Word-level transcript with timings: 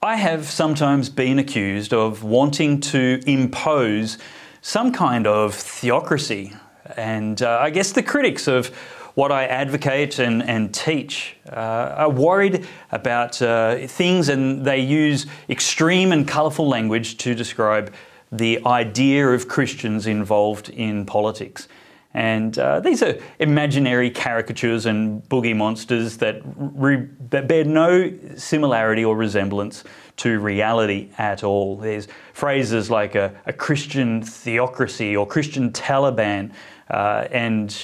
I 0.00 0.14
have 0.14 0.44
sometimes 0.44 1.10
been 1.10 1.40
accused 1.40 1.92
of 1.92 2.22
wanting 2.22 2.78
to 2.82 3.20
impose 3.26 4.16
some 4.62 4.92
kind 4.92 5.26
of 5.26 5.56
theocracy, 5.56 6.52
and 6.96 7.42
uh, 7.42 7.58
I 7.60 7.70
guess 7.70 7.90
the 7.90 8.04
critics 8.04 8.46
of 8.46 8.68
what 9.16 9.32
I 9.32 9.46
advocate 9.46 10.20
and, 10.20 10.40
and 10.44 10.72
teach 10.72 11.34
uh, 11.50 11.96
are 11.96 12.10
worried 12.10 12.64
about 12.92 13.42
uh, 13.42 13.88
things 13.88 14.28
and 14.28 14.64
they 14.64 14.78
use 14.78 15.26
extreme 15.50 16.12
and 16.12 16.28
colourful 16.28 16.68
language 16.68 17.16
to 17.16 17.34
describe 17.34 17.92
the 18.30 18.64
idea 18.64 19.26
of 19.26 19.48
Christians 19.48 20.06
involved 20.06 20.68
in 20.68 21.06
politics. 21.06 21.66
And 22.14 22.58
uh, 22.58 22.80
these 22.80 23.02
are 23.02 23.18
imaginary 23.38 24.10
caricatures 24.10 24.86
and 24.86 25.22
boogie 25.28 25.54
monsters 25.54 26.16
that, 26.18 26.40
re- 26.56 27.06
that 27.30 27.46
bear 27.46 27.64
no 27.64 28.12
similarity 28.36 29.04
or 29.04 29.14
resemblance 29.16 29.84
to 30.16 30.40
reality 30.40 31.10
at 31.18 31.44
all. 31.44 31.76
There's 31.76 32.08
phrases 32.32 32.90
like 32.90 33.14
a, 33.14 33.32
a 33.46 33.52
Christian 33.52 34.22
theocracy 34.22 35.16
or 35.16 35.26
Christian 35.26 35.70
Taliban 35.70 36.50
uh, 36.90 37.28
and 37.30 37.76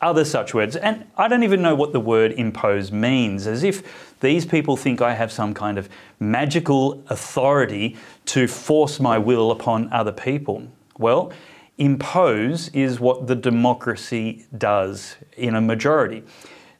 other 0.00 0.24
such 0.24 0.52
words. 0.52 0.76
And 0.76 1.06
I 1.16 1.28
don't 1.28 1.42
even 1.42 1.62
know 1.62 1.74
what 1.74 1.92
the 1.92 2.00
word 2.00 2.32
impose 2.32 2.92
means, 2.92 3.46
as 3.46 3.64
if 3.64 4.18
these 4.20 4.44
people 4.44 4.76
think 4.76 5.00
I 5.00 5.14
have 5.14 5.32
some 5.32 5.54
kind 5.54 5.78
of 5.78 5.88
magical 6.20 7.02
authority 7.08 7.96
to 8.26 8.46
force 8.46 9.00
my 9.00 9.16
will 9.16 9.50
upon 9.50 9.90
other 9.90 10.12
people. 10.12 10.68
Well, 10.98 11.32
impose 11.80 12.68
is 12.68 13.00
what 13.00 13.26
the 13.26 13.34
democracy 13.34 14.46
does 14.56 15.16
in 15.36 15.54
a 15.54 15.60
majority. 15.60 16.22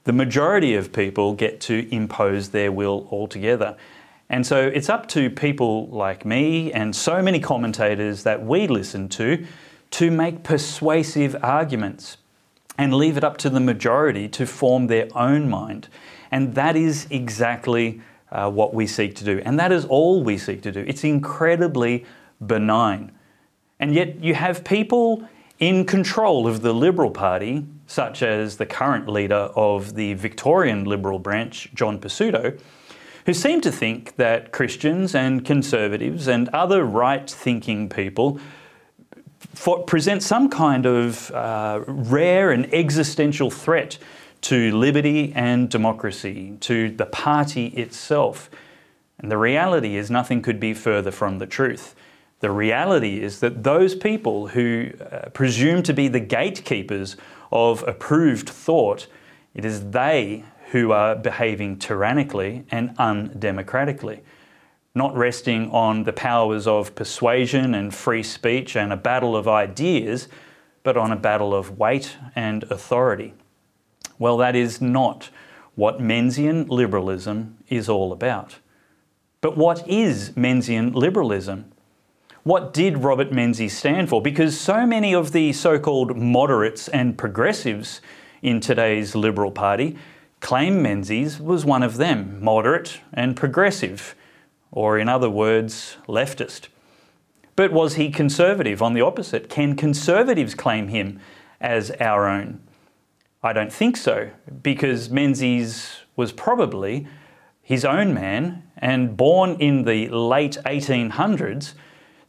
The 0.05 0.13
majority 0.13 0.75
of 0.75 0.93
people 0.93 1.35
get 1.35 1.61
to 1.63 1.93
impose 1.93 2.51
their 2.51 2.71
will 2.71 3.09
altogether. 3.11 3.77
And 4.29 4.47
so 4.47 4.69
it's 4.69 4.89
up 4.89 5.09
to 5.09 5.31
people 5.31 5.89
like 5.89 6.25
me 6.25 6.71
and 6.73 6.95
so 6.95 7.23
many 7.23 7.41
commentators 7.41 8.23
that 8.23 8.45
we 8.45 8.69
listen 8.69 9.09
to 9.11 9.45
to 9.93 10.11
make 10.11 10.45
persuasive 10.45 11.35
arguments 11.43 12.19
and 12.79 12.95
leave 12.95 13.17
it 13.17 13.25
up 13.25 13.39
to 13.39 13.51
the 13.51 13.59
majority 13.59 14.29
to 14.29 14.47
form 14.47 14.87
their 14.87 15.09
own 15.17 15.49
mind. 15.49 15.89
And 16.31 16.55
that 16.55 16.77
is 16.77 17.07
exactly 17.11 18.01
uh, 18.31 18.51
what 18.51 18.75
we 18.75 18.87
seek 18.87 19.17
to 19.17 19.25
do. 19.25 19.43
And 19.45 19.59
that 19.59 19.73
is 19.73 19.85
all 19.87 20.23
we 20.23 20.39
seek 20.39 20.63
to 20.63 20.71
do. 20.71 20.85
It's 20.87 21.05
incredibly 21.05 22.05
benign. 22.47 23.13
And 23.81 23.95
yet 23.95 24.23
you 24.23 24.35
have 24.35 24.63
people 24.63 25.27
in 25.59 25.85
control 25.85 26.47
of 26.47 26.63
the 26.63 26.73
Liberal 26.73 27.11
Party, 27.11 27.67
such 27.87 28.23
as 28.23 28.59
the 28.59 28.67
current 28.67 29.09
leader 29.09 29.51
of 29.57 29.95
the 29.95 30.15
Victorian 30.15 30.85
Liberal 30.85 31.19
branch, 31.19 31.71
John 31.75 31.99
Pesutto, 31.99 32.61
who 33.27 33.35
seem 33.35 33.61
to 33.63 33.73
think 33.73 34.17
that 34.17 34.53
Christians 34.53 35.15
and 35.15 35.45
conservatives 35.45 36.29
and 36.29 36.49
other 36.51 36.85
right 36.85 37.29
thinking 37.29 37.89
people 37.89 38.39
present 39.87 40.23
some 40.23 40.49
kind 40.49 40.87
of 40.87 41.31
uh, 41.31 41.83
rare 41.87 42.51
and 42.51 42.73
existential 42.73 43.51
threat 43.51 43.99
to 44.43 44.75
liberty 44.77 45.33
and 45.35 45.69
democracy, 45.69 46.57
to 46.61 46.91
the 46.91 47.07
party 47.07 47.67
itself. 47.69 48.51
And 49.19 49.31
the 49.31 49.37
reality 49.37 49.97
is, 49.97 50.11
nothing 50.11 50.41
could 50.41 50.61
be 50.61 50.73
further 50.73 51.11
from 51.11 51.39
the 51.39 51.47
truth. 51.47 51.95
The 52.41 52.51
reality 52.51 53.23
is 53.23 53.41
that 53.41 53.63
those 53.63 53.95
people 53.95 54.49
who 54.49 54.91
uh, 55.01 55.29
presume 55.31 55.83
to 55.85 55.93
be 55.93 56.09
the 56.09 56.21
gatekeepers 56.21 57.17
of 57.53 57.87
approved 57.87 58.49
thought, 58.49 59.07
it 59.55 59.65
is 59.65 59.91
they 59.91 60.45
who 60.71 60.93
are 60.93 61.15
behaving 61.15 61.79
tyrannically 61.79 62.65
and 62.71 62.97
undemocratically, 62.97 64.21
not 64.95 65.15
resting 65.15 65.71
on 65.71 66.05
the 66.05 66.13
powers 66.13 66.67
of 66.67 66.95
persuasion 66.95 67.75
and 67.75 67.95
free 67.95 68.23
speech 68.23 68.75
and 68.75 68.93
a 68.93 68.97
battle 68.97 69.37
of 69.37 69.47
ideas, 69.47 70.29
but 70.83 70.97
on 70.97 71.13
a 71.13 71.17
battle 71.17 71.55
of 71.55 71.79
weight 71.79 72.17
and 72.35 72.63
authority. 72.65 73.35
Well, 74.19 74.39
that 74.39 74.57
is 74.57 74.81
not 74.81 75.29
what 75.75 75.99
Menzian 75.99 76.69
liberalism 76.69 77.59
is 77.69 77.89
all 77.89 78.13
about. 78.13 78.59
But 79.41 79.57
what 79.57 79.87
is 79.89 80.31
Menzian 80.37 80.95
liberalism? 80.95 81.73
What 82.43 82.73
did 82.73 82.99
Robert 82.99 83.33
Menzies 83.33 83.77
stand 83.77 84.09
for? 84.09 84.23
Because 84.23 84.59
so 84.59 84.87
many 84.87 85.15
of 85.15 85.33
the 85.33 85.53
so 85.53 85.79
called 85.79 86.17
moderates 86.17 86.89
and 86.89 87.19
progressives 87.19 88.01
in 88.43 88.61
today's 88.61 89.15
Liberal 89.15 89.51
Party 89.51 89.97
claim 90.41 90.81
Menzies 90.83 91.39
was 91.39 91.65
one 91.65 91.83
of 91.83 91.99
them, 91.99 92.43
moderate 92.43 93.01
and 93.13 93.37
progressive, 93.37 94.15
or 94.71 94.99
in 94.99 95.09
other 95.09 95.29
words, 95.29 95.99
leftist. 96.09 96.69
But 97.57 97.73
was 97.73 97.97
he 97.97 98.11
conservative 98.11 98.81
on 98.81 98.95
the 98.95 99.03
opposite? 99.03 99.51
Can 99.51 99.77
conservatives 99.77 100.55
claim 100.55 100.89
him 100.89 101.21
as 101.61 101.91
our 102.01 102.27
own? 102.27 102.61
I 103.43 103.53
don't 103.53 103.73
think 103.73 103.99
so, 103.99 104.31
because 104.63 105.11
Menzies 105.11 106.01
was 106.17 106.33
probably 106.33 107.07
his 107.61 107.85
own 107.85 108.15
man 108.15 108.63
and 108.79 109.17
born 109.17 109.57
in 109.61 109.85
the 109.85 110.09
late 110.09 110.57
1800s 110.65 111.75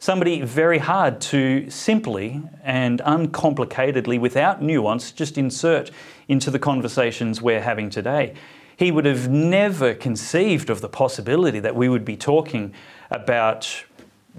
somebody 0.02 0.42
very 0.42 0.78
hard 0.78 1.20
to 1.20 1.70
simply 1.70 2.42
and 2.64 3.00
uncomplicatedly, 3.06 4.18
without 4.18 4.60
nuance, 4.60 5.12
just 5.12 5.38
insert 5.38 5.92
into 6.26 6.50
the 6.50 6.58
conversations 6.58 7.40
we're 7.40 7.60
having 7.60 7.88
today. 7.88 8.34
He 8.76 8.90
would 8.90 9.04
have 9.04 9.28
never 9.28 9.94
conceived 9.94 10.70
of 10.70 10.80
the 10.80 10.88
possibility 10.88 11.60
that 11.60 11.76
we 11.76 11.88
would 11.88 12.04
be 12.04 12.16
talking 12.16 12.74
about 13.12 13.84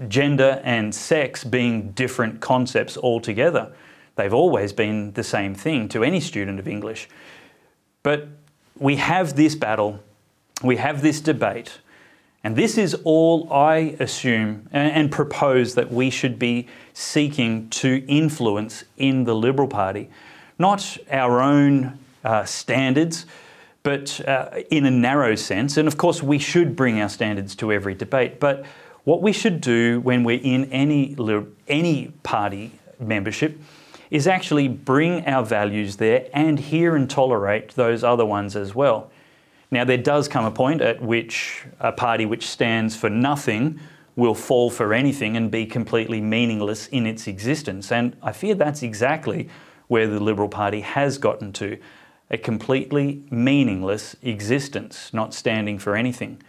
gender 0.06 0.60
and 0.64 0.94
sex 0.94 1.44
being 1.44 1.92
different 1.92 2.42
concepts 2.42 2.98
altogether. 2.98 3.72
They've 4.16 4.34
always 4.34 4.74
been 4.74 5.12
the 5.12 5.24
same 5.24 5.54
thing 5.54 5.88
to 5.88 6.04
any 6.04 6.20
student 6.20 6.58
of 6.58 6.68
English. 6.68 7.08
But 8.02 8.28
we 8.78 8.96
have 8.96 9.34
this 9.34 9.54
battle, 9.54 10.00
we 10.62 10.76
have 10.76 11.00
this 11.00 11.22
debate 11.22 11.78
and 12.44 12.54
this 12.54 12.76
is 12.76 12.94
all 13.04 13.50
I 13.50 13.96
assume 13.98 14.68
and 14.70 15.10
propose 15.10 15.74
that 15.76 15.90
we 15.90 16.10
should 16.10 16.38
be 16.38 16.68
seeking 16.92 17.70
to 17.70 18.04
influence 18.06 18.84
in 18.98 19.24
the 19.24 19.34
Liberal 19.34 19.66
Party. 19.66 20.10
Not 20.58 20.98
our 21.10 21.40
own 21.40 21.98
uh, 22.22 22.44
standards, 22.44 23.24
but 23.82 24.20
uh, 24.28 24.60
in 24.70 24.84
a 24.84 24.90
narrow 24.90 25.34
sense. 25.36 25.78
And 25.78 25.88
of 25.88 25.96
course, 25.96 26.22
we 26.22 26.38
should 26.38 26.76
bring 26.76 27.00
our 27.00 27.08
standards 27.08 27.54
to 27.56 27.72
every 27.72 27.94
debate. 27.94 28.40
But 28.40 28.66
what 29.04 29.22
we 29.22 29.32
should 29.32 29.62
do 29.62 30.00
when 30.00 30.22
we're 30.22 30.40
in 30.42 30.70
any, 30.70 31.16
any 31.66 32.08
party 32.22 32.72
membership 33.00 33.58
is 34.10 34.26
actually 34.26 34.68
bring 34.68 35.26
our 35.26 35.44
values 35.44 35.96
there 35.96 36.28
and 36.34 36.58
hear 36.58 36.94
and 36.94 37.08
tolerate 37.08 37.70
those 37.70 38.04
other 38.04 38.26
ones 38.26 38.54
as 38.54 38.74
well. 38.74 39.10
Now, 39.74 39.82
there 39.82 39.98
does 39.98 40.28
come 40.28 40.44
a 40.44 40.52
point 40.52 40.80
at 40.82 41.02
which 41.02 41.64
a 41.80 41.90
party 41.90 42.26
which 42.26 42.46
stands 42.46 42.94
for 42.94 43.10
nothing 43.10 43.80
will 44.14 44.36
fall 44.36 44.70
for 44.70 44.94
anything 44.94 45.36
and 45.36 45.50
be 45.50 45.66
completely 45.66 46.20
meaningless 46.20 46.86
in 46.86 47.06
its 47.08 47.26
existence. 47.26 47.90
And 47.90 48.16
I 48.22 48.30
fear 48.30 48.54
that's 48.54 48.84
exactly 48.84 49.48
where 49.88 50.06
the 50.06 50.20
Liberal 50.20 50.48
Party 50.48 50.80
has 50.82 51.18
gotten 51.18 51.52
to 51.54 51.76
a 52.30 52.38
completely 52.38 53.24
meaningless 53.32 54.14
existence, 54.22 55.12
not 55.12 55.34
standing 55.34 55.80
for 55.80 55.96
anything. 55.96 56.40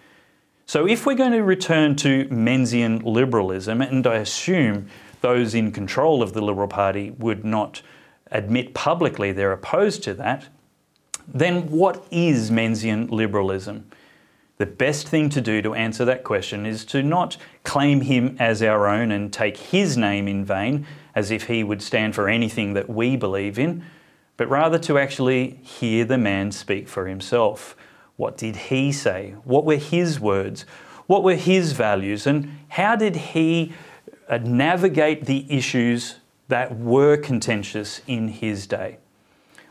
So, 0.68 0.88
if 0.88 1.08
we're 1.08 1.16
going 1.16 1.32
to 1.32 1.42
return 1.42 1.96
to 1.98 2.26
Menzian 2.26 3.02
liberalism, 3.04 3.82
and 3.82 4.06
I 4.06 4.18
assume 4.18 4.88
those 5.22 5.56
in 5.56 5.72
control 5.72 6.22
of 6.22 6.34
the 6.34 6.42
Liberal 6.42 6.68
Party 6.68 7.10
would 7.10 7.44
not 7.44 7.82
admit 8.32 8.76
publicly 8.76 9.32
they're 9.32 9.52
opposed 9.52 10.04
to 10.04 10.14
that, 10.14 10.48
then 11.28 11.70
what 11.70 12.06
is 12.12 12.52
Menzian 12.52 13.10
liberalism? 13.10 13.90
The 14.58 14.66
best 14.66 15.10
thing 15.10 15.30
to 15.30 15.42
do 15.42 15.62
to 15.62 15.74
answer 15.74 16.06
that 16.06 16.24
question 16.24 16.66
is 16.66 16.86
to 16.86 17.04
not 17.04 17.36
claim 17.64 18.02
him 18.02 18.38
as 18.40 18.64
our 18.64 18.88
own 18.88 19.12
and 19.12 19.34
take 19.34 19.58
his 19.58 19.98
name 19.98 20.30
in 20.30 20.46
vain 20.46 20.88
as 21.14 21.30
if 21.30 21.48
he 21.48 21.64
would 21.64 21.82
stand 21.82 22.16
for 22.16 22.30
anything 22.30 22.74
that 22.74 22.90
we 22.90 23.18
believe 23.18 23.60
in, 23.60 23.84
but 24.38 24.50
rather 24.50 24.78
to 24.80 24.98
actually 24.98 25.60
hear 25.62 26.06
the 26.06 26.18
man 26.18 26.52
speak 26.52 26.88
for 26.88 27.08
himself. 27.08 27.76
What 28.16 28.38
did 28.38 28.56
he 28.56 28.94
say? 28.94 29.36
What 29.44 29.66
were 29.66 29.76
his 29.76 30.20
words? 30.22 30.66
What 31.08 31.24
were 31.24 31.36
his 31.36 31.74
values? 31.74 32.26
And 32.26 32.60
how 32.70 32.96
did 32.96 33.16
he 33.16 33.74
uh, 34.30 34.38
navigate 34.38 35.26
the 35.26 35.46
issues 35.50 36.16
that 36.48 36.78
were 36.78 37.18
contentious 37.18 38.02
in 38.08 38.30
his 38.30 38.68
day? 38.68 39.00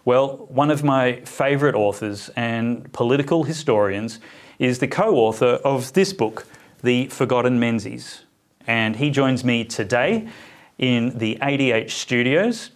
Well, 0.06 0.46
one 0.50 0.70
of 0.70 0.84
my 0.84 1.20
favourite 1.20 1.74
authors 1.74 2.28
and 2.36 2.92
political 2.92 3.44
historians 3.44 4.20
is 4.58 4.78
the 4.78 4.86
co 4.86 5.16
author 5.16 5.58
of 5.64 5.94
this 5.94 6.12
book, 6.12 6.46
The 6.82 7.06
Forgotten 7.06 7.58
Menzies. 7.58 8.20
And 8.66 8.96
he 8.96 9.08
joins 9.08 9.44
me 9.44 9.64
today 9.64 10.28
in 10.76 11.16
the 11.16 11.38
ADH 11.40 11.90
studios. 11.90 12.70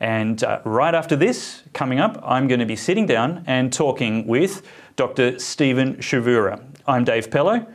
And 0.00 0.42
uh, 0.42 0.62
right 0.64 0.94
after 0.94 1.16
this, 1.16 1.64
coming 1.74 2.00
up, 2.00 2.18
I'm 2.24 2.48
going 2.48 2.60
to 2.60 2.66
be 2.66 2.76
sitting 2.76 3.04
down 3.04 3.44
and 3.46 3.70
talking 3.70 4.26
with 4.26 4.66
Dr. 4.96 5.38
Stephen 5.38 5.96
Chavura. 5.96 6.64
I'm 6.86 7.04
Dave 7.04 7.30
Pellowe. 7.30 7.66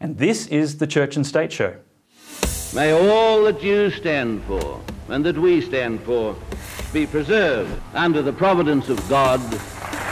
And 0.00 0.16
this 0.16 0.46
is 0.46 0.78
the 0.78 0.86
Church 0.86 1.16
and 1.16 1.26
State 1.26 1.52
Show. 1.52 1.76
May 2.74 2.92
all 2.92 3.44
that 3.44 3.62
you 3.62 3.90
stand 3.90 4.42
for 4.44 4.80
and 5.08 5.24
that 5.24 5.36
we 5.36 5.60
stand 5.60 6.00
for 6.02 6.36
be 6.92 7.06
preserved 7.06 7.80
under 7.94 8.22
the 8.22 8.32
providence 8.32 8.88
of 8.88 9.08
God 9.08 9.40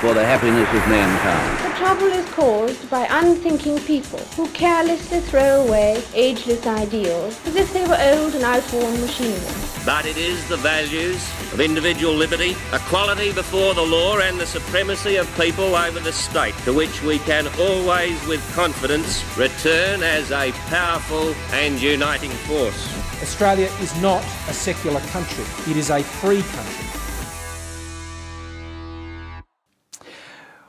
for 0.02 0.12
the 0.14 0.24
happiness 0.24 0.68
of 0.68 0.88
mankind. 0.88 1.72
The 1.72 1.78
trouble 1.78 2.08
is 2.08 2.28
caused 2.30 2.90
by 2.90 3.06
unthinking 3.08 3.78
people 3.80 4.18
who 4.34 4.48
carelessly 4.48 5.20
throw 5.20 5.64
away 5.64 6.02
ageless 6.12 6.66
ideals 6.66 7.38
as 7.46 7.54
if 7.54 7.72
they 7.72 7.86
were 7.86 7.98
old 8.00 8.34
and 8.34 8.42
outworn 8.42 9.00
machinery. 9.00 9.38
But 9.86 10.04
it 10.04 10.16
is 10.16 10.48
the 10.48 10.56
values 10.56 11.22
of 11.52 11.60
individual 11.60 12.14
liberty, 12.14 12.56
equality 12.72 13.32
before 13.32 13.74
the 13.74 13.82
law, 13.82 14.18
and 14.18 14.40
the 14.40 14.46
supremacy 14.46 15.16
of 15.16 15.32
people 15.36 15.76
over 15.76 16.00
the 16.00 16.12
state 16.12 16.56
to 16.64 16.72
which 16.72 17.00
we 17.04 17.18
can 17.20 17.46
always, 17.60 18.26
with 18.26 18.42
confidence, 18.54 19.22
return 19.38 20.02
as 20.02 20.32
a 20.32 20.50
powerful 20.66 21.32
and 21.52 21.80
uniting 21.80 22.30
force. 22.30 23.01
Australia 23.22 23.70
is 23.80 23.98
not 24.02 24.22
a 24.48 24.52
secular 24.52 25.00
country, 25.00 25.44
it 25.70 25.76
is 25.76 25.90
a 25.90 26.02
free 26.02 26.42
country. 26.42 26.86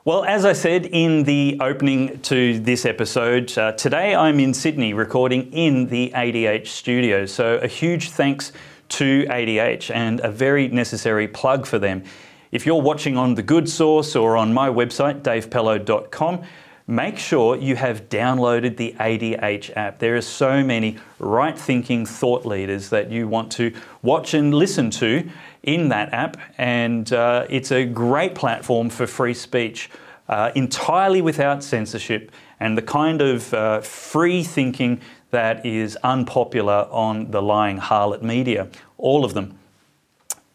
Well, 0.05 0.25
as 0.25 0.43
I 0.43 0.51
said 0.51 0.85
in 0.87 1.23
the 1.23 1.57
opening 1.61 2.19
to 2.23 2.59
this 2.59 2.85
episode, 2.85 3.57
uh, 3.57 3.71
today 3.71 4.13
I'm 4.13 4.39
in 4.39 4.53
Sydney 4.53 4.93
recording 4.93 5.51
in 5.53 5.87
the 5.87 6.11
ADH 6.13 6.67
studio. 6.67 7.25
So, 7.25 7.55
a 7.55 7.67
huge 7.67 8.09
thanks 8.09 8.51
to 8.89 9.25
ADH 9.29 9.89
and 9.95 10.19
a 10.19 10.29
very 10.29 10.67
necessary 10.67 11.27
plug 11.29 11.65
for 11.65 11.79
them. 11.79 12.03
If 12.51 12.65
you're 12.65 12.81
watching 12.81 13.17
on 13.17 13.35
The 13.35 13.43
Good 13.43 13.67
Sauce 13.69 14.15
or 14.15 14.35
on 14.35 14.53
my 14.53 14.69
website, 14.69 15.21
davepellowe.com, 15.21 16.43
make 16.87 17.17
sure 17.17 17.55
you 17.55 17.75
have 17.75 18.09
downloaded 18.09 18.77
the 18.77 18.95
ADH 18.99 19.75
app. 19.75 19.99
There 19.99 20.15
are 20.15 20.21
so 20.21 20.63
many 20.63 20.97
right 21.19 21.57
thinking 21.57 22.05
thought 22.05 22.45
leaders 22.45 22.89
that 22.89 23.09
you 23.09 23.27
want 23.27 23.51
to 23.53 23.73
watch 24.01 24.33
and 24.33 24.53
listen 24.53 24.89
to 24.91 25.29
in 25.63 25.89
that 25.89 26.13
app, 26.13 26.37
and 26.57 27.11
uh, 27.13 27.45
it's 27.49 27.71
a 27.71 27.85
great 27.85 28.35
platform 28.35 28.89
for 28.89 29.07
free 29.07 29.33
speech, 29.33 29.89
uh, 30.27 30.51
entirely 30.55 31.21
without 31.21 31.63
censorship, 31.63 32.31
and 32.59 32.77
the 32.77 32.81
kind 32.81 33.21
of 33.21 33.53
uh, 33.53 33.79
free 33.81 34.43
thinking 34.43 34.99
that 35.31 35.65
is 35.65 35.95
unpopular 36.03 36.87
on 36.91 37.31
the 37.31 37.41
lying 37.41 37.79
harlot 37.79 38.21
media, 38.21 38.67
all 38.97 39.23
of 39.23 39.33
them. 39.33 39.57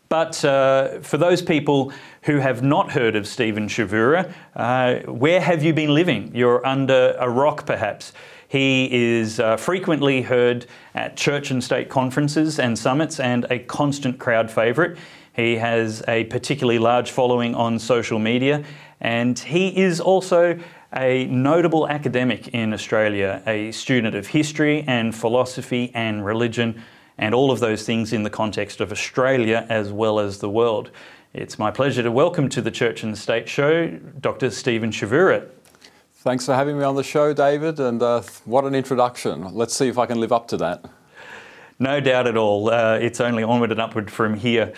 But 0.09 0.43
uh, 0.45 1.01
for 1.01 1.19
those 1.19 1.43
people 1.43 1.93
who 2.23 2.39
have 2.39 2.63
not 2.63 2.93
heard 2.93 3.15
of 3.15 3.27
Stephen 3.27 3.69
Chavura, 3.69 4.33
uh, 4.57 5.01
where 5.11 5.41
have 5.41 5.63
you 5.63 5.75
been 5.75 5.95
living? 5.95 6.31
You're 6.35 6.65
under 6.67 7.15
a 7.19 7.29
rock, 7.29 7.67
perhaps. 7.67 8.13
He 8.49 8.89
is 8.91 9.39
uh, 9.39 9.59
frequently 9.59 10.23
heard 10.23 10.65
at 10.95 11.17
church 11.17 11.51
and 11.51 11.63
state 11.63 11.91
conferences 11.91 12.59
and 12.59 12.79
summits 12.79 13.21
and 13.21 13.45
a 13.51 13.59
constant 13.59 14.19
crowd 14.19 14.51
favourite. 14.51 14.97
He 15.35 15.57
has 15.57 16.03
a 16.09 16.25
particularly 16.25 16.79
large 16.79 17.11
following 17.11 17.55
on 17.55 17.79
social 17.79 18.19
media 18.19 18.65
and 19.01 19.39
he 19.39 19.77
is 19.77 20.01
also 20.01 20.59
a 20.97 21.27
notable 21.27 21.87
academic 21.87 22.49
in 22.49 22.73
Australia, 22.73 23.43
a 23.47 23.71
student 23.73 24.17
of 24.17 24.27
history 24.27 24.83
and 24.87 25.15
philosophy 25.15 25.93
and 25.95 26.25
religion 26.25 26.83
and 27.19 27.35
all 27.35 27.50
of 27.50 27.61
those 27.61 27.85
things 27.85 28.12
in 28.12 28.23
the 28.23 28.31
context 28.31 28.81
of 28.81 28.93
Australia 28.93 29.67
as 29.69 29.93
well 29.93 30.20
as 30.20 30.38
the 30.38 30.49
world. 30.49 30.91
It's 31.35 31.59
my 31.59 31.70
pleasure 31.70 32.03
to 32.03 32.11
welcome 32.11 32.49
to 32.50 32.62
the 32.62 32.70
Church 32.70 33.03
and 33.03 33.19
State 33.19 33.49
Show 33.49 33.88
Dr. 33.88 34.50
Stephen 34.50 34.91
Chavura. 34.91 35.49
Thanks 36.15 36.47
for 36.47 36.55
having 36.55 36.79
me 36.79 36.85
on 36.85 36.94
the 36.94 37.03
show, 37.03 37.32
David, 37.32 37.81
and 37.81 38.03
uh, 38.03 38.23
what 38.44 38.65
an 38.65 38.75
introduction. 38.75 39.55
Let's 39.55 39.75
see 39.75 39.88
if 39.88 39.99
I 39.99 40.06
can 40.06 40.20
live 40.20 40.32
up 40.32 40.49
to 40.49 40.56
that. 40.59 40.85
No 41.79 42.00
doubt 42.00 42.26
at 42.26 42.37
all. 42.37 42.70
Uh, 42.70 42.99
it's 43.00 43.21
only 43.21 43.43
onward 43.43 43.71
and 43.71 43.81
upward 43.81 44.11
from 44.11 44.35
here. 44.35 44.73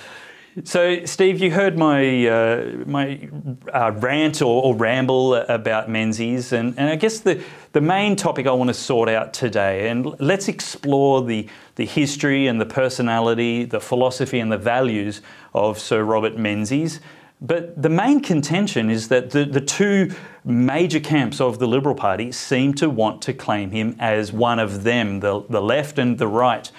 So, 0.64 1.04
Steve, 1.04 1.38
you 1.38 1.52
heard 1.52 1.78
my 1.78 2.26
uh, 2.26 2.72
my 2.84 3.28
uh, 3.72 3.92
rant 3.92 4.42
or, 4.42 4.64
or, 4.64 4.74
ramble 4.74 5.36
about 5.36 5.88
Menzies, 5.88 6.52
and, 6.52 6.76
and 6.76 6.90
I 6.90 6.96
guess 6.96 7.20
the, 7.20 7.40
the 7.70 7.80
main 7.80 8.16
topic 8.16 8.48
I 8.48 8.50
want 8.50 8.66
to 8.66 8.74
sort 8.74 9.08
out 9.08 9.32
today, 9.32 9.88
and 9.88 10.18
let's 10.18 10.48
explore 10.48 11.22
the, 11.22 11.48
the 11.76 11.86
history 11.86 12.48
and 12.48 12.60
the 12.60 12.66
personality, 12.66 13.64
the 13.64 13.78
philosophy 13.78 14.40
and 14.40 14.50
the 14.50 14.58
values 14.58 15.22
of 15.54 15.78
Sir 15.78 16.02
Robert 16.02 16.36
Menzies. 16.36 16.98
But 17.40 17.80
the 17.80 17.88
main 17.88 18.20
contention 18.20 18.90
is 18.90 19.06
that 19.06 19.30
the, 19.30 19.44
the 19.44 19.60
two 19.60 20.12
major 20.44 21.00
camps 21.00 21.40
of 21.40 21.60
the 21.60 21.68
Liberal 21.68 21.94
Party 21.94 22.32
seem 22.32 22.74
to 22.74 22.90
want 22.90 23.22
to 23.22 23.32
claim 23.32 23.70
him 23.70 23.94
as 24.00 24.32
one 24.32 24.58
of 24.58 24.82
them, 24.82 25.20
the, 25.20 25.44
the 25.48 25.62
left 25.62 25.96
and 25.96 26.18
the 26.18 26.26
right. 26.26 26.70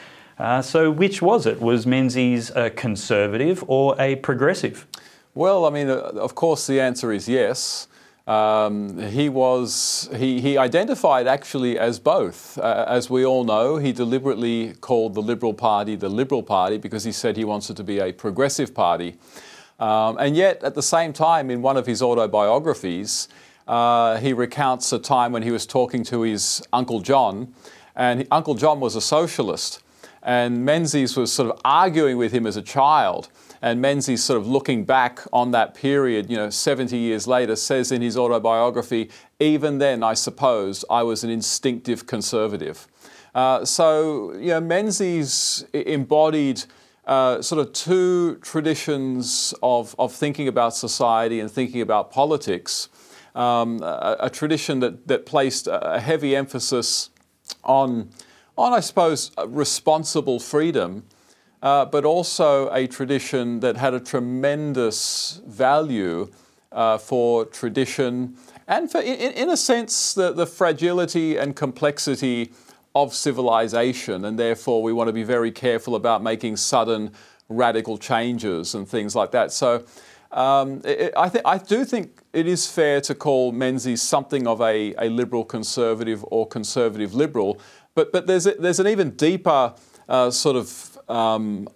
Uh, 0.41 0.59
so, 0.59 0.89
which 0.89 1.21
was 1.21 1.45
it? 1.45 1.61
Was 1.61 1.85
Menzies 1.85 2.49
a 2.55 2.71
conservative 2.71 3.63
or 3.67 3.95
a 3.99 4.15
progressive? 4.15 4.88
Well, 5.35 5.65
I 5.65 5.69
mean, 5.69 5.88
uh, 5.88 5.97
of 6.15 6.33
course, 6.33 6.65
the 6.65 6.81
answer 6.81 7.11
is 7.11 7.29
yes. 7.29 7.88
Um, 8.25 8.97
he 8.97 9.29
was 9.29 10.09
he, 10.15 10.41
he 10.41 10.57
identified 10.57 11.27
actually 11.27 11.77
as 11.77 11.99
both. 11.99 12.57
Uh, 12.57 12.85
as 12.88 13.07
we 13.07 13.23
all 13.23 13.43
know, 13.43 13.77
he 13.77 13.91
deliberately 13.91 14.73
called 14.81 15.13
the 15.13 15.21
Liberal 15.21 15.53
Party 15.53 15.95
the 15.95 16.09
Liberal 16.09 16.41
Party 16.41 16.79
because 16.79 17.03
he 17.03 17.11
said 17.11 17.38
he 17.38 17.45
wants 17.45 17.69
it 17.69 17.77
to 17.77 17.83
be 17.83 17.99
a 17.99 18.11
progressive 18.11 18.73
party. 18.73 19.17
Um, 19.79 20.17
and 20.17 20.35
yet, 20.35 20.63
at 20.63 20.73
the 20.73 20.81
same 20.81 21.13
time, 21.13 21.51
in 21.51 21.61
one 21.61 21.77
of 21.77 21.85
his 21.85 22.01
autobiographies, 22.01 23.27
uh, 23.67 24.17
he 24.17 24.33
recounts 24.33 24.91
a 24.91 24.97
time 24.97 25.33
when 25.33 25.43
he 25.43 25.51
was 25.51 25.67
talking 25.67 26.03
to 26.05 26.23
his 26.23 26.63
Uncle 26.73 26.99
John, 26.99 27.53
and 27.95 28.27
Uncle 28.31 28.55
John 28.55 28.79
was 28.79 28.95
a 28.95 29.01
socialist. 29.01 29.83
And 30.23 30.63
Menzies 30.65 31.18
was 31.18 31.33
sort 31.33 31.50
of 31.50 31.59
arguing 31.65 32.18
with 32.18 32.31
him 32.31 32.45
as 32.45 32.56
a 32.56 32.62
child. 32.62 33.29
And 33.62 33.81
Menzies, 33.81 34.23
sort 34.23 34.39
of 34.39 34.47
looking 34.47 34.85
back 34.85 35.21
on 35.31 35.51
that 35.51 35.75
period, 35.75 36.29
you 36.29 36.38
know, 36.38 36.50
70 36.50 36.97
years 36.97 37.27
later, 37.27 37.56
says 37.56 37.91
in 37.91 38.01
his 38.01 38.18
autobiography, 38.18 39.09
even 39.39 39.77
then, 39.77 40.03
I 40.03 40.13
suppose, 40.13 40.83
I 40.89 41.03
was 41.03 41.23
an 41.23 41.29
instinctive 41.29 42.07
conservative. 42.07 42.88
Uh, 43.33 43.63
so, 43.63 44.33
you 44.33 44.47
know, 44.47 44.59
Menzies 44.59 45.65
embodied 45.73 46.63
uh, 47.06 47.41
sort 47.41 47.65
of 47.65 47.74
two 47.74 48.35
traditions 48.38 49.53
of, 49.63 49.95
of 49.97 50.13
thinking 50.13 50.47
about 50.47 50.75
society 50.75 51.39
and 51.39 51.50
thinking 51.50 51.81
about 51.81 52.12
politics. 52.12 52.89
Um, 53.33 53.81
a, 53.81 54.17
a, 54.21 54.29
tradition 54.29 54.81
that, 54.81 55.07
that 55.07 55.25
placed 55.25 55.67
a 55.71 56.00
heavy 56.01 56.35
emphasis 56.35 57.09
on, 57.63 58.09
on 58.57 58.74
I 58.74 58.80
suppose, 58.80 59.31
responsible 59.48 60.39
freedom, 60.39 61.03
uh, 61.62 61.86
but 61.86 62.05
also 62.05 62.70
a 62.74 62.88
tradition 62.88 63.60
that 63.60 63.77
had 63.77 63.93
a 63.93 64.00
tremendous 64.00 65.41
value 65.46 66.31
uh, 66.72 66.98
for 66.98 67.46
tradition 67.46 68.38
and 68.67 68.89
for, 68.89 69.01
in, 69.01 69.34
in 69.34 69.50
a 69.50 69.58
sense, 69.58 70.13
the, 70.13 70.31
the 70.31 70.46
fragility 70.46 71.36
and 71.36 71.55
complexity 71.55 72.53
of 72.96 73.13
civilization, 73.13 74.25
and 74.25 74.39
therefore 74.39 74.81
we 74.81 74.93
want 74.93 75.08
to 75.08 75.13
be 75.13 75.24
very 75.24 75.51
careful 75.51 75.96
about 75.96 76.24
making 76.24 76.55
sudden 76.55 77.12
radical 77.50 77.98
changes 77.98 78.74
and 78.74 78.88
things 78.88 79.13
like 79.15 79.31
that. 79.31 79.51
So 79.51 79.84
um, 80.31 80.81
it, 80.86 81.13
I, 81.17 81.27
th- 81.27 81.43
I 81.46 81.58
do 81.58 81.84
think 81.84 82.22
it 82.31 82.48
is 82.48 82.65
fair 82.65 83.01
to 83.01 83.15
call 83.15 83.51
Menzies 83.51 84.01
something 84.01 84.48
of 84.48 84.62
a, 84.62 84.93
a 84.98 85.10
liberal 85.10 85.43
conservative 85.43 86.24
or 86.29 86.48
conservative 86.48 87.13
liberal, 87.13 87.60
but, 87.95 88.12
but 88.12 88.27
there's, 88.27 88.48
a, 88.48 88.53
there's 88.53 88.79
an 88.79 88.88
even 88.88 89.12
deeper 89.12 89.74
uh, 90.07 90.31
sort 90.31 90.55
of 90.55 91.00
um, 91.10 91.67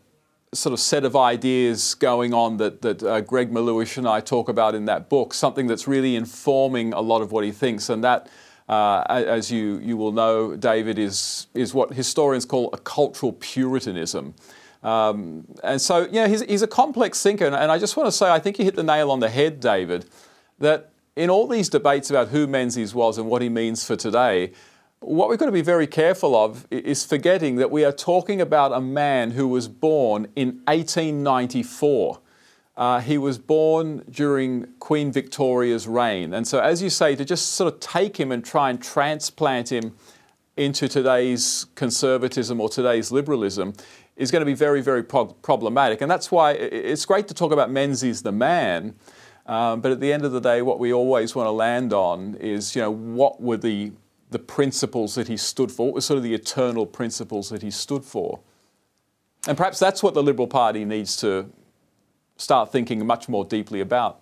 sort 0.53 0.73
of 0.73 0.79
set 0.79 1.03
of 1.03 1.15
ideas 1.15 1.95
going 1.95 2.33
on 2.33 2.57
that, 2.57 2.81
that 2.81 3.03
uh, 3.03 3.21
Greg 3.21 3.51
Melleuish 3.51 3.97
and 3.97 4.07
I 4.07 4.21
talk 4.21 4.49
about 4.49 4.75
in 4.75 4.85
that 4.85 5.09
book, 5.09 5.33
something 5.33 5.67
that's 5.67 5.87
really 5.87 6.15
informing 6.15 6.93
a 6.93 7.01
lot 7.01 7.21
of 7.21 7.31
what 7.31 7.43
he 7.43 7.51
thinks, 7.51 7.89
and 7.89 8.03
that 8.03 8.29
uh, 8.67 9.03
as 9.07 9.51
you, 9.51 9.79
you 9.79 9.95
will 9.95 10.11
know, 10.11 10.55
David, 10.55 10.97
is, 10.97 11.47
is 11.53 11.73
what 11.73 11.93
historians 11.93 12.45
call 12.45 12.69
a 12.73 12.77
cultural 12.77 13.33
puritanism. 13.33 14.33
Um, 14.81 15.45
and 15.63 15.79
so, 15.79 16.07
yeah, 16.11 16.27
he's, 16.27 16.41
he's 16.41 16.61
a 16.61 16.67
complex 16.67 17.21
thinker. 17.21 17.45
And, 17.45 17.55
and 17.55 17.71
I 17.71 17.77
just 17.77 17.97
want 17.97 18.07
to 18.07 18.11
say, 18.11 18.29
I 18.29 18.39
think 18.39 18.57
you 18.57 18.65
hit 18.65 18.75
the 18.75 18.83
nail 18.83 19.11
on 19.11 19.19
the 19.19 19.29
head, 19.29 19.59
David, 19.59 20.05
that 20.59 20.91
in 21.15 21.29
all 21.29 21.47
these 21.47 21.69
debates 21.69 22.09
about 22.09 22.29
who 22.29 22.47
Menzies 22.47 22.93
was 22.93 23.17
and 23.17 23.27
what 23.27 23.41
he 23.41 23.49
means 23.49 23.85
for 23.85 23.95
today, 23.95 24.51
what 24.99 25.29
we've 25.29 25.37
got 25.37 25.45
to 25.45 25.51
be 25.51 25.61
very 25.61 25.87
careful 25.87 26.35
of 26.35 26.65
is 26.71 27.05
forgetting 27.05 27.57
that 27.57 27.69
we 27.69 27.85
are 27.85 27.91
talking 27.91 28.41
about 28.41 28.73
a 28.73 28.81
man 28.81 29.31
who 29.31 29.47
was 29.47 29.67
born 29.67 30.27
in 30.35 30.61
1894. 30.65 32.19
Uh, 32.75 32.99
he 32.99 33.17
was 33.17 33.37
born 33.37 34.03
during 34.09 34.67
Queen 34.79 35.11
Victoria's 35.11 35.87
reign. 35.87 36.33
And 36.33 36.47
so, 36.47 36.59
as 36.59 36.81
you 36.81 36.89
say, 36.89 37.15
to 37.15 37.23
just 37.23 37.53
sort 37.53 37.73
of 37.73 37.79
take 37.79 38.19
him 38.19 38.31
and 38.31 38.43
try 38.43 38.69
and 38.69 38.81
transplant 38.81 39.71
him 39.71 39.95
into 40.57 40.87
today's 40.87 41.67
conservatism 41.75 42.59
or 42.59 42.67
today's 42.67 43.11
liberalism 43.11 43.73
is 44.15 44.31
going 44.31 44.41
to 44.41 44.45
be 44.45 44.53
very, 44.53 44.81
very 44.81 45.03
pro- 45.03 45.25
problematic. 45.25 46.01
And 46.01 46.09
that's 46.09 46.31
why 46.31 46.51
it's 46.51 47.05
great 47.05 47.27
to 47.27 47.33
talk 47.33 47.51
about 47.51 47.69
Menzies 47.69 48.23
the 48.23 48.31
man. 48.31 48.95
Um, 49.45 49.81
but 49.81 49.91
at 49.91 49.99
the 49.99 50.11
end 50.11 50.25
of 50.25 50.31
the 50.31 50.41
day, 50.41 50.61
what 50.61 50.79
we 50.79 50.91
always 50.91 51.35
want 51.35 51.47
to 51.47 51.51
land 51.51 51.93
on 51.93 52.35
is, 52.35 52.75
you 52.75 52.81
know, 52.81 52.91
what 52.91 53.41
were 53.41 53.57
the, 53.57 53.91
the 54.35 54.39
principles 54.39 55.15
that 55.15 55.29
he 55.29 55.37
stood 55.37 55.71
for? 55.71 55.85
What 55.85 55.95
were 55.95 56.01
sort 56.01 56.17
of 56.17 56.23
the 56.23 56.33
eternal 56.33 56.85
principles 56.85 57.49
that 57.51 57.61
he 57.61 57.71
stood 57.71 58.03
for? 58.03 58.41
And 59.47 59.55
perhaps 59.55 59.79
that's 59.79 60.03
what 60.03 60.13
the 60.13 60.21
Liberal 60.21 60.45
Party 60.45 60.83
needs 60.83 61.15
to 61.17 61.49
start 62.35 62.69
thinking 62.69 63.05
much 63.07 63.29
more 63.29 63.45
deeply 63.45 63.79
about. 63.79 64.21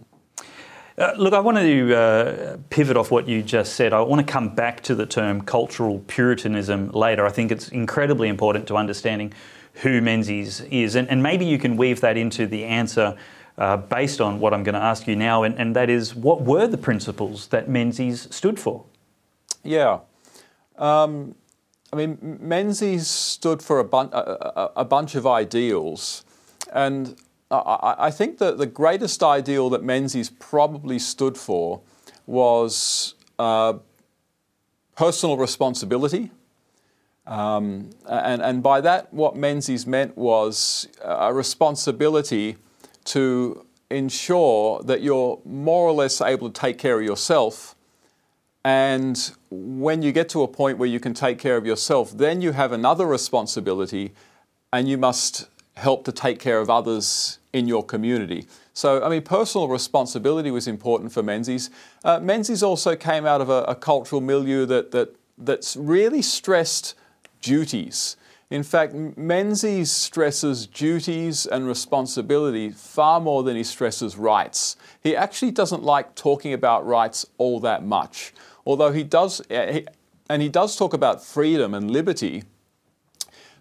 Uh, 0.99 1.13
look, 1.17 1.33
I 1.33 1.39
want 1.39 1.57
to 1.57 1.95
uh, 1.95 2.57
pivot 2.69 2.95
off 2.95 3.09
what 3.09 3.27
you 3.27 3.41
just 3.41 3.73
said. 3.73 3.91
I 3.91 4.01
want 4.01 4.23
to 4.23 4.31
come 4.31 4.53
back 4.53 4.81
to 4.81 4.93
the 4.93 5.07
term 5.07 5.41
cultural 5.41 5.97
puritanism 6.05 6.91
later. 6.91 7.25
I 7.25 7.31
think 7.31 7.51
it's 7.51 7.69
incredibly 7.69 8.29
important 8.29 8.67
to 8.67 8.77
understanding 8.77 9.33
who 9.81 9.99
Menzies 9.99 10.61
is. 10.61 10.93
And, 10.93 11.09
and 11.09 11.23
maybe 11.23 11.43
you 11.43 11.57
can 11.57 11.75
weave 11.75 12.01
that 12.01 12.17
into 12.17 12.45
the 12.45 12.65
answer 12.65 13.17
uh, 13.57 13.77
based 13.77 14.21
on 14.21 14.39
what 14.39 14.53
I'm 14.53 14.61
going 14.61 14.75
to 14.75 14.81
ask 14.81 15.07
you 15.07 15.15
now, 15.15 15.41
and, 15.41 15.57
and, 15.57 15.75
that 15.75 15.89
is 15.89 16.13
what 16.13 16.41
were 16.41 16.67
the 16.67 16.77
principles 16.77 17.47
that 17.47 17.67
Menzies 17.67 18.27
stood 18.29 18.59
for? 18.59 18.85
Yeah. 19.63 19.99
Um, 20.77 21.35
I 21.91 21.95
mean, 21.95 22.17
Menzies 22.41 23.07
stood 23.07 23.61
for 23.61 23.79
a, 23.79 23.83
bun- 23.83 24.09
a, 24.11 24.71
a 24.77 24.85
bunch 24.85 25.15
of 25.15 25.27
ideals. 25.27 26.25
And 26.71 27.15
I, 27.51 27.95
I 27.99 28.11
think 28.11 28.39
that 28.39 28.57
the 28.57 28.65
greatest 28.65 29.21
ideal 29.21 29.69
that 29.69 29.83
Menzies 29.83 30.29
probably 30.29 30.99
stood 30.99 31.37
for 31.37 31.81
was 32.25 33.13
uh, 33.37 33.73
personal 34.95 35.37
responsibility. 35.37 36.31
Um, 37.25 37.91
and, 38.09 38.41
and 38.41 38.63
by 38.63 38.81
that, 38.81 39.13
what 39.13 39.35
Menzies 39.35 39.85
meant 39.87 40.17
was 40.17 40.87
a 41.01 41.33
responsibility 41.33 42.57
to 43.05 43.65
ensure 43.89 44.81
that 44.83 45.01
you're 45.01 45.39
more 45.45 45.87
or 45.87 45.93
less 45.93 46.21
able 46.21 46.49
to 46.49 46.59
take 46.59 46.77
care 46.77 46.99
of 46.99 47.05
yourself. 47.05 47.75
And 48.65 49.31
when 49.53 50.01
you 50.01 50.11
get 50.11 50.29
to 50.29 50.41
a 50.41 50.47
point 50.47 50.77
where 50.77 50.89
you 50.89 50.99
can 50.99 51.13
take 51.13 51.37
care 51.37 51.57
of 51.57 51.65
yourself, 51.65 52.11
then 52.17 52.41
you 52.41 52.51
have 52.51 52.71
another 52.71 53.05
responsibility 53.05 54.13
and 54.71 54.89
you 54.89 54.97
must 54.97 55.47
help 55.75 56.03
to 56.05 56.11
take 56.11 56.39
care 56.39 56.59
of 56.59 56.69
others 56.69 57.39
in 57.51 57.67
your 57.67 57.83
community. 57.83 58.47
So, 58.73 59.03
I 59.03 59.09
mean, 59.09 59.21
personal 59.21 59.67
responsibility 59.67 60.49
was 60.49 60.67
important 60.67 61.11
for 61.11 61.21
Menzies. 61.21 61.69
Uh, 62.03 62.19
Menzies 62.19 62.63
also 62.63 62.95
came 62.95 63.25
out 63.25 63.41
of 63.41 63.49
a, 63.49 63.63
a 63.63 63.75
cultural 63.75 64.21
milieu 64.21 64.65
that, 64.65 64.91
that, 64.91 65.15
that's 65.37 65.75
really 65.75 66.21
stressed 66.21 66.95
duties. 67.41 68.17
In 68.49 68.63
fact, 68.63 68.93
Menzies 68.93 69.91
stresses 69.91 70.67
duties 70.67 71.45
and 71.45 71.67
responsibility 71.67 72.69
far 72.69 73.19
more 73.19 73.41
than 73.41 73.55
he 73.55 73.63
stresses 73.63 74.15
rights. 74.15 74.75
He 75.01 75.15
actually 75.15 75.51
doesn't 75.51 75.83
like 75.83 76.13
talking 76.15 76.53
about 76.53 76.85
rights 76.85 77.25
all 77.37 77.59
that 77.61 77.83
much, 77.83 78.33
although 78.65 78.91
he 78.91 79.03
does, 79.03 79.41
and 79.49 80.41
he 80.41 80.49
does 80.49 80.75
talk 80.75 80.93
about 80.93 81.23
freedom 81.23 81.73
and 81.73 81.91
liberty. 81.91 82.43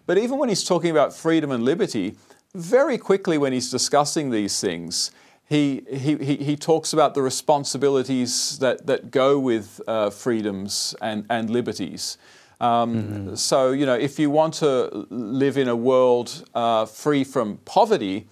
But 0.05 0.17
even 0.17 0.37
when 0.37 0.49
he's 0.49 0.63
talking 0.63 0.91
about 0.91 1.13
freedom 1.13 1.51
and 1.51 1.63
liberty, 1.63 2.15
very 2.53 2.97
quickly 2.97 3.37
when 3.37 3.53
he's 3.53 3.71
discussing 3.71 4.31
these 4.31 4.59
things, 4.59 5.11
he, 5.45 5.83
he, 5.89 6.17
he, 6.17 6.35
he 6.37 6.55
talks 6.55 6.93
about 6.93 7.13
the 7.13 7.21
responsibilities 7.21 8.57
that, 8.59 8.85
that 8.87 9.11
go 9.11 9.39
with 9.39 9.81
uh, 9.87 10.09
freedoms 10.09 10.95
and, 11.01 11.25
and 11.29 11.49
liberties. 11.49 12.17
Um, 12.59 12.95
mm-hmm. 12.95 13.35
So, 13.35 13.71
you 13.71 13.85
know, 13.85 13.95
if 13.95 14.19
you 14.19 14.29
want 14.29 14.53
to 14.55 15.05
live 15.09 15.57
in 15.57 15.67
a 15.67 15.75
world 15.75 16.47
uh, 16.53 16.85
free 16.85 17.23
from 17.23 17.57
poverty, 17.65 18.27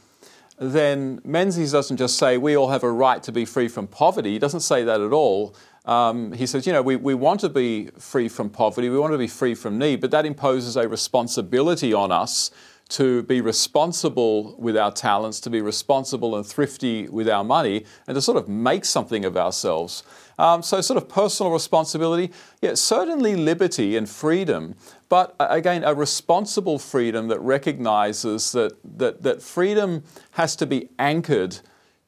then 0.58 1.20
Menzies 1.24 1.72
doesn't 1.72 1.98
just 1.98 2.18
say 2.18 2.38
we 2.38 2.56
all 2.56 2.70
have 2.70 2.84
a 2.84 2.92
right 2.92 3.22
to 3.24 3.32
be 3.32 3.46
free 3.46 3.68
from 3.68 3.88
poverty. 3.88 4.32
He 4.34 4.40
doesn't 4.40 4.62
say 4.62 4.84
that 4.84 5.02
at 5.02 5.12
all. 5.12 5.56
Um, 5.86 6.32
he 6.32 6.46
says, 6.46 6.68
you 6.68 6.74
know, 6.74 6.82
we, 6.82 6.96
we 6.96 7.16
want 7.16 7.40
to 7.40 7.50
be 7.50 7.88
free 7.98 8.30
from 8.30 8.50
poverty, 8.50 8.90
we 8.90 9.00
want 9.00 9.14
to 9.14 9.18
be 9.18 9.28
free 9.28 9.56
from 9.56 9.80
need, 9.80 10.00
but 10.00 10.12
that 10.12 10.26
imposes 10.26 10.78
a 10.78 10.88
responsibility 10.88 11.94
on 11.94 12.12
us 12.12 12.52
to 12.90 13.24
be 13.24 13.40
responsible 13.40 14.54
with 14.58 14.78
our 14.78 14.92
talents, 14.92 15.40
to 15.40 15.50
be 15.50 15.62
responsible 15.62 16.36
and 16.36 16.46
thrifty 16.46 17.08
with 17.08 17.30
our 17.30 17.44
money, 17.44 17.86
and 18.06 18.16
to 18.16 18.22
sort 18.22 18.38
of 18.38 18.50
make 18.50 18.84
something 18.84 19.24
of 19.24 19.38
ourselves. 19.38 20.04
Um, 20.38 20.62
so, 20.62 20.82
sort 20.82 20.98
of 20.98 21.08
personal 21.08 21.52
responsibility, 21.54 22.32
yeah, 22.62 22.74
certainly 22.76 23.36
liberty 23.36 23.96
and 23.96 24.10
freedom, 24.10 24.76
but 25.08 25.36
again, 25.40 25.84
a 25.84 25.96
responsible 25.96 26.80
freedom 26.80 27.28
that 27.30 27.40
recognizes 27.40 28.52
that, 28.52 28.74
that, 28.98 29.24
that 29.24 29.42
freedom 29.42 30.04
has 30.32 30.56
to 30.58 30.66
be 30.66 30.90
anchored 31.00 31.60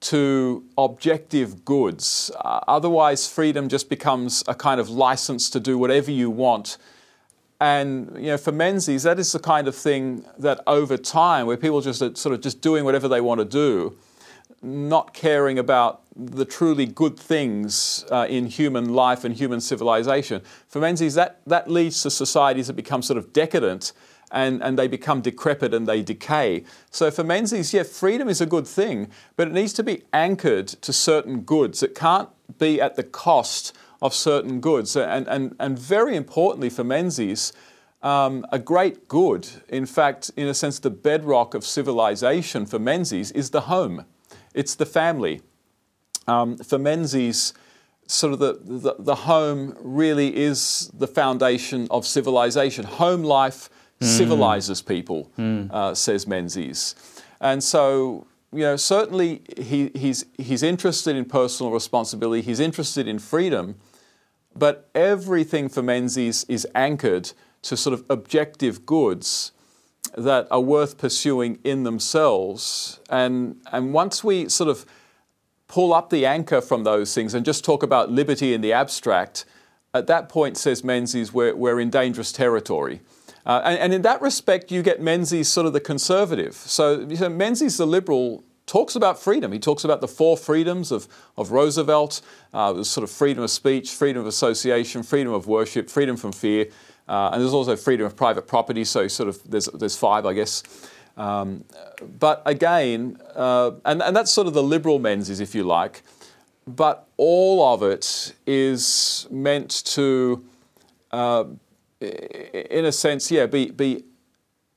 to 0.03 0.63
objective 0.77 1.65
goods. 1.65 2.31
Uh, 2.39 2.59
otherwise, 2.67 3.27
freedom 3.27 3.69
just 3.69 3.89
becomes 3.89 4.43
a 4.47 4.55
kind 4.55 4.79
of 4.79 4.89
license 4.89 5.49
to 5.49 5.59
do 5.59 5.77
whatever 5.77 6.11
you 6.11 6.29
want 6.29 6.77
and 7.63 8.11
you 8.17 8.23
know, 8.23 8.37
for 8.37 8.51
Menzies, 8.51 9.03
that 9.03 9.19
is 9.19 9.31
the 9.31 9.39
kind 9.39 9.69
of 9.69 9.75
thing 9.75 10.25
that 10.37 10.59
over 10.67 10.97
time, 10.97 11.47
where 11.47 11.55
people 11.55 11.79
just 11.79 12.01
are 12.01 12.13
sort 12.13 12.35
of 12.35 12.41
just 12.41 12.59
doing 12.59 12.83
whatever 12.83 13.07
they 13.07 13.21
want 13.21 13.39
to 13.39 13.45
do, 13.45 13.97
not 14.61 15.13
caring 15.13 15.57
about 15.57 16.01
the 16.13 16.43
truly 16.43 16.85
good 16.85 17.17
things 17.17 18.03
uh, 18.11 18.27
in 18.29 18.47
human 18.47 18.93
life 18.93 19.23
and 19.23 19.35
human 19.35 19.61
civilization. 19.61 20.41
For 20.67 20.79
Menzies, 20.79 21.15
that, 21.15 21.39
that 21.47 21.69
leads 21.69 22.03
to 22.03 22.11
societies 22.11 22.67
that 22.67 22.73
become 22.73 23.01
sort 23.01 23.17
of 23.17 23.31
decadent 23.31 23.93
and, 24.33 24.61
and 24.63 24.77
they 24.77 24.87
become 24.87 25.21
decrepit 25.21 25.73
and 25.73 25.87
they 25.87 26.01
decay. 26.01 26.65
So 26.89 27.11
for 27.11 27.23
Menzies, 27.23 27.73
yeah, 27.73 27.83
freedom 27.83 28.27
is 28.27 28.41
a 28.41 28.45
good 28.45 28.67
thing, 28.67 29.09
but 29.35 29.47
it 29.47 29.53
needs 29.53 29.73
to 29.73 29.83
be 29.83 30.03
anchored 30.11 30.67
to 30.67 30.91
certain 30.91 31.41
goods. 31.41 31.83
It 31.83 31.95
can't 31.95 32.29
be 32.57 32.81
at 32.81 32.95
the 32.95 33.03
cost 33.03 33.75
of 34.01 34.13
certain 34.13 34.59
goods. 34.59 34.95
And, 34.97 35.27
and, 35.27 35.55
and 35.59 35.77
very 35.77 36.15
importantly 36.15 36.69
for 36.69 36.83
Menzies, 36.83 37.53
um, 38.01 38.45
a 38.51 38.59
great 38.59 39.07
good, 39.07 39.47
in 39.69 39.85
fact, 39.85 40.31
in 40.35 40.47
a 40.47 40.53
sense, 40.53 40.79
the 40.79 40.89
bedrock 40.89 41.53
of 41.53 41.63
civilization 41.63 42.65
for 42.65 42.79
Menzies 42.79 43.31
is 43.31 43.51
the 43.51 43.61
home, 43.61 44.05
it's 44.53 44.75
the 44.75 44.85
family. 44.85 45.41
Um, 46.27 46.57
for 46.57 46.77
Menzies, 46.77 47.53
sort 48.07 48.33
of 48.33 48.39
the, 48.39 48.59
the, 48.61 48.95
the, 48.99 49.15
home 49.15 49.77
really 49.81 50.35
is 50.35 50.89
the 50.93 51.07
foundation 51.07 51.87
of 51.91 52.05
civilization. 52.05 52.85
Home 52.85 53.23
life 53.23 53.69
civilizes 54.01 54.81
people, 54.81 55.31
mm. 55.37 55.71
uh, 55.71 55.93
says 55.95 56.27
Menzies. 56.27 56.95
And 57.39 57.63
so, 57.63 58.27
you 58.51 58.61
know, 58.61 58.75
certainly 58.75 59.41
he, 59.57 59.91
he's, 59.95 60.25
he's 60.37 60.63
interested 60.63 61.15
in 61.15 61.25
personal 61.25 61.71
responsibility, 61.71 62.41
he's 62.41 62.59
interested 62.59 63.07
in 63.07 63.19
freedom, 63.19 63.75
but 64.55 64.89
everything 64.93 65.69
for 65.69 65.81
Menzies 65.81 66.45
is 66.47 66.67
anchored 66.75 67.31
to 67.63 67.77
sort 67.77 67.93
of 67.93 68.03
objective 68.09 68.85
goods 68.85 69.51
that 70.17 70.47
are 70.51 70.61
worth 70.61 70.97
pursuing 70.97 71.59
in 71.63 71.83
themselves. 71.83 72.99
And, 73.09 73.61
and 73.71 73.93
once 73.93 74.23
we 74.23 74.49
sort 74.49 74.69
of 74.69 74.85
pull 75.67 75.93
up 75.93 76.09
the 76.09 76.25
anchor 76.25 76.61
from 76.61 76.83
those 76.83 77.15
things 77.15 77.33
and 77.33 77.43
just 77.43 77.65
talk 77.65 77.81
about 77.81 78.11
liberty 78.11 78.53
in 78.53 78.61
the 78.61 78.73
abstract, 78.73 79.45
at 79.93 80.07
that 80.07 80.29
point, 80.29 80.57
says 80.57 80.83
Menzies, 80.83 81.33
we're, 81.33 81.55
we're 81.55 81.79
in 81.79 81.89
dangerous 81.89 82.31
territory. 82.31 83.01
Uh, 83.45 83.61
and, 83.65 83.79
and, 83.79 83.93
in 83.93 84.01
that 84.03 84.21
respect, 84.21 84.71
you 84.71 84.81
get 84.81 85.01
Menzies 85.01 85.49
sort 85.49 85.67
of 85.67 85.73
the 85.73 85.81
conservative. 85.81 86.53
So, 86.55 87.01
you 87.01 87.17
know, 87.17 87.29
Menzies, 87.29 87.77
the 87.77 87.85
liberal, 87.85 88.43
talks 88.65 88.95
about 88.95 89.19
freedom. 89.19 89.51
He 89.51 89.59
talks 89.59 89.83
about 89.83 90.01
the 90.01 90.07
four 90.07 90.37
freedoms 90.37 90.91
of, 90.91 91.07
of 91.37 91.51
Roosevelt, 91.51 92.21
uh, 92.53 92.83
sort 92.83 93.03
of 93.03 93.11
freedom 93.11 93.43
of 93.43 93.51
speech, 93.51 93.91
freedom 93.91 94.21
of 94.21 94.27
association, 94.27 95.03
freedom 95.03 95.33
of 95.33 95.47
worship, 95.47 95.89
freedom 95.89 96.15
from 96.15 96.31
fear, 96.31 96.67
uh, 97.07 97.31
and 97.33 97.41
there's 97.41 97.53
also 97.53 97.75
freedom 97.75 98.05
of 98.05 98.15
private 98.15 98.47
property. 98.47 98.83
So 98.83 99.07
sort 99.07 99.29
of 99.29 99.39
there's 99.49 99.65
there's 99.65 99.97
five, 99.97 100.25
I 100.25 100.33
guess. 100.33 100.63
Um, 101.17 101.65
but 102.19 102.41
again, 102.45 103.19
uh, 103.35 103.71
and 103.85 104.01
and 104.01 104.15
that's 104.15 104.31
sort 104.31 104.47
of 104.47 104.53
the 104.53 104.63
liberal 104.63 104.99
Menzies, 104.99 105.39
if 105.39 105.53
you 105.53 105.63
like. 105.63 106.03
But 106.65 107.07
all 107.17 107.73
of 107.73 107.83
it 107.83 108.33
is 108.47 109.27
meant 109.29 109.83
to, 109.87 110.45
uh, 111.11 111.43
in 112.03 112.85
a 112.85 112.91
sense, 112.91 113.31
yeah, 113.31 113.45
be 113.45 113.71
be 113.71 114.03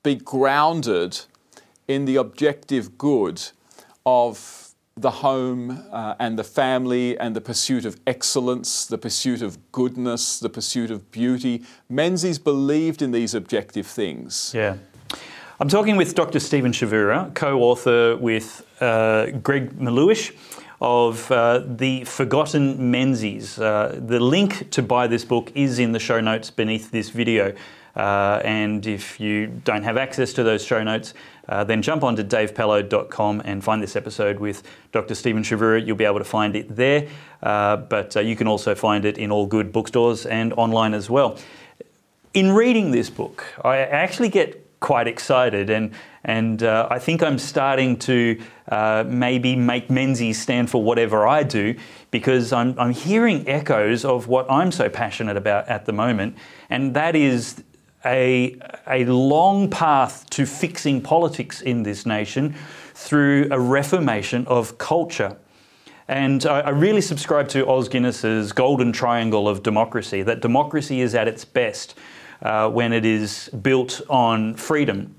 be 0.02 0.14
grounded 0.14 1.20
in 1.88 2.04
the 2.04 2.16
objective 2.16 2.96
good 2.98 3.42
of 4.04 4.66
the 4.98 5.10
home 5.10 5.84
uh, 5.92 6.14
and 6.18 6.38
the 6.38 6.44
family 6.44 7.18
and 7.18 7.36
the 7.36 7.40
pursuit 7.40 7.84
of 7.84 8.00
excellence, 8.06 8.86
the 8.86 8.96
pursuit 8.96 9.42
of 9.42 9.58
goodness, 9.70 10.40
the 10.40 10.48
pursuit 10.48 10.90
of 10.90 11.10
beauty. 11.10 11.62
Menzies 11.88 12.38
believed 12.38 13.02
in 13.02 13.12
these 13.12 13.34
objective 13.34 13.86
things. 13.86 14.52
Yeah. 14.54 14.76
I'm 15.60 15.68
talking 15.68 15.96
with 15.96 16.14
Dr. 16.14 16.40
Stephen 16.40 16.72
Chavura, 16.72 17.34
co 17.34 17.60
author 17.60 18.16
with 18.16 18.66
uh, 18.80 19.30
Greg 19.42 19.78
Melleuish 19.78 20.32
of 20.80 21.30
uh, 21.30 21.62
The 21.64 22.04
Forgotten 22.04 22.90
Menzies. 22.90 23.58
Uh, 23.58 23.98
the 24.00 24.20
link 24.20 24.70
to 24.70 24.82
buy 24.82 25.06
this 25.06 25.24
book 25.24 25.50
is 25.54 25.78
in 25.78 25.92
the 25.92 25.98
show 25.98 26.20
notes 26.20 26.50
beneath 26.50 26.90
this 26.90 27.10
video. 27.10 27.54
Uh, 27.96 28.42
and 28.44 28.86
if 28.86 29.18
you 29.18 29.46
don't 29.46 29.82
have 29.82 29.96
access 29.96 30.34
to 30.34 30.42
those 30.42 30.62
show 30.62 30.82
notes, 30.82 31.14
uh, 31.48 31.64
then 31.64 31.80
jump 31.80 32.04
onto 32.04 32.22
davepellowe.com 32.22 33.40
and 33.44 33.64
find 33.64 33.82
this 33.82 33.96
episode 33.96 34.38
with 34.38 34.62
Dr. 34.92 35.14
Stephen 35.14 35.42
Chavura. 35.42 35.84
You'll 35.84 35.96
be 35.96 36.04
able 36.04 36.18
to 36.18 36.24
find 36.24 36.54
it 36.54 36.76
there, 36.76 37.08
uh, 37.42 37.76
but 37.76 38.14
uh, 38.16 38.20
you 38.20 38.36
can 38.36 38.46
also 38.46 38.74
find 38.74 39.06
it 39.06 39.16
in 39.16 39.30
all 39.30 39.46
good 39.46 39.72
bookstores 39.72 40.26
and 40.26 40.52
online 40.54 40.92
as 40.92 41.08
well. 41.08 41.38
In 42.34 42.52
reading 42.52 42.90
this 42.90 43.08
book, 43.08 43.46
I 43.64 43.78
actually 43.78 44.28
get 44.28 44.65
quite 44.80 45.06
excited, 45.06 45.70
and 45.70 45.92
and 46.24 46.62
uh, 46.62 46.88
I 46.90 46.98
think 46.98 47.22
I'm 47.22 47.38
starting 47.38 47.98
to 48.00 48.40
uh, 48.68 49.04
maybe 49.06 49.56
make 49.56 49.90
Menzies 49.90 50.40
stand 50.40 50.70
for 50.70 50.82
whatever 50.82 51.26
I 51.26 51.42
do 51.42 51.74
because 52.10 52.52
I'm 52.52 52.78
I'm 52.78 52.92
hearing 52.92 53.48
echoes 53.48 54.04
of 54.04 54.28
what 54.28 54.50
I'm 54.50 54.72
so 54.72 54.88
passionate 54.88 55.36
about 55.36 55.68
at 55.68 55.86
the 55.86 55.92
moment, 55.92 56.36
and 56.68 56.94
that 56.94 57.14
is 57.14 57.62
a, 58.06 58.56
a 58.86 59.04
long 59.04 59.68
path 59.68 60.28
to 60.30 60.46
fixing 60.46 61.00
politics 61.00 61.60
in 61.60 61.82
this 61.82 62.06
nation 62.06 62.54
through 62.94 63.48
a 63.50 63.58
reformation 63.58 64.46
of 64.46 64.78
culture. 64.78 65.36
And 66.08 66.46
I, 66.46 66.60
I 66.60 66.68
really 66.70 67.00
subscribe 67.00 67.48
to 67.48 67.66
Os 67.66 67.88
Guinness's 67.88 68.52
golden 68.52 68.92
triangle 68.92 69.48
of 69.48 69.62
democracy 69.62 70.22
that 70.22 70.40
democracy 70.40 71.00
is 71.00 71.14
at 71.14 71.26
its 71.26 71.44
best 71.44 71.98
uh, 72.42 72.68
when 72.70 72.92
it 72.92 73.04
is 73.04 73.48
built 73.48 74.00
on 74.08 74.54
freedom. 74.54 75.14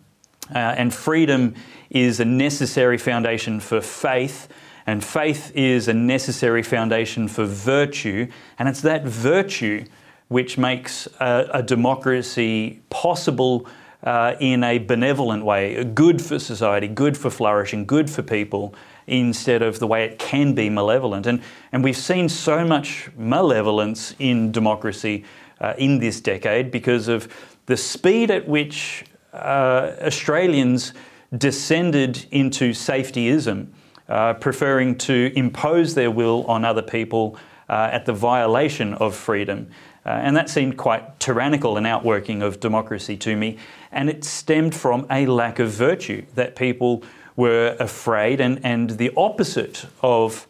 Uh, 0.54 0.58
and 0.58 0.94
freedom 0.94 1.56
is 1.90 2.20
a 2.20 2.26
necessary 2.26 2.98
foundation 2.98 3.60
for 3.60 3.82
faith, 3.82 4.48
and 4.86 5.04
faith 5.04 5.52
is 5.56 5.88
a 5.88 5.94
necessary 5.94 6.64
foundation 6.64 7.28
for 7.28 7.46
virtue. 7.46 8.28
And 8.58 8.70
it's 8.70 8.82
that 8.82 9.04
virtue 9.04 9.86
which 10.30 10.58
makes 10.58 11.08
a, 11.20 11.50
a 11.54 11.64
democracy 11.64 12.82
possible 12.90 13.68
uh, 14.04 14.36
in 14.40 14.64
a 14.64 14.78
benevolent 14.78 15.44
way, 15.44 15.84
good 15.84 16.22
for 16.22 16.40
society, 16.40 16.88
good 16.88 17.18
for 17.18 17.30
flourishing, 17.30 17.86
good 17.86 18.10
for 18.10 18.22
people, 18.22 18.74
instead 19.08 19.62
of 19.62 19.80
the 19.80 19.88
way 19.88 20.04
it 20.04 20.20
can 20.20 20.54
be 20.54 20.70
malevolent. 20.70 21.26
And, 21.26 21.42
and 21.72 21.84
we've 21.84 21.98
seen 21.98 22.30
so 22.30 22.66
much 22.66 23.10
malevolence 23.18 24.14
in 24.20 24.52
democracy 24.52 25.24
uh, 25.62 25.74
in 25.78 26.00
this 26.00 26.22
decade 26.22 26.72
because 26.72 27.08
of 27.08 27.28
the 27.66 27.78
speed 27.78 28.32
at 28.32 28.48
which 28.48 29.06
uh, 29.34 29.94
Australians 30.02 30.94
descended 31.38 32.26
into 32.32 32.72
safetyism, 32.72 33.68
uh, 34.08 34.34
preferring 34.36 34.98
to 34.98 35.32
impose 35.36 35.94
their 35.96 36.12
will 36.12 36.46
on 36.46 36.64
other 36.64 36.82
people 36.82 37.38
uh, 37.70 37.90
at 37.92 38.06
the 38.06 38.14
violation 38.14 38.94
of 38.96 39.16
freedom. 39.16 39.70
Uh, 40.06 40.12
and 40.12 40.38
that 40.38 40.50
seemed 40.50 40.78
quite 40.78 41.20
tyrannical 41.20 41.76
an 41.76 41.86
outworking 41.86 42.42
of 42.42 42.62
democracy 42.62 43.18
to 43.18 43.36
me. 43.36 43.58
And 43.92 44.10
it 44.10 44.24
stemmed 44.24 44.74
from 44.74 45.06
a 45.12 45.26
lack 45.26 45.60
of 45.60 45.70
virtue, 45.72 46.26
that 46.36 46.56
people 46.56 47.04
were 47.36 47.76
afraid 47.80 48.40
and, 48.40 48.62
and 48.64 48.92
the 48.92 49.12
opposite 49.18 49.86
of 50.02 50.48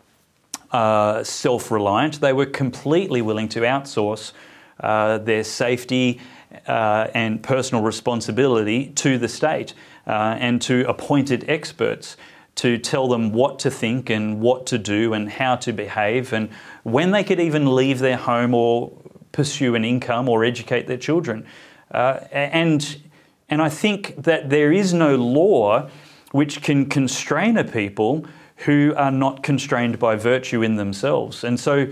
uh, 0.72 1.24
self 1.24 1.72
reliant. 1.72 2.22
They 2.22 2.34
were 2.34 2.46
completely 2.46 3.22
willing 3.22 3.50
to 3.50 3.62
outsource 3.62 4.32
uh, 4.80 5.18
their 5.20 5.44
safety 5.44 6.20
uh, 6.68 7.08
and 7.14 7.44
personal 7.44 7.84
responsibility 7.84 8.88
to 8.90 9.18
the 9.18 9.28
state 9.28 9.74
uh, 10.06 10.38
and 10.40 10.62
to 10.62 10.88
appointed 10.88 11.46
experts 11.50 12.18
to 12.56 12.78
tell 12.78 13.08
them 13.08 13.34
what 13.34 13.60
to 13.60 13.70
think 13.70 14.10
and 14.10 14.42
what 14.42 14.66
to 14.66 14.78
do 14.78 15.14
and 15.14 15.30
how 15.30 15.56
to 15.56 15.72
behave 15.72 16.34
and 16.34 16.50
when 16.84 17.12
they 17.12 17.24
could 17.24 17.40
even 17.40 17.76
leave 17.76 18.00
their 18.00 18.18
home 18.18 18.54
or 18.54 18.92
pursue 19.32 19.76
an 19.76 19.86
income 19.86 20.28
or 20.28 20.44
educate 20.44 20.88
their 20.88 20.98
children. 20.98 21.46
Uh, 21.92 22.20
and, 22.32 23.00
and 23.50 23.62
I 23.62 23.70
think 23.70 24.16
that 24.24 24.50
there 24.50 24.72
is 24.72 24.94
no 24.94 25.16
law 25.16 25.90
which 26.32 26.62
can 26.62 26.88
constrain 26.88 27.58
a 27.58 27.64
people 27.64 28.26
who 28.66 28.94
are 28.98 29.12
not 29.12 29.44
constrained 29.44 30.00
by 30.00 30.16
virtue 30.16 30.64
in 30.64 30.76
themselves. 30.76 31.44
And 31.44 31.60
so 31.60 31.88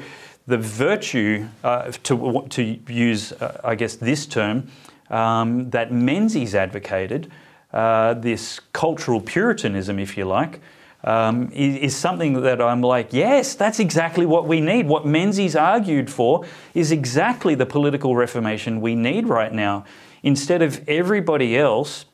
the 0.47 0.57
virtue, 0.57 1.47
uh, 1.63 1.91
to, 2.03 2.45
to 2.49 2.63
use, 2.87 3.31
uh, 3.33 3.61
I 3.63 3.75
guess, 3.75 3.95
this 3.95 4.25
term, 4.25 4.67
um, 5.09 5.69
that 5.71 5.91
Menzies 5.91 6.53
advocated, 6.53 7.31
uh, 7.73 8.13
this 8.13 8.59
cultural 8.73 9.21
puritanism, 9.21 9.99
if 9.99 10.17
you 10.17 10.25
like, 10.25 10.61
um, 11.03 11.51
is, 11.51 11.75
is, 11.77 11.95
something 11.95 12.41
that 12.41 12.61
I'm 12.61 12.81
like, 12.81 13.13
yes, 13.13 13.53
that's 13.53 13.79
exactly 13.79 14.25
what 14.25 14.47
we 14.47 14.59
need. 14.59 14.87
What 14.87 15.05
Menzies 15.05 15.55
argued 15.55 16.09
for 16.09 16.45
is 16.73 16.91
exactly 16.91 17.53
the 17.53 17.65
political 17.65 18.15
reformation 18.15 18.81
we 18.81 18.95
need 18.95 19.27
right 19.27 19.53
now. 19.53 19.85
Instead 20.23 20.63
of 20.63 20.87
everybody 20.89 21.57
else 21.57 22.05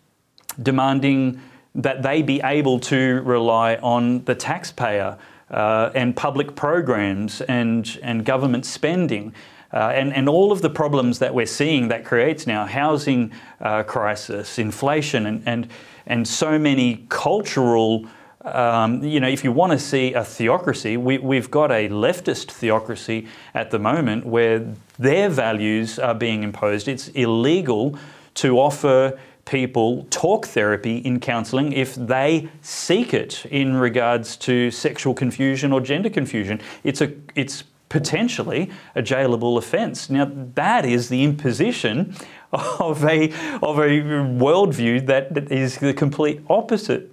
demanding 0.62 1.40
that 1.74 2.04
they 2.04 2.22
be 2.22 2.42
able 2.42 2.80
to 2.82 3.22
rely 3.22 3.76
on 3.76 4.26
the 4.26 4.36
taxpayer 4.36 5.18
uh, 5.52 5.92
and 5.94 6.16
public 6.16 6.56
programs 6.56 7.42
and, 7.42 8.00
and 8.02 8.26
government 8.26 8.66
spending. 8.66 9.34
Uh, 9.74 9.92
and, 9.94 10.14
and 10.14 10.28
all 10.28 10.52
of 10.52 10.62
the 10.62 10.70
problems 10.70 11.20
that 11.20 11.34
we're 11.34 11.46
seeing 11.46 11.88
that 11.88 12.04
creates 12.04 12.46
now 12.46 12.66
housing 12.66 13.32
uh, 13.62 13.84
crisis, 13.84 14.60
inflation, 14.60 15.26
and, 15.26 15.44
and, 15.46 15.68
and 16.06 16.28
so 16.28 16.60
many 16.60 17.06
cultural 17.10 18.06
um, 18.44 19.04
you 19.04 19.20
know, 19.20 19.28
if 19.28 19.44
you 19.44 19.52
want 19.52 19.72
to 19.72 19.78
see 19.78 20.14
a 20.14 20.24
theocracy, 20.24 20.98
we, 20.98 21.36
have 21.36 21.52
got 21.52 21.72
a 21.72 21.88
leftist 21.90 22.52
theocracy 22.52 23.28
at 23.54 23.70
the 23.70 23.78
moment 23.78 24.26
where 24.26 24.66
their 24.98 25.30
values 25.30 26.00
are 26.00 26.16
being 26.16 26.42
imposed. 26.42 26.88
It's 26.88 27.10
illegal 27.10 28.00
to 28.36 28.60
offer 28.60 29.20
people 29.46 30.06
talk 30.10 30.48
therapy 30.48 30.98
in 30.98 31.20
counselling 31.20 31.74
if 31.74 31.96
they 31.96 32.50
seek 32.62 33.14
it 33.14 33.46
in 33.46 33.76
regards 33.76 34.38
to 34.38 34.72
sexual 34.72 35.14
confusion 35.14 35.72
or 35.72 35.82
gender 35.82 36.10
confusion. 36.10 36.62
It's 36.84 37.02
a 37.02 37.14
it's 37.36 37.64
potentially 37.90 38.72
a 38.96 39.02
jailable 39.02 39.58
offence. 39.58 40.10
Now 40.10 40.32
that 40.56 40.86
is 40.86 41.10
the 41.10 41.24
imposition 41.24 42.16
of 42.54 43.04
a 43.04 43.32
of 43.62 43.80
a 43.80 44.02
worldview 44.40 45.06
that 45.08 45.52
is 45.52 45.78
the 45.78 45.94
complete 45.94 46.42
opposite 46.50 47.12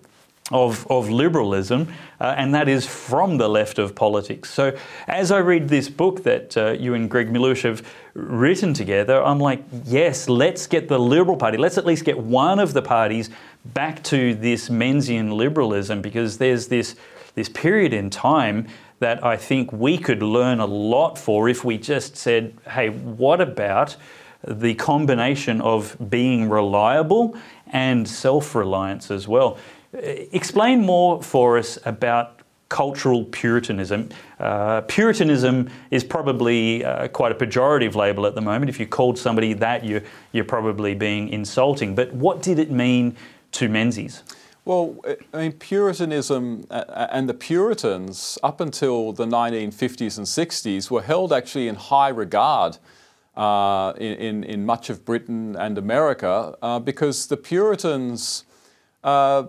of, 0.51 0.87
of 0.91 1.11
liberalism, 1.11 1.89
uh, 2.21 2.35
and 2.37 2.55
that 2.55 2.69
is 2.69 2.87
from 2.87 3.37
the 3.37 3.49
left 3.49 3.79
of 3.79 3.95
politics. 3.95 4.51
So, 4.51 4.77
as 5.07 5.31
I 5.31 5.39
read 5.39 5.69
this 5.69 5.89
book 5.89 6.23
that 6.23 6.57
uh, 6.57 6.71
you 6.73 6.95
and 6.95 7.11
Greg 7.11 7.29
Melleuish 7.31 7.63
have 7.63 7.87
written 8.15 8.73
together, 8.73 9.23
I'm 9.23 9.39
like, 9.39 9.63
yes, 9.85 10.29
let's 10.29 10.67
get 10.67 10.89
the 10.89 10.99
Liberal 10.99 11.37
Party, 11.37 11.59
let's 11.59 11.79
at 11.79 11.85
least 11.85 12.05
get 12.05 12.19
one 12.19 12.59
of 12.59 12.73
the 12.73 12.83
parties 12.83 13.31
back 13.67 14.03
to 14.05 14.35
this 14.35 14.69
Menzian 14.69 15.33
liberalism 15.37 16.01
because 16.01 16.39
there's 16.39 16.69
this, 16.69 16.97
this 17.35 17.49
period 17.49 17.93
in 17.93 18.09
time 18.09 18.67
that 19.01 19.25
I 19.25 19.37
think 19.37 19.73
we 19.73 19.99
could 19.99 20.23
learn 20.23 20.61
a 20.61 20.67
lot 20.67 21.19
for 21.19 21.49
if 21.49 21.65
we 21.65 21.79
just 21.79 22.17
said, 22.17 22.55
hey, 22.71 22.89
what 22.89 23.41
about 23.41 23.97
the 24.47 24.75
combination 24.75 25.61
of 25.61 25.97
being 26.11 26.49
reliable 26.49 27.37
and 27.67 28.09
self 28.09 28.55
reliance 28.55 29.11
as 29.11 29.29
well? 29.29 29.59
Explain 29.93 30.83
more 30.83 31.23
for 31.23 31.59
us 31.59 31.79
about 31.85 32.41
cultural 32.69 33.25
Puritanism. 33.25 34.11
Uh, 34.39 34.83
Puritanism 34.83 35.71
is 35.91 36.05
probably 36.05 36.85
uh, 36.85 37.09
quite 37.09 37.33
a 37.33 37.35
pejorative 37.35 37.95
label 37.95 38.27
at 38.27 38.35
the 38.35 38.41
moment. 38.43 38.69
If 38.69 38.79
you 38.79 38.87
called 38.87 39.19
somebody 39.19 39.55
that, 39.55 39.85
you're, 39.85 40.03
you're 40.33 40.45
probably 40.45 40.95
being 40.95 41.31
insulting. 41.31 41.95
But 41.95 42.13
what 42.13 42.43
did 42.43 42.59
it 42.59 42.71
mean 42.71 43.17
to 43.53 43.69
Menzies? 43.69 44.23
Well, 44.67 44.99
I 45.33 45.39
mean, 45.39 45.53
Puritanism 45.53 46.67
and 46.71 47.27
the 47.27 47.33
Puritans, 47.33 48.39
up 48.43 48.61
until 48.61 49.15
the 49.15 49.25
1950s 49.25 50.19
and 50.19 50.27
60s, 50.27 50.91
were 50.91 51.01
held 51.01 51.33
actually 51.33 51.69
in 51.69 51.75
high 51.75 52.11
regard 52.11 52.77
uh, 53.35 53.95
in, 53.97 54.45
in, 54.45 54.67
much 54.67 54.91
of 54.91 55.07
Britain 55.07 55.57
and 55.57 55.79
America 55.79 56.55
uh, 56.61 56.79
because 56.81 57.29
the 57.29 57.37
Puritans 57.39 58.45
uh, 59.05 59.45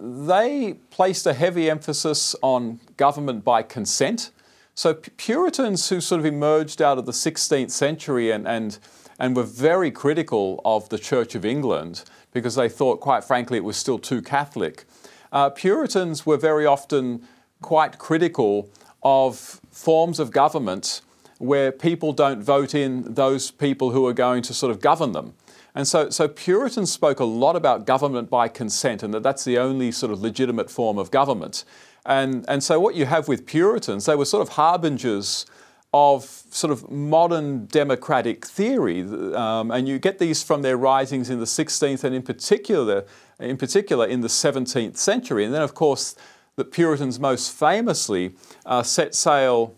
they 0.00 0.74
placed 0.90 1.26
a 1.26 1.34
heavy 1.34 1.70
emphasis 1.70 2.36
on 2.42 2.80
government 2.96 3.44
by 3.44 3.62
consent. 3.62 4.30
So 4.74 4.94
Puritans 4.94 5.88
who 5.88 6.00
sort 6.00 6.20
of 6.20 6.26
emerged 6.26 6.80
out 6.80 6.98
of 6.98 7.06
the 7.06 7.12
16th 7.12 7.70
century 7.70 8.30
and, 8.30 8.46
and, 8.46 8.78
and 9.18 9.34
were 9.34 9.42
very 9.42 9.90
critical 9.90 10.60
of 10.64 10.88
the 10.88 10.98
Church 10.98 11.34
of 11.34 11.44
England 11.44 12.04
because 12.32 12.54
they 12.54 12.68
thought, 12.68 13.00
quite 13.00 13.24
frankly, 13.24 13.56
it 13.58 13.64
was 13.64 13.76
still 13.76 13.98
too 13.98 14.22
Catholic. 14.22 14.84
Uh, 15.32 15.50
Puritans 15.50 16.24
were 16.24 16.36
very 16.36 16.64
often 16.64 17.26
quite 17.60 17.98
critical 17.98 18.70
of 19.02 19.60
forms 19.70 20.20
of 20.20 20.30
government 20.30 21.00
where 21.38 21.70
people 21.70 22.12
don't 22.12 22.42
vote 22.42 22.74
in 22.74 23.14
those 23.14 23.50
people 23.50 23.90
who 23.90 24.06
are 24.06 24.12
going 24.12 24.42
to 24.42 24.54
sort 24.54 24.70
of 24.70 24.80
govern 24.80 25.12
them. 25.12 25.34
And 25.78 25.86
so, 25.86 26.10
so 26.10 26.26
Puritans 26.26 26.90
spoke 26.90 27.20
a 27.20 27.24
lot 27.24 27.54
about 27.54 27.86
government 27.86 28.28
by 28.28 28.48
consent 28.48 29.04
and 29.04 29.14
that 29.14 29.22
that's 29.22 29.44
the 29.44 29.58
only 29.58 29.92
sort 29.92 30.10
of 30.10 30.20
legitimate 30.20 30.72
form 30.72 30.98
of 30.98 31.12
government. 31.12 31.64
And, 32.04 32.44
and 32.48 32.64
so 32.64 32.80
what 32.80 32.96
you 32.96 33.06
have 33.06 33.28
with 33.28 33.46
Puritans, 33.46 34.06
they 34.06 34.16
were 34.16 34.24
sort 34.24 34.42
of 34.42 34.54
harbingers 34.54 35.46
of 35.94 36.24
sort 36.50 36.72
of 36.72 36.90
modern 36.90 37.66
democratic 37.66 38.44
theory, 38.44 39.02
um, 39.34 39.70
and 39.70 39.86
you 39.86 40.00
get 40.00 40.18
these 40.18 40.42
from 40.42 40.62
their 40.62 40.76
writings 40.76 41.30
in 41.30 41.38
the 41.38 41.44
16th 41.44 42.02
and 42.02 42.12
in 42.12 42.22
particular, 42.22 43.04
in 43.38 43.56
particular 43.56 44.04
in 44.04 44.20
the 44.20 44.28
17th 44.28 44.96
century. 44.96 45.44
And 45.44 45.54
then, 45.54 45.62
of 45.62 45.74
course, 45.74 46.16
the 46.56 46.64
Puritans 46.64 47.20
most 47.20 47.52
famously 47.52 48.32
uh, 48.66 48.82
set 48.82 49.14
sail 49.14 49.76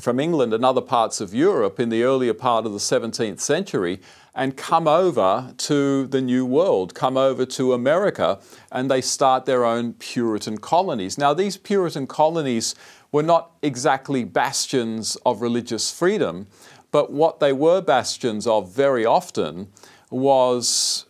from 0.00 0.20
England 0.20 0.54
and 0.54 0.64
other 0.64 0.80
parts 0.80 1.20
of 1.20 1.34
Europe 1.34 1.78
in 1.78 1.90
the 1.90 2.02
earlier 2.02 2.32
part 2.32 2.64
of 2.64 2.72
the 2.72 2.78
17th 2.78 3.40
century 3.40 4.00
and 4.38 4.56
come 4.56 4.86
over 4.86 5.52
to 5.58 6.06
the 6.06 6.20
New 6.20 6.46
World, 6.46 6.94
come 6.94 7.16
over 7.16 7.44
to 7.44 7.72
America, 7.72 8.38
and 8.70 8.88
they 8.88 9.00
start 9.00 9.46
their 9.46 9.64
own 9.64 9.94
Puritan 9.94 10.58
colonies. 10.58 11.18
Now, 11.18 11.34
these 11.34 11.56
Puritan 11.56 12.06
colonies 12.06 12.76
were 13.10 13.24
not 13.24 13.50
exactly 13.62 14.22
bastions 14.22 15.16
of 15.26 15.42
religious 15.42 15.90
freedom, 15.90 16.46
but 16.92 17.10
what 17.10 17.40
they 17.40 17.52
were 17.52 17.80
bastions 17.80 18.46
of 18.46 18.70
very 18.72 19.04
often 19.04 19.72
was 20.08 21.04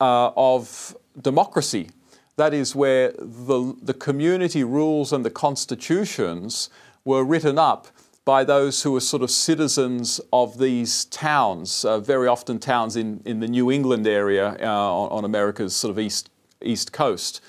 uh, 0.00 0.32
of 0.36 0.96
democracy. 1.20 1.88
That 2.34 2.52
is, 2.52 2.74
where 2.74 3.12
the, 3.16 3.76
the 3.80 3.94
community 3.94 4.64
rules 4.64 5.12
and 5.12 5.24
the 5.24 5.30
constitutions 5.30 6.68
were 7.04 7.22
written 7.22 7.60
up 7.60 7.86
by 8.24 8.44
those 8.44 8.82
who 8.82 8.92
were 8.92 9.00
sort 9.00 9.22
of 9.22 9.30
citizens 9.30 10.20
of 10.32 10.58
these 10.58 11.06
towns, 11.06 11.84
uh, 11.84 11.98
very 11.98 12.28
often 12.28 12.58
towns 12.58 12.96
in, 12.96 13.20
in 13.24 13.40
the 13.40 13.48
New 13.48 13.70
England 13.70 14.06
area 14.06 14.56
uh, 14.60 14.66
on, 14.66 15.10
on, 15.10 15.24
America's 15.24 15.74
sort 15.74 15.90
of 15.90 15.98
east, 15.98 16.30
east 16.60 16.92
coast. 16.92 17.40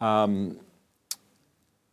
Um, 0.00 0.58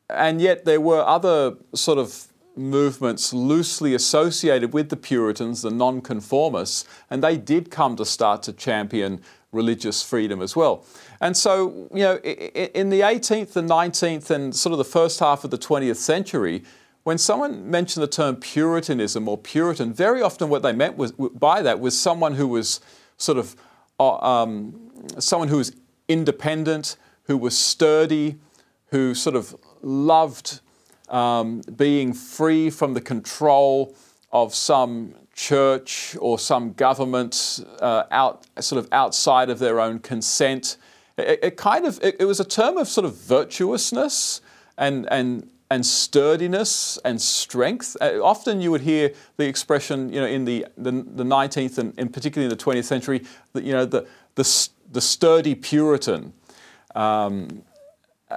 and 0.10 0.42
yet 0.42 0.66
there 0.66 0.82
were 0.82 1.02
other 1.02 1.56
sort 1.76 2.00
of 2.00 2.28
movements 2.56 3.34
loosely 3.34 3.94
associated 3.94 4.74
with 4.74 4.90
the 4.90 4.98
Puritans, 4.98 5.62
the 5.62 5.72
nonconformists, 5.72 6.86
and 7.10 7.24
they 7.24 7.38
did 7.38 7.72
come 7.72 7.96
to 7.96 8.06
start 8.06 8.44
to 8.44 8.54
champion 8.54 9.22
religious 9.52 10.02
freedom 10.02 10.42
as 10.42 10.56
well. 10.56 10.86
And 11.22 11.38
so, 11.38 11.88
you 11.94 12.04
know, 12.04 12.18
in 12.18 12.90
the 12.90 13.02
18th 13.02 13.56
and 13.56 13.70
19th 13.70 14.30
and 14.32 14.56
sort 14.56 14.72
of 14.72 14.78
the 14.78 14.84
first 14.84 15.20
half 15.20 15.44
of 15.44 15.52
the 15.52 15.58
20th 15.58 15.98
century, 15.98 16.64
when 17.04 17.18
someone 17.18 17.70
mentioned 17.70 18.04
the 18.04 18.08
term 18.08 18.38
Puritanism 18.38 19.28
or 19.28 19.38
Puritan, 19.38 19.94
very 19.94 20.22
often 20.22 20.50
what 20.50 20.62
they 20.64 20.72
meant 20.72 20.98
was, 20.98 21.12
by 21.12 21.62
that 21.62 21.80
was 21.80 21.98
someone 22.00 22.36
who 22.36 22.48
was 22.48 22.80
sort 23.18 23.38
of 23.38 23.56
uh, 24.00 24.18
um, 24.18 24.90
someone 25.20 25.48
who 25.50 25.58
was 25.58 25.72
independent, 26.08 26.98
who 27.24 27.38
was 27.38 27.58
sturdy, 27.58 28.38
who 28.88 29.14
sort 29.14 29.36
of 29.36 29.56
loved 29.82 30.62
um, 31.10 31.62
being 31.76 32.14
free 32.14 32.70
from 32.70 32.94
the 32.94 33.02
control 33.02 33.96
of 34.32 34.56
some 34.56 35.14
church 35.36 36.16
or 36.20 36.40
some 36.40 36.74
government 36.74 37.64
uh, 37.80 38.04
out, 38.12 38.46
sort 38.60 38.84
of 38.84 38.88
outside 38.92 39.50
of 39.50 39.60
their 39.60 39.80
own 39.80 40.00
consent. 40.00 40.78
It, 41.18 41.40
it 41.44 41.58
kind 41.58 41.86
of 41.86 42.00
it, 42.02 42.16
it, 42.20 42.26
was 42.26 42.40
a 42.40 42.46
term 42.46 42.78
of 42.78 42.88
sort 42.88 43.06
of 43.06 43.16
virtuousness 43.16 44.42
and 44.78 45.08
and 45.12 45.50
and 45.74 45.84
sturdiness 45.84 47.00
and 47.04 47.20
strength. 47.20 47.98
Uh, 48.00 48.24
often 48.24 48.62
you 48.62 48.70
would 48.70 48.82
hear 48.82 49.12
the 49.38 49.48
expression, 49.48 50.14
you 50.14 50.22
know, 50.22 50.28
in 50.28 50.46
the, 50.46 50.68
the, 50.78 50.92
the 50.92 51.24
19th 51.24 51.80
and, 51.80 51.96
and, 51.98 52.14
particularly 52.14 52.46
in 52.46 52.56
the 52.56 52.64
20th 52.64 52.84
century, 52.84 53.24
that, 53.54 53.64
you 53.64 53.74
know, 53.74 53.84
the, 53.84 54.06
the, 54.36 54.70
the 54.92 55.02
sturdy 55.02 55.56
Puritan. 55.56 56.32
Um, 56.94 57.64
uh, 58.30 58.36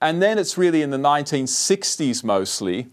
and 0.00 0.22
then 0.22 0.38
it's 0.38 0.56
really 0.56 0.80
in 0.80 0.88
the 0.88 0.96
1960s 0.96 2.24
mostly, 2.24 2.86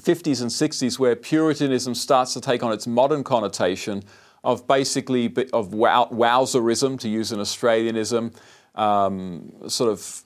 50s 0.00 0.40
and 0.40 0.50
60s, 0.50 0.96
where 0.96 1.16
Puritanism 1.16 1.96
starts 1.96 2.32
to 2.34 2.40
take 2.40 2.62
on 2.62 2.72
its 2.72 2.86
modern 2.86 3.24
connotation 3.24 4.04
of 4.44 4.68
basically 4.68 5.34
of 5.52 5.74
wow, 5.74 6.08
wowserism, 6.12 7.00
to 7.00 7.08
use 7.08 7.32
an 7.32 7.40
Australianism, 7.40 8.32
um, 8.74 9.52
sort 9.68 9.92
of 9.92 10.22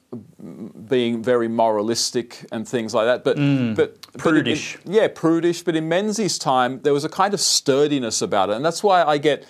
being 0.89 1.23
very 1.23 1.49
moralistic 1.49 2.47
and 2.51 2.67
things 2.67 2.95
like 2.95 3.07
that. 3.07 3.25
But 3.25 3.37
mm, 3.37 3.77
but 3.77 4.01
prudish. 4.17 4.77
But 4.77 4.87
in, 4.87 4.93
yeah, 4.93 5.09
prudish. 5.09 5.63
But 5.63 5.77
in 5.77 5.89
Menzies' 5.89 6.39
time, 6.39 6.81
there 6.83 6.93
was 6.93 7.05
a 7.05 7.09
kind 7.09 7.35
of 7.35 7.41
sturdiness 7.41 8.23
about 8.23 8.51
it, 8.51 8.57
and 8.57 8.65
that's 8.65 8.83
why 8.83 9.05
I 9.05 9.19
get 9.19 9.47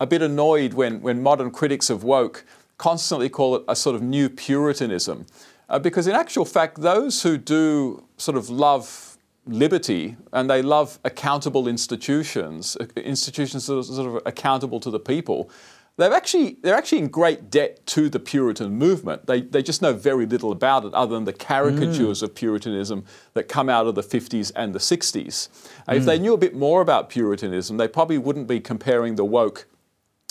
a 0.00 0.06
bit 0.06 0.22
annoyed 0.22 0.74
when 0.74 1.00
when 1.00 1.22
modern 1.22 1.50
critics 1.50 1.90
of 1.90 2.04
woke 2.04 2.44
constantly 2.78 3.28
call 3.28 3.56
it 3.56 3.64
a 3.68 3.76
sort 3.76 3.94
of 3.94 4.02
new 4.02 4.28
Puritanism, 4.28 5.26
uh, 5.68 5.78
because 5.78 6.06
in 6.06 6.14
actual 6.14 6.44
fact, 6.44 6.80
those 6.80 7.22
who 7.22 7.38
do 7.38 8.04
sort 8.16 8.36
of 8.36 8.50
love 8.50 9.16
liberty 9.46 10.16
and 10.32 10.48
they 10.48 10.62
love 10.62 10.98
accountable 11.04 11.66
institutions, 11.68 12.76
uh, 12.80 12.86
institutions 12.96 13.66
that 13.66 13.76
are 13.76 13.82
sort 13.82 14.08
of 14.08 14.22
accountable 14.26 14.78
to 14.80 14.90
the 14.90 15.00
people 15.00 15.50
they've 15.96 16.12
actually, 16.12 16.56
they're 16.62 16.74
actually 16.74 16.98
in 16.98 17.08
great 17.08 17.50
debt 17.50 17.84
to 17.86 18.08
the 18.08 18.18
Puritan 18.18 18.72
movement. 18.74 19.26
They, 19.26 19.42
they 19.42 19.62
just 19.62 19.82
know 19.82 19.92
very 19.92 20.26
little 20.26 20.52
about 20.52 20.84
it 20.84 20.94
other 20.94 21.14
than 21.14 21.24
the 21.24 21.32
caricatures 21.32 22.20
mm. 22.20 22.22
of 22.22 22.34
Puritanism 22.34 23.04
that 23.34 23.44
come 23.44 23.68
out 23.68 23.86
of 23.86 23.94
the 23.94 24.02
50s 24.02 24.52
and 24.56 24.74
the 24.74 24.78
60s. 24.78 25.48
Mm. 25.88 25.96
If 25.96 26.04
they 26.04 26.18
knew 26.18 26.34
a 26.34 26.38
bit 26.38 26.54
more 26.54 26.80
about 26.80 27.08
Puritanism, 27.10 27.76
they 27.76 27.88
probably 27.88 28.18
wouldn't 28.18 28.48
be 28.48 28.60
comparing 28.60 29.16
the 29.16 29.24
woke 29.24 29.66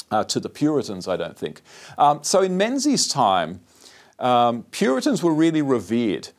uh, 0.10 0.24
to 0.26 0.40
the 0.40 0.50
Puritans, 0.50 1.08
I 1.08 1.16
don't 1.16 1.38
think. 1.38 1.62
Um, 1.98 2.24
so 2.24 2.42
in 2.42 2.58
Menzies' 2.58 3.08
time, 3.08 3.62
um, 4.20 4.64
Puritans 4.72 5.24
were 5.24 5.34
really 5.34 5.62
revered. 5.62 6.30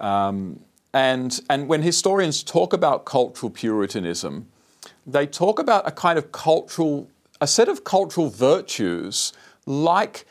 Um, 0.00 0.60
and, 0.94 1.40
and 1.48 1.68
when 1.68 1.82
historians 1.82 2.42
talk 2.42 2.72
about 2.72 3.04
cultural 3.04 3.50
Puritanism, 3.50 4.48
they 5.06 5.26
talk 5.26 5.58
about 5.58 5.86
a 5.86 5.90
kind 5.90 6.18
of 6.18 6.32
cultural 6.32 7.08
a 7.42 7.46
set 7.46 7.68
of 7.68 7.82
cultural 7.82 8.30
virtues 8.30 9.32
like 9.66 10.24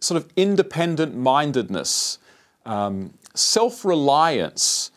sort 0.00 0.22
of 0.22 0.30
independent 0.36 1.16
mindedness, 1.16 2.18
um, 2.66 3.14
self 3.34 3.86
reliance, 3.86 4.90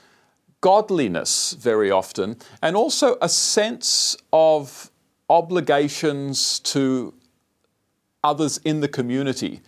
godliness, 0.59 1.53
very 1.53 1.89
often, 1.89 2.35
and 2.61 2.75
also 2.75 3.17
a 3.21 3.29
sense 3.29 4.17
of 4.33 4.91
obligations 5.29 6.59
to 6.59 7.13
others 8.21 8.59
in 8.65 8.81
the 8.81 8.89
community. 8.89 9.61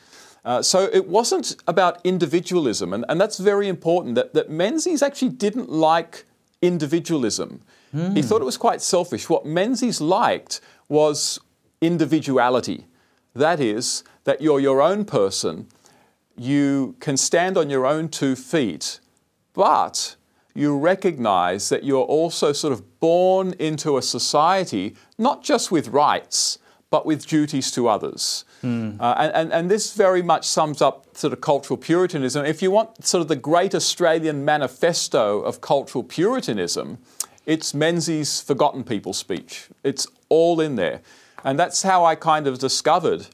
Uh, 0.44 0.62
so 0.62 0.90
it 0.92 1.08
wasn't 1.08 1.56
about 1.70 2.02
individualism, 2.04 2.92
and, 2.92 3.06
and 3.08 3.20
that's 3.20 3.38
very 3.38 3.70
important 3.70 4.16
that, 4.16 4.34
that 4.34 4.50
Menzies 4.50 5.02
actually 5.02 5.30
didn't 5.30 5.70
like 5.70 6.26
individualism. 6.62 7.62
Mm. 7.96 8.14
He 8.18 8.22
thought 8.22 8.42
it 8.42 8.46
was 8.46 8.58
quite 8.58 8.82
selfish. 8.82 9.30
What 9.30 9.46
Menzies 9.46 10.02
liked 10.02 10.60
was 10.90 11.40
individuality. 11.86 12.86
That 13.36 13.60
is, 13.60 14.04
that 14.24 14.42
you're 14.42 14.60
your 14.60 14.82
own 14.82 15.06
person, 15.06 15.68
you 16.36 16.96
can 17.00 17.18
stand 17.18 17.58
on 17.58 17.70
your 17.70 17.86
own 17.86 18.10
two 18.10 18.36
feet, 18.36 19.00
but 19.54 20.16
you 20.56 20.78
recognize 20.78 21.70
that 21.70 21.84
you're 21.84 22.04
also 22.04 22.54
sort 22.54 22.74
of 22.74 23.00
born 23.00 23.54
into 23.60 23.98
a 23.98 24.02
society, 24.02 24.96
not 25.18 25.44
just 25.44 25.72
with 25.72 25.90
rights, 25.90 26.60
but 26.90 27.08
with 27.08 27.26
duties 27.26 27.72
to 27.72 27.88
others. 27.88 28.46
Mm. 28.64 29.02
Uh, 29.02 29.16
and, 29.18 29.34
and, 29.34 29.54
and, 29.54 29.72
this 29.72 29.96
very 29.96 30.22
much 30.22 30.46
sums 30.46 30.80
up 30.80 31.18
sort 31.18 31.34
of 31.34 31.42
cultural 31.42 31.76
Puritanism. 31.76 32.46
If 32.46 32.62
you 32.62 32.70
want 32.70 33.04
sort 33.04 33.22
of 33.22 33.28
the 33.28 33.36
great 33.36 33.74
Australian 33.74 34.46
manifesto 34.46 35.42
of 35.42 35.60
cultural 35.60 36.04
Puritanism, 36.04 37.00
it's 37.48 37.74
Menzies' 37.74 38.42
Forgotten 38.42 38.84
People 38.84 39.12
speech. 39.14 39.70
It's 39.84 40.06
all 40.30 40.62
in 40.62 40.76
there. 40.76 41.02
And 41.44 41.60
that's 41.60 41.84
how 41.84 42.06
I 42.06 42.16
kind 42.16 42.48
of 42.48 42.60
discovered 42.60 43.28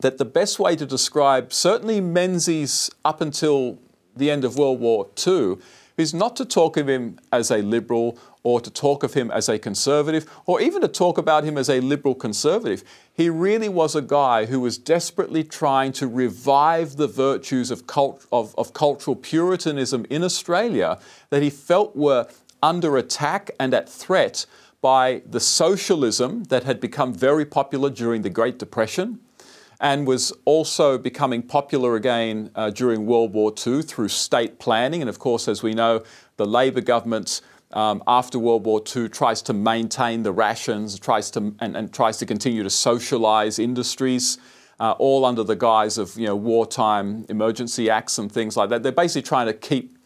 that 0.00 0.18
the 0.18 0.24
best 0.24 0.58
way 0.58 0.76
to 0.76 0.86
describe, 0.86 1.52
certainly 1.52 2.00
Menzies 2.00 2.90
up 3.04 3.20
until 3.20 3.78
the 4.16 4.30
end 4.30 4.44
of 4.44 4.56
World 4.56 4.80
War 4.80 5.08
II, 5.26 5.56
is 5.96 6.14
not 6.14 6.36
to 6.36 6.44
talk 6.44 6.76
of 6.76 6.88
him 6.88 7.18
as 7.32 7.50
a 7.50 7.58
liberal 7.58 8.16
or 8.44 8.60
to 8.60 8.70
talk 8.70 9.02
of 9.02 9.14
him 9.14 9.30
as 9.32 9.48
a 9.48 9.58
conservative 9.58 10.30
or 10.46 10.60
even 10.60 10.80
to 10.80 10.88
talk 10.88 11.18
about 11.18 11.42
him 11.44 11.58
as 11.58 11.68
a 11.68 11.80
liberal 11.80 12.14
conservative. 12.14 12.84
He 13.12 13.28
really 13.28 13.68
was 13.68 13.96
a 13.96 14.02
guy 14.02 14.46
who 14.46 14.60
was 14.60 14.78
desperately 14.78 15.42
trying 15.42 15.92
to 15.92 16.06
revive 16.06 16.96
the 16.96 17.08
virtues 17.08 17.72
of, 17.72 17.88
cult- 17.88 18.24
of, 18.30 18.54
of 18.56 18.72
cultural 18.72 19.16
Puritanism 19.16 20.06
in 20.08 20.22
Australia 20.22 20.98
that 21.30 21.42
he 21.42 21.50
felt 21.50 21.96
were 21.96 22.28
under 22.62 22.96
attack 22.96 23.50
and 23.58 23.74
at 23.74 23.88
threat 23.88 24.46
by 24.80 25.22
the 25.26 25.40
socialism 25.40 26.44
that 26.44 26.64
had 26.64 26.80
become 26.80 27.12
very 27.12 27.44
popular 27.44 27.90
during 27.90 28.22
the 28.22 28.30
Great 28.30 28.58
Depression 28.58 29.20
and 29.80 30.06
was 30.06 30.32
also 30.44 30.98
becoming 30.98 31.42
popular 31.42 31.94
again 31.94 32.50
uh, 32.54 32.70
during 32.70 33.06
World 33.06 33.32
War 33.32 33.52
II 33.66 33.82
through 33.82 34.08
state 34.08 34.58
planning. 34.58 35.00
And 35.00 35.08
of 35.08 35.18
course, 35.18 35.46
as 35.48 35.62
we 35.62 35.72
know, 35.72 36.02
the 36.36 36.46
Labor 36.46 36.80
government 36.80 37.40
um, 37.72 38.02
after 38.06 38.38
World 38.38 38.64
War 38.64 38.82
II 38.94 39.08
tries 39.08 39.42
to 39.42 39.52
maintain 39.52 40.22
the 40.22 40.32
rations, 40.32 40.98
tries 40.98 41.30
to 41.32 41.54
and, 41.60 41.76
and 41.76 41.92
tries 41.92 42.16
to 42.18 42.26
continue 42.26 42.62
to 42.62 42.68
socialise 42.68 43.58
industries. 43.58 44.38
Uh, 44.80 44.92
all 45.00 45.24
under 45.24 45.42
the 45.42 45.56
guise 45.56 45.98
of 45.98 46.16
you 46.16 46.24
know 46.24 46.36
wartime 46.36 47.26
emergency 47.28 47.90
acts 47.90 48.16
and 48.16 48.30
things 48.30 48.56
like 48.56 48.70
that. 48.70 48.84
They're 48.84 48.92
basically 48.92 49.22
trying 49.22 49.46
to 49.48 49.52
keep 49.52 49.97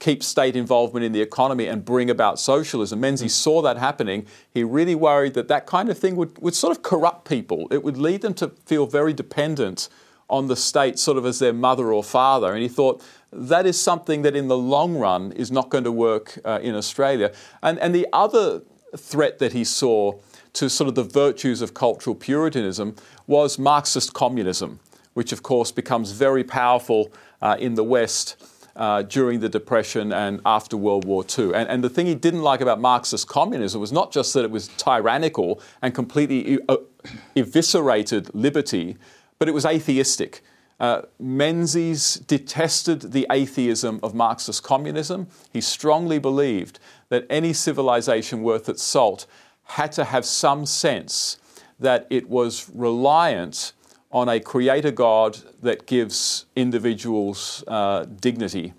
keep 0.00 0.22
state 0.22 0.56
involvement 0.56 1.04
in 1.04 1.12
the 1.12 1.20
economy 1.20 1.66
and 1.66 1.84
bring 1.84 2.10
about 2.10 2.40
socialism. 2.40 3.00
Menzies 3.00 3.34
saw 3.34 3.62
that 3.62 3.76
happening. 3.76 4.26
He 4.52 4.64
really 4.64 4.94
worried 4.94 5.34
that 5.34 5.46
that 5.48 5.66
kind 5.66 5.90
of 5.90 5.98
thing 5.98 6.16
would, 6.16 6.36
would 6.38 6.54
sort 6.54 6.76
of 6.76 6.82
corrupt 6.82 7.28
people. 7.28 7.68
It 7.70 7.84
would 7.84 7.98
lead 7.98 8.22
them 8.22 8.34
to 8.34 8.48
feel 8.64 8.86
very 8.86 9.12
dependent 9.12 9.88
on 10.28 10.46
the 10.46 10.56
state, 10.56 10.98
sort 10.98 11.18
of 11.18 11.26
as 11.26 11.38
their 11.38 11.52
mother 11.52 11.92
or 11.92 12.02
father. 12.02 12.52
And 12.52 12.62
he 12.62 12.68
thought 12.68 13.02
that 13.30 13.66
is 13.66 13.80
something 13.80 14.22
that 14.22 14.34
in 14.34 14.48
the 14.48 14.56
long 14.56 14.96
run 14.96 15.32
is 15.32 15.50
not 15.50 15.68
going 15.68 15.84
to 15.84 15.92
work 15.92 16.38
uh, 16.44 16.60
in 16.62 16.74
Australia. 16.74 17.32
And, 17.62 17.78
and 17.78 17.94
the 17.94 18.06
other 18.12 18.62
threat 18.96 19.38
that 19.38 19.52
he 19.52 19.64
saw 19.64 20.18
to 20.54 20.70
sort 20.70 20.88
of 20.88 20.94
the 20.94 21.04
virtues 21.04 21.60
of 21.60 21.74
cultural 21.74 22.16
Puritanism 22.16 22.96
was 23.26 23.58
Marxist 23.58 24.14
communism, 24.14 24.80
which 25.14 25.32
of 25.32 25.42
course 25.42 25.70
becomes 25.70 26.12
very 26.12 26.42
powerful 26.42 27.12
uh, 27.42 27.56
in 27.58 27.74
the 27.74 27.84
West 27.84 28.42
uh, 28.80 29.02
during 29.02 29.40
the 29.40 29.48
Depression 29.48 30.10
and 30.10 30.40
after 30.46 30.74
World 30.74 31.04
War 31.04 31.22
II. 31.38 31.54
And, 31.54 31.68
and, 31.68 31.84
the 31.84 31.90
thing 31.90 32.06
he 32.06 32.14
didn't 32.14 32.40
like 32.40 32.62
about 32.62 32.80
Marxist 32.80 33.28
communism 33.28 33.78
was 33.78 33.92
not 33.92 34.10
just 34.10 34.32
that 34.32 34.42
it 34.42 34.50
was 34.50 34.68
tyrannical 34.68 35.60
and 35.82 35.94
completely 35.94 36.54
e- 36.54 36.58
eviscerated 37.36 38.34
liberty, 38.34 38.96
but 39.38 39.48
it 39.48 39.52
was 39.52 39.66
atheistic. 39.66 40.42
Uh, 40.80 41.02
Menzies 41.18 42.14
detested 42.14 43.12
the 43.12 43.26
atheism 43.30 44.00
of 44.02 44.14
Marxist 44.14 44.62
communism. 44.62 45.26
He 45.52 45.60
strongly 45.60 46.18
believed 46.18 46.78
that 47.10 47.26
any 47.28 47.52
civilization 47.52 48.42
worth 48.42 48.66
its 48.66 48.82
salt 48.82 49.26
had 49.64 49.92
to 49.92 50.04
have 50.04 50.24
some 50.24 50.64
sense 50.64 51.36
that 51.78 52.06
it 52.08 52.30
was 52.30 52.70
reliant 52.74 53.74
on 54.10 54.28
a 54.28 54.40
creator 54.40 54.90
God 54.90 55.38
that 55.62 55.86
gives 55.86 56.46
individuals 56.56 57.62
uh, 57.68 58.06
dignity. 58.20 58.72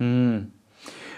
Mm. 0.00 0.50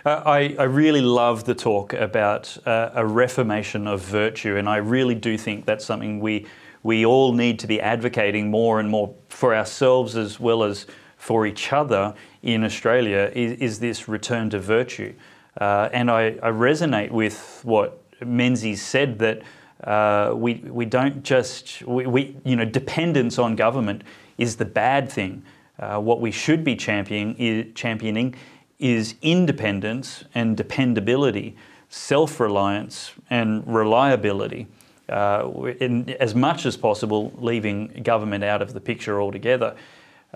I, 0.04 0.56
I, 0.58 0.62
really 0.62 1.02
love 1.02 1.44
the 1.44 1.54
talk 1.54 1.92
about 1.92 2.56
uh, 2.66 2.90
a 2.94 3.06
reformation 3.06 3.86
of 3.86 4.00
virtue, 4.00 4.56
and 4.56 4.66
I 4.66 4.78
really 4.78 5.14
do 5.14 5.36
think 5.36 5.66
that's 5.66 5.84
something 5.84 6.20
we, 6.20 6.46
we 6.82 7.04
all 7.04 7.34
need 7.34 7.58
to 7.58 7.66
be 7.66 7.82
advocating 7.82 8.50
more 8.50 8.80
and 8.80 8.88
more 8.88 9.14
for 9.28 9.54
ourselves 9.54 10.16
as 10.16 10.40
well 10.40 10.64
as 10.64 10.86
for 11.18 11.46
each 11.46 11.70
other 11.70 12.14
in 12.42 12.64
Australia 12.64 13.30
is, 13.34 13.60
is 13.60 13.78
this 13.80 14.08
return 14.08 14.48
to 14.50 14.58
virtue. 14.58 15.12
Uh, 15.60 15.90
and 15.92 16.10
I, 16.10 16.28
I, 16.42 16.50
resonate 16.50 17.10
with 17.10 17.60
what 17.62 18.02
Menzies 18.24 18.82
said 18.82 19.18
that 19.18 19.42
uh, 19.84 20.32
we, 20.34 20.54
we 20.54 20.84
don't 20.84 21.22
just, 21.22 21.82
we, 21.82 22.06
we, 22.06 22.36
you 22.44 22.56
know, 22.56 22.64
dependence 22.64 23.38
on 23.38 23.56
government 23.56 24.02
is 24.38 24.56
the 24.56 24.64
bad 24.64 25.10
thing. 25.10 25.42
Uh, 25.78 25.98
what 25.98 26.20
we 26.20 26.30
should 26.30 26.62
be 26.62 26.76
championing 26.76 27.34
is, 27.38 27.66
championing 27.74 28.34
is 28.78 29.14
independence 29.22 30.24
and 30.34 30.56
dependability, 30.56 31.56
self 31.88 32.40
reliance 32.40 33.12
and 33.30 33.66
reliability. 33.66 34.66
Uh, 35.08 35.72
in, 35.80 36.08
as 36.20 36.36
much 36.36 36.64
as 36.66 36.76
possible, 36.76 37.32
leaving 37.38 37.88
government 38.04 38.44
out 38.44 38.62
of 38.62 38.74
the 38.74 38.80
picture 38.80 39.20
altogether. 39.20 39.74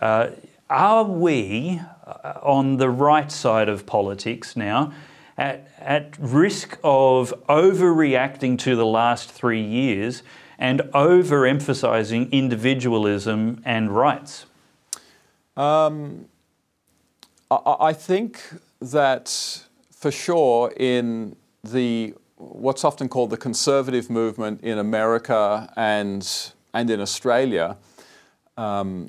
Uh, 0.02 0.30
are 0.68 1.04
we 1.04 1.80
uh, 2.04 2.32
on 2.42 2.78
the 2.78 2.90
right 2.90 3.30
side 3.30 3.68
of 3.68 3.86
politics 3.86 4.56
now? 4.56 4.92
At, 5.36 5.68
at 5.78 6.16
risk 6.18 6.78
of 6.84 7.34
overreacting 7.48 8.58
to 8.60 8.76
the 8.76 8.86
last 8.86 9.30
three 9.30 9.62
years 9.62 10.22
and 10.58 10.80
overemphasizing 10.94 12.30
individualism 12.30 13.60
and 13.64 13.94
rights? 13.94 14.46
Um, 15.56 16.26
I, 17.50 17.76
I 17.80 17.92
think 17.92 18.40
that 18.80 19.64
for 19.90 20.10
sure 20.10 20.72
in 20.76 21.36
the 21.62 22.14
what's 22.36 22.84
often 22.84 23.08
called 23.08 23.30
the 23.30 23.36
conservative 23.36 24.10
movement 24.10 24.60
in 24.62 24.78
America 24.78 25.72
and 25.76 26.52
and 26.74 26.90
in 26.90 27.00
Australia, 27.00 27.76
um, 28.56 29.08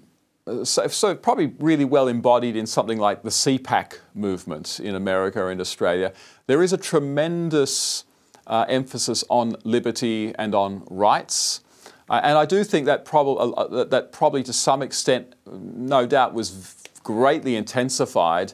so, 0.63 0.87
so, 0.87 1.15
probably 1.15 1.53
really 1.59 1.85
well 1.85 2.07
embodied 2.07 2.55
in 2.55 2.67
something 2.67 2.99
like 2.99 3.23
the 3.23 3.29
CPAC 3.29 3.99
movement 4.13 4.79
in 4.79 4.93
America 4.93 5.47
and 5.47 5.59
Australia. 5.59 6.13
There 6.45 6.61
is 6.61 6.71
a 6.71 6.77
tremendous 6.77 8.03
uh, 8.45 8.65
emphasis 8.69 9.23
on 9.29 9.55
liberty 9.63 10.33
and 10.37 10.53
on 10.53 10.83
rights. 10.89 11.61
Uh, 12.07 12.21
and 12.23 12.37
I 12.37 12.45
do 12.45 12.63
think 12.63 12.85
that, 12.85 13.05
prob- 13.05 13.27
uh, 13.27 13.49
uh 13.49 13.83
that 13.85 14.11
probably 14.11 14.43
to 14.43 14.53
some 14.53 14.83
extent, 14.83 15.33
no 15.51 16.05
doubt, 16.05 16.35
was 16.35 16.75
greatly 17.03 17.55
intensified 17.55 18.53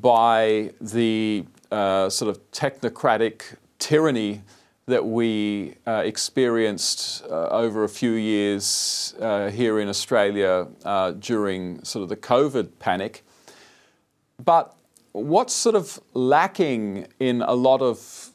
by 0.00 0.72
the 0.80 1.44
uh, 1.70 2.08
sort 2.08 2.30
of 2.30 2.50
technocratic 2.52 3.42
tyranny 3.78 4.42
that 4.88 5.04
we 5.04 5.74
uh, 5.86 6.02
experienced 6.04 7.22
uh, 7.30 7.48
over 7.48 7.84
a 7.84 7.88
few 7.88 8.12
years 8.12 9.14
uh, 9.20 9.50
here 9.50 9.78
in 9.78 9.88
Australia 9.88 10.66
uh, 10.84 11.10
during 11.12 11.84
sort 11.84 12.02
of 12.02 12.08
the 12.08 12.16
COVID 12.16 12.70
panic. 12.78 13.22
But 14.42 14.74
what's 15.12 15.52
sort 15.52 15.74
of 15.74 16.00
lacking 16.14 17.06
in 17.20 17.42
a 17.42 17.52
lot 17.52 17.82
of 17.82 18.30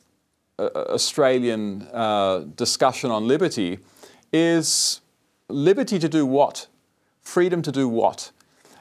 uh, 0.60 0.70
Australian 0.76 1.88
uh, 1.92 2.46
discussion 2.56 3.10
on 3.10 3.28
liberty 3.28 3.80
is 4.32 5.02
liberty 5.50 5.98
to 5.98 6.08
do 6.08 6.24
what? 6.24 6.68
Freedom 7.24 7.64
to 7.64 7.72
do 7.72 7.90
what? 7.90 8.32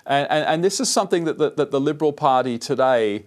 And, 0.05 0.31
and, 0.31 0.45
and 0.45 0.65
this 0.65 0.79
is 0.79 0.91
something 0.91 1.25
that 1.25 1.39
the, 1.39 1.51
that 1.53 1.71
the 1.71 1.81
Liberal 1.81 2.13
Party 2.13 2.59
today 2.59 3.25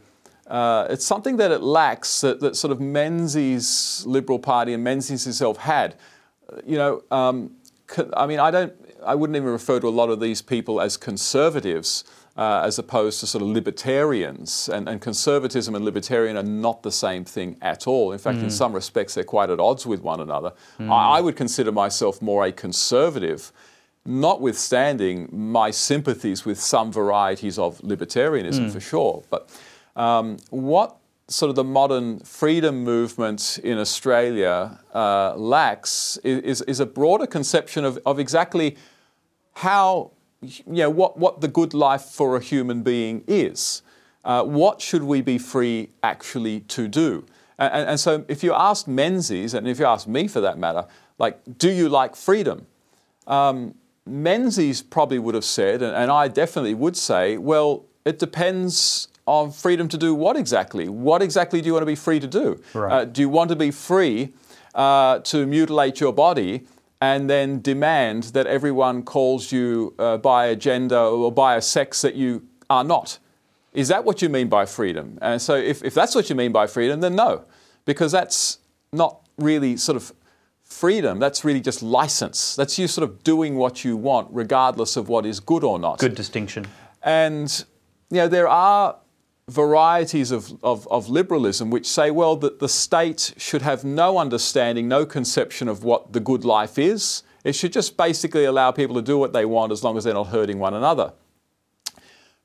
uh, 0.48 0.88
it's 0.90 1.06
something 1.06 1.38
that 1.38 1.52
it 1.52 1.62
lacks 1.62 2.22
that, 2.22 2.40
that, 2.40 2.56
sort 2.56 2.72
of 2.72 2.80
Menzies 2.80 4.04
Liberal 4.06 4.38
Party 4.38 4.74
and 4.74 4.84
Menzies 4.84 5.24
himself 5.24 5.58
had. 5.58 5.96
Uh, 6.48 6.58
you 6.66 6.78
know, 6.78 7.04
um, 7.10 7.52
I 8.14 8.28
mean, 8.28 8.40
I 8.40 8.52
don't, 8.52 8.74
I 9.04 9.16
wouldn't 9.16 9.36
even 9.38 9.50
refer 9.50 9.80
to 9.80 9.88
a 9.88 9.90
lot 9.90 10.10
of 10.10 10.20
these 10.20 10.42
people 10.42 10.82
as 10.82 10.98
conservatives. 10.98 12.04
Uh, 12.38 12.64
as 12.66 12.78
opposed 12.78 13.22
to 13.22 13.26
sort 13.26 13.42
of 13.42 13.48
libertarians. 13.48 14.68
And, 14.68 14.90
and, 14.90 15.00
conservatism 15.00 15.74
and 15.74 15.86
libertarian 15.86 16.36
are 16.36 16.44
not 16.44 16.84
the 16.84 16.92
same 16.92 17.24
thing 17.24 17.56
at 17.62 17.88
all. 17.88 18.12
In 18.12 18.20
fact, 18.20 18.40
mm. 18.40 18.44
in 18.44 18.50
some 18.50 18.74
respects, 18.74 19.14
they're 19.14 19.24
quite 19.24 19.50
at 19.50 19.62
odds 19.62 19.86
with 19.86 20.02
one 20.02 20.20
another. 20.20 20.52
Mm. 20.78 20.92
I, 20.92 21.20
I, 21.20 21.22
would 21.22 21.38
consider 21.38 21.72
myself 21.72 22.22
more 22.22 22.46
a 22.46 22.52
conservative, 22.52 23.54
notwithstanding 24.06 25.30
my 25.32 25.72
sympathies 25.72 26.44
with 26.44 26.60
some 26.60 26.92
varieties 26.92 27.58
of 27.58 27.78
libertarianism 27.78 28.66
mm. 28.66 28.72
for 28.72 28.82
sure. 28.82 29.24
But 29.30 29.50
um, 29.96 30.38
what 30.50 30.98
sort 31.28 31.50
of 31.50 31.56
the 31.56 31.64
modern 31.64 32.20
freedom 32.20 32.84
movement 32.84 33.60
in 33.64 33.78
Australia 33.78 34.80
uh, 34.94 35.34
lacks 35.36 36.18
is, 36.24 36.62
is, 36.64 36.80
a 36.80 36.86
broader 36.86 37.26
conception 37.26 37.84
of, 37.84 37.98
of 38.06 38.20
exactly 38.20 38.78
how, 39.54 40.12
you 40.42 40.64
know, 40.68 40.90
what, 40.90 41.18
what 41.18 41.42
the 41.42 41.48
good 41.48 41.74
life 41.74 42.04
for 42.04 42.36
a 42.36 42.40
human 42.40 42.84
being 42.84 43.24
is. 43.28 43.82
Uh, 44.24 44.44
what 44.44 44.82
should 44.82 45.04
we 45.04 45.22
be 45.22 45.38
free 45.38 45.90
actually 46.04 46.60
to 46.62 46.88
do? 46.88 47.26
And, 47.58 47.90
and, 47.90 48.00
so 48.00 48.26
if 48.28 48.44
you 48.44 48.54
ask 48.54 48.88
Menzies, 48.88 49.54
and 49.54 49.68
if 49.68 49.80
you 49.80 49.86
ask 49.86 50.08
me 50.08 50.28
for 50.28 50.42
that 50.42 50.58
matter, 50.58 50.86
like, 51.18 51.40
do 51.58 51.72
you 51.72 51.90
like 51.90 52.16
freedom? 52.16 52.68
Um, 53.26 53.76
Menzies 54.06 54.82
probably 54.82 55.18
would 55.18 55.36
have 55.36 55.46
said, 55.46 55.82
and, 55.82 55.96
and 55.96 56.12
I 56.12 56.28
definitely 56.28 56.74
would 56.76 56.98
say, 56.98 57.38
well, 57.38 57.86
it 58.04 58.20
depends 58.20 59.08
of 59.28 59.56
freedom 59.56 59.88
to 59.90 59.98
do 59.98 60.14
what 60.14 60.38
exactly? 60.38 60.88
What 60.88 61.22
exactly 61.22 61.62
do 61.62 61.68
you 61.68 61.74
want 61.74 61.84
to 61.84 61.88
be 61.88 61.96
free 61.96 62.20
to 62.20 62.28
do? 62.28 62.62
Right. 62.74 62.92
Uh, 62.92 63.06
do 63.06 63.22
you 63.22 63.30
want 63.30 63.50
to 63.50 63.56
be 63.56 63.72
free 63.72 64.34
uh, 64.76 65.20
to 65.20 65.46
mutilate 65.46 66.00
your 66.00 66.14
body 66.14 66.68
and 67.02 67.30
then 67.30 67.62
demand 67.62 68.24
that 68.36 68.48
everyone 68.48 69.04
calls 69.04 69.52
you 69.52 69.94
uh, 70.00 70.18
by 70.18 70.48
a 70.48 70.56
gender 70.56 70.98
or 70.98 71.32
by 71.32 71.56
a 71.56 71.62
sex 71.62 72.02
that 72.02 72.16
you 72.16 72.48
are 72.70 72.84
not? 72.84 73.20
Is 73.74 73.90
that 73.90 74.06
what 74.06 74.22
you 74.22 74.30
mean 74.30 74.48
by 74.48 74.66
freedom? 74.66 75.18
And 75.22 75.42
so, 75.42 75.56
if, 75.56 75.84
if 75.84 75.94
that's 75.94 76.16
what 76.16 76.30
you 76.30 76.36
mean 76.36 76.52
by 76.52 76.66
freedom, 76.66 77.02
then 77.02 77.16
no, 77.16 77.46
because 77.84 78.12
that's 78.12 78.60
not 78.94 79.20
really 79.38 79.76
sort 79.76 79.98
of 79.98 80.14
freedom. 80.64 81.20
That's 81.20 81.44
really 81.44 81.60
just 81.60 81.84
license. 81.84 82.56
That's 82.56 82.80
you 82.80 82.88
sort 82.88 83.10
of 83.10 83.24
doing 83.24 83.56
what 83.56 83.84
you 83.84 83.98
want, 83.98 84.30
regardless 84.32 84.96
of 84.96 85.10
what 85.10 85.26
is 85.26 85.42
good 85.42 85.64
or 85.64 85.78
not. 85.78 86.00
Good 86.00 86.16
distinction. 86.16 86.68
And 87.04 87.66
you 88.10 88.18
know, 88.18 88.28
there 88.30 88.48
are 88.48 88.96
varieties 89.50 90.32
of, 90.32 90.58
of, 90.64 90.88
of, 90.88 91.08
liberalism 91.08 91.70
which 91.70 91.88
say, 91.88 92.10
well, 92.10 92.36
that 92.36 92.60
the 92.60 92.70
state 92.70 93.34
should 93.38 93.62
have 93.62 93.84
no 93.84 94.18
understanding, 94.18 94.88
no 94.88 95.06
conception 95.06 95.68
of 95.68 95.84
what 95.84 96.14
the 96.14 96.20
good 96.20 96.44
life 96.44 96.80
is. 96.80 97.22
It 97.44 97.54
should 97.54 97.72
just 97.72 97.96
basically 97.96 98.46
allow 98.46 98.72
people 98.72 98.96
to 98.96 99.04
do 99.04 99.20
what 99.20 99.34
they 99.34 99.46
want 99.46 99.72
as 99.72 99.84
long 99.84 99.98
as 99.98 100.04
they're 100.04 100.16
not 100.16 100.28
hurting 100.28 100.58
one 100.58 100.74
another. 100.74 101.14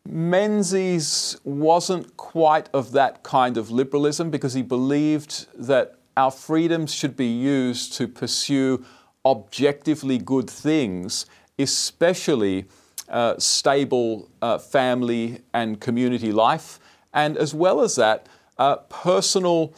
Menzies 0.06 1.38
wasn't 1.42 2.16
quite 2.18 2.68
of 2.74 2.92
that 2.92 3.22
kind 3.22 3.56
of 3.56 3.70
liberalism 3.70 4.30
because 4.30 4.52
he 4.52 4.62
believed 4.62 5.46
that 5.54 5.96
our 6.18 6.30
freedoms 6.30 6.92
should 6.92 7.16
be 7.16 7.26
used 7.26 7.94
to 7.94 8.08
pursue 8.08 8.84
objectively 9.24 10.18
good 10.18 10.50
things, 10.50 11.24
especially 11.58 12.66
uh, 13.08 13.38
stable 13.38 14.28
uh, 14.42 14.58
family 14.58 15.40
and 15.54 15.80
community 15.80 16.30
life 16.32 16.78
and 17.12 17.36
as 17.36 17.54
well 17.54 17.80
as 17.80 17.96
that, 17.96 18.26
uh, 18.58 18.76
personal 18.76 19.72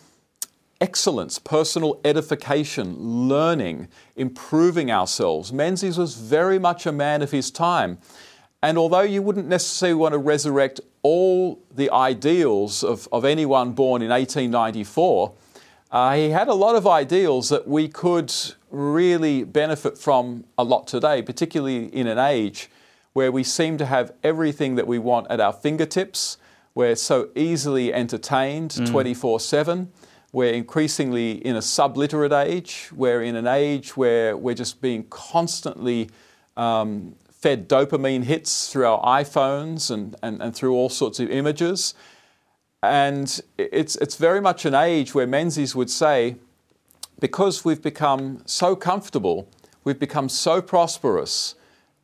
excellence, 0.80 1.38
personal 1.38 2.00
edification, 2.04 3.28
learning, 3.28 3.86
improving 4.16 4.90
ourselves. 4.90 5.52
Menzies 5.52 5.96
was 5.96 6.16
very 6.16 6.58
much 6.58 6.86
a 6.86 6.92
man 6.92 7.22
of 7.22 7.30
his 7.30 7.50
time. 7.52 7.98
And 8.62 8.76
although 8.76 9.02
you 9.02 9.22
wouldn't 9.22 9.46
necessarily 9.46 9.94
want 9.94 10.12
to 10.12 10.18
resurrect 10.18 10.80
all 11.02 11.60
the 11.74 11.90
ideals 11.90 12.82
of, 12.82 13.08
of 13.12 13.24
anyone 13.24 13.72
born 13.72 14.02
in 14.02 14.10
1894, 14.10 15.32
uh, 15.92 16.14
he 16.14 16.30
had 16.30 16.48
a 16.48 16.54
lot 16.54 16.74
of 16.74 16.86
ideals 16.86 17.48
that 17.50 17.68
we 17.68 17.86
could 17.86 18.32
really 18.70 19.44
benefit 19.44 19.98
from 19.98 20.44
a 20.56 20.64
lot 20.64 20.86
today, 20.86 21.22
particularly 21.22 21.84
in 21.94 22.06
an 22.06 22.18
age 22.18 22.70
where 23.12 23.30
we 23.30 23.44
seem 23.44 23.76
to 23.78 23.86
have 23.86 24.12
everything 24.24 24.74
that 24.76 24.86
we 24.86 24.98
want 24.98 25.26
at 25.30 25.38
our 25.38 25.52
fingertips. 25.52 26.38
We're 26.74 26.96
so 26.96 27.28
easily 27.34 27.92
entertained 27.92 28.86
24 28.86 29.38
mm. 29.38 29.40
7. 29.40 29.92
We're 30.32 30.54
increasingly 30.54 31.32
in 31.32 31.56
a 31.56 31.62
subliterate 31.62 32.32
age. 32.32 32.88
We're 32.94 33.22
in 33.22 33.36
an 33.36 33.46
age 33.46 33.96
where 33.96 34.36
we're 34.36 34.54
just 34.54 34.80
being 34.80 35.04
constantly 35.10 36.08
um, 36.56 37.14
fed 37.30 37.68
dopamine 37.68 38.24
hits 38.24 38.72
through 38.72 38.86
our 38.86 39.02
iPhones 39.22 39.90
and, 39.90 40.16
and, 40.22 40.40
and 40.40 40.56
through 40.56 40.74
all 40.74 40.88
sorts 40.88 41.20
of 41.20 41.28
images. 41.28 41.94
And 42.82 43.38
it's, 43.58 43.96
it's 43.96 44.16
very 44.16 44.40
much 44.40 44.64
an 44.64 44.74
age 44.74 45.14
where 45.14 45.26
Menzies 45.26 45.76
would 45.76 45.90
say, 45.90 46.36
because 47.20 47.64
we've 47.64 47.82
become 47.82 48.42
so 48.46 48.74
comfortable, 48.74 49.48
we've 49.84 49.98
become 49.98 50.28
so 50.28 50.62
prosperous, 50.62 51.54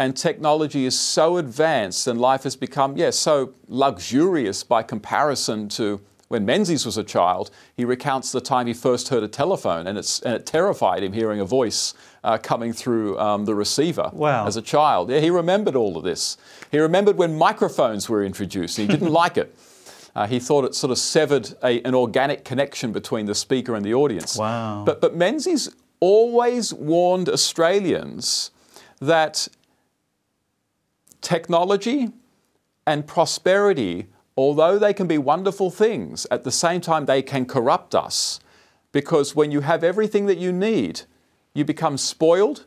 and 0.01 0.17
technology 0.17 0.85
is 0.85 0.99
so 0.99 1.39
advanced 1.39 2.07
and 2.07 2.21
life 2.21 2.45
has 2.45 2.57
become, 2.57 2.97
yes, 2.97 3.01
yeah, 3.01 3.11
so 3.11 3.55
luxurious 3.67 4.63
by 4.63 4.83
comparison 4.83 5.69
to 5.71 6.01
when 6.29 6.45
Menzies 6.45 6.85
was 6.85 6.99
a 6.99 7.05
child, 7.05 7.51
he 7.75 7.85
recounts 7.85 8.33
the 8.33 8.41
time 8.41 8.67
he 8.67 8.75
first 8.75 9.09
heard 9.09 9.23
a 9.23 9.29
telephone, 9.29 9.87
and, 9.87 9.97
and 9.97 10.35
it 10.35 10.47
terrified 10.47 11.03
him 11.03 11.15
hearing 11.15 11.41
a 11.41 11.45
voice 11.45 11.95
uh, 12.23 12.37
coming 12.37 12.73
through 12.73 13.19
um, 13.19 13.47
the 13.47 13.55
receiver 13.55 14.11
wow. 14.13 14.47
as 14.47 14.57
a 14.57 14.63
child. 14.63 15.11
Yeah, 15.11 15.21
he 15.21 15.31
remembered 15.31 15.75
all 15.75 15.97
of 15.97 16.05
this. 16.05 16.37
He 16.71 16.79
remembered 16.79 17.17
when 17.17 17.37
microphones 17.37 18.11
were 18.11 18.23
introduced, 18.23 18.77
he 18.77 18.87
didn't 18.87 19.11
like 19.13 19.39
it. 19.39 19.59
Uh, 20.15 20.27
he 20.27 20.39
thought 20.39 20.65
it 20.65 20.75
sort 20.75 20.91
of 20.91 20.99
severed 20.99 21.55
a, 21.63 21.81
an 21.87 21.95
organic 21.95 22.45
connection 22.45 22.93
between 22.93 23.25
the 23.25 23.35
speaker 23.35 23.75
and 23.75 23.85
the 23.85 23.95
audience. 23.95 24.37
Wow. 24.37 24.83
But, 24.85 25.01
but 25.01 25.17
Menzies 25.17 25.75
always 26.01 26.75
warned 26.75 27.29
Australians 27.31 28.51
that 29.01 29.49
technology 31.21 32.13
and 32.87 33.07
prosperity, 33.07 34.09
although 34.37 34.79
they 34.79 34.95
can 34.95 35.07
be 35.07 35.19
wonderful 35.19 35.71
things, 35.71 36.27
at 36.31 36.45
the 36.45 36.51
same 36.51 36.81
time 36.81 37.07
they 37.07 37.23
can 37.23 37.45
corrupt 37.45 37.95
us. 37.95 38.41
Because 38.93 39.35
when 39.35 39.51
you 39.51 39.61
have 39.61 39.85
everything 39.85 40.27
that 40.27 40.39
you 40.39 40.53
need, 40.53 41.03
you 41.55 41.65
become 41.65 41.99
spoiled 41.99 42.65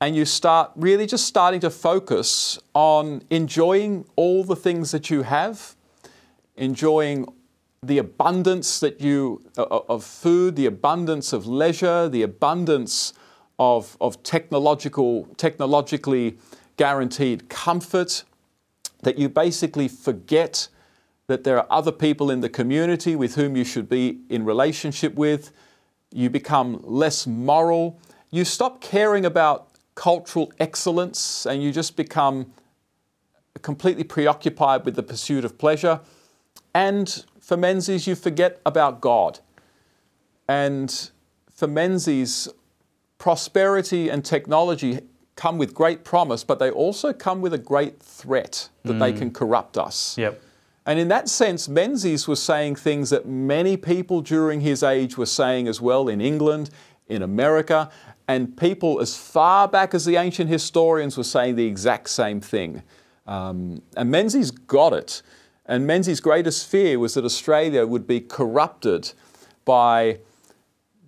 and 0.00 0.16
you 0.16 0.24
start 0.24 0.72
really 0.74 1.06
just 1.06 1.26
starting 1.26 1.60
to 1.60 1.70
focus 1.70 2.58
on 2.74 3.22
enjoying 3.30 4.04
all 4.16 4.42
the 4.42 4.56
things 4.56 4.90
that 4.90 5.10
you 5.10 5.22
have, 5.22 5.76
enjoying 6.56 7.26
the 7.84 7.98
abundance 7.98 8.80
that 8.80 9.00
you 9.00 9.44
of 9.56 10.04
food, 10.04 10.56
the 10.56 10.66
abundance 10.66 11.32
of 11.32 11.46
leisure, 11.46 12.08
the 12.08 12.22
abundance 12.22 13.12
of, 13.58 13.96
of 14.00 14.22
technological, 14.24 15.28
technologically 15.36 16.36
guaranteed 16.76 17.48
comfort, 17.48 18.24
that 19.02 19.18
you 19.18 19.28
basically 19.28 19.88
forget 19.88 20.68
that 21.26 21.44
there 21.44 21.58
are 21.58 21.66
other 21.70 21.92
people 21.92 22.30
in 22.30 22.40
the 22.40 22.48
community 22.48 23.16
with 23.16 23.34
whom 23.36 23.56
you 23.56 23.64
should 23.64 23.88
be 23.88 24.20
in 24.28 24.44
relationship 24.44 25.14
with. 25.14 25.52
You 26.12 26.30
become 26.30 26.80
less 26.82 27.26
moral. 27.26 28.00
You 28.30 28.44
stop 28.44 28.80
caring 28.80 29.24
about 29.24 29.68
cultural 29.94 30.52
excellence 30.58 31.46
and 31.46 31.62
you 31.62 31.72
just 31.72 31.96
become 31.96 32.52
completely 33.62 34.04
preoccupied 34.04 34.84
with 34.84 34.96
the 34.96 35.02
pursuit 35.02 35.44
of 35.44 35.58
pleasure. 35.58 36.00
And 36.74 37.24
for 37.40 37.56
Menzies, 37.56 38.06
you 38.06 38.14
forget 38.14 38.60
about 38.64 39.00
God. 39.00 39.40
And 40.48 41.10
for 41.50 41.66
Menzies, 41.66 42.48
prosperity 43.18 44.08
and 44.08 44.24
technology 44.24 45.00
come 45.42 45.58
with 45.58 45.74
great 45.74 46.04
promise, 46.04 46.44
but 46.44 46.60
they 46.60 46.70
also 46.70 47.12
come 47.12 47.40
with 47.40 47.52
a 47.52 47.58
great 47.58 47.98
threat 47.98 48.68
that 48.84 48.92
mm. 48.92 49.00
they 49.00 49.12
can 49.12 49.28
corrupt 49.32 49.76
us. 49.76 50.16
Yep. 50.16 50.40
And 50.86 51.00
in 51.00 51.08
that 51.08 51.28
sense, 51.28 51.68
Menzies 51.68 52.28
was 52.28 52.40
saying 52.40 52.76
things 52.76 53.10
that 53.10 53.26
many 53.26 53.76
people 53.76 54.20
during 54.20 54.60
his 54.60 54.84
age 54.84 55.18
were 55.18 55.26
saying 55.26 55.66
as 55.66 55.80
well 55.80 56.06
in 56.06 56.20
England, 56.20 56.70
in 57.08 57.22
America, 57.22 57.90
and 58.28 58.56
people 58.56 59.00
as 59.00 59.16
far 59.16 59.66
back 59.66 59.94
as 59.94 60.04
the 60.04 60.14
ancient 60.14 60.48
historians 60.48 61.16
were 61.16 61.24
saying 61.24 61.56
the 61.56 61.66
exact 61.66 62.10
same 62.10 62.40
thing. 62.40 62.84
Um, 63.26 63.82
and 63.96 64.12
Menzies 64.12 64.52
got 64.52 64.92
it. 64.92 65.22
And 65.66 65.88
Menzies' 65.88 66.20
greatest 66.20 66.68
fear 66.68 67.00
was 67.00 67.14
that 67.14 67.24
Australia 67.24 67.84
would 67.84 68.06
be 68.06 68.20
corrupted 68.20 69.12
by 69.64 70.20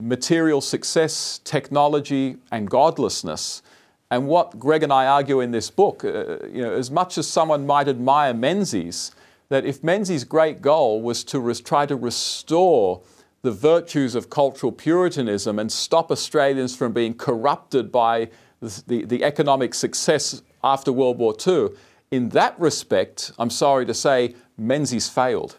material 0.01 0.61
success, 0.61 1.39
technology, 1.45 2.39
and 2.51 2.69
godlessness. 2.69 3.63
And 4.11 4.27
what 4.27 4.59
Greg 4.59 4.83
and 4.83 4.93
I 4.93 5.07
argue 5.07 5.41
in 5.41 5.51
this 5.51 5.71
book, 5.71 6.05
uh, 6.05 6.47
you 6.47 6.63
know, 6.63 6.73
as 6.73 6.91
much 6.91 7.19
as 7.19 7.27
someone 7.27 7.67
might 7.67 7.89
admire 7.89 8.35
Menzies, 8.35 9.13
that 9.49 9.65
if 9.65 9.83
Menzies' 9.83 10.25
great 10.25 10.63
goal 10.63 11.03
was 11.03 11.25
to 11.25 11.41
res- 11.41 11.61
try 11.61 11.87
to 11.87 11.97
restore 11.97 13.03
the 13.43 13.53
virtues 13.53 14.15
of 14.15 14.31
cultural 14.31 14.73
Puritanism 14.73 15.59
and 15.59 15.71
stop 15.71 16.11
Australians 16.11 16.75
from 16.75 16.93
being 16.93 17.15
corrupted 17.15 17.93
by 17.93 18.31
the, 18.61 18.83
the, 18.87 19.05
the 19.05 19.25
economic 19.25 19.75
success 19.75 20.43
after 20.63 20.91
World 20.93 21.19
War 21.19 21.35
II, 21.47 21.69
in 22.11 22.31
that 22.31 22.59
respect, 22.59 23.33
I'm 23.39 23.51
sorry 23.51 23.85
to 23.87 23.95
say, 23.95 24.35
Menzies 24.57 25.09
failed. 25.09 25.59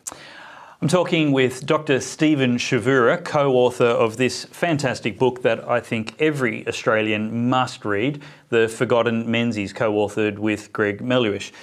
I'm 0.82 0.90
talking 0.90 1.32
with 1.32 1.66
Dr. 1.66 2.02
Stephen 2.02 2.58
Chavura, 2.58 3.24
co 3.24 3.54
author 3.54 3.86
of 3.86 4.18
this 4.18 4.44
fantastic 4.44 5.18
book 5.18 5.42
that 5.44 5.66
I 5.70 5.80
think 5.80 6.16
every 6.20 6.68
Australian 6.68 7.48
must 7.50 7.86
read 7.86 8.22
The 8.50 8.68
Forgotten 8.68 9.32
Menzies, 9.32 9.72
co 9.72 9.94
authored 9.94 10.38
with 10.38 10.74
Greg 10.74 11.00
Melleuish. 11.00 11.54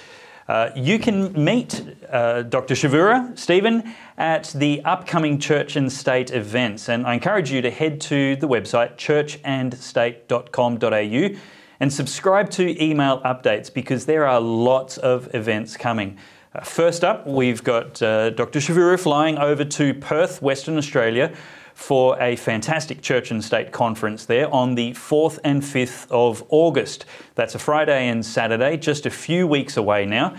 Uh, 0.47 0.71
you 0.75 0.97
can 0.97 1.31
meet 1.31 1.95
uh, 2.09 2.41
Dr. 2.41 2.73
Chavura, 2.73 3.37
Stephen, 3.37 3.93
at 4.17 4.51
the 4.55 4.81
upcoming 4.83 5.37
Church 5.37 5.75
and 5.75 5.93
State 5.93 6.31
events. 6.31 6.89
And 6.89 7.05
I 7.05 7.13
encourage 7.13 7.51
you 7.51 7.61
to 7.61 7.69
head 7.69 8.01
to 8.01 8.35
the 8.35 8.47
website 8.47 8.95
churchandstate.com.au 8.95 11.39
and 11.79 11.93
subscribe 11.93 12.49
to 12.49 12.83
email 12.83 13.21
updates 13.21 13.71
because 13.71 14.07
there 14.07 14.25
are 14.25 14.41
lots 14.41 14.97
of 14.97 15.35
events 15.35 15.77
coming. 15.77 16.17
First 16.61 17.03
up, 17.03 17.25
we've 17.25 17.63
got 17.63 17.99
uh, 18.01 18.29
Dr. 18.29 18.59
Chavura 18.59 18.99
flying 18.99 19.39
over 19.39 19.65
to 19.65 19.93
Perth, 19.95 20.39
Western 20.39 20.77
Australia 20.77 21.33
for 21.73 22.15
a 22.21 22.35
fantastic 22.35 23.01
church 23.01 23.31
and 23.31 23.43
state 23.43 23.71
conference 23.71 24.25
there 24.25 24.53
on 24.53 24.75
the 24.75 24.91
4th 24.91 25.39
and 25.43 25.63
5th 25.63 26.05
of 26.11 26.43
August. 26.49 27.05
That's 27.33 27.55
a 27.55 27.59
Friday 27.59 28.07
and 28.07 28.23
Saturday, 28.23 28.77
just 28.77 29.07
a 29.07 29.09
few 29.09 29.47
weeks 29.47 29.77
away 29.77 30.05
now. 30.05 30.35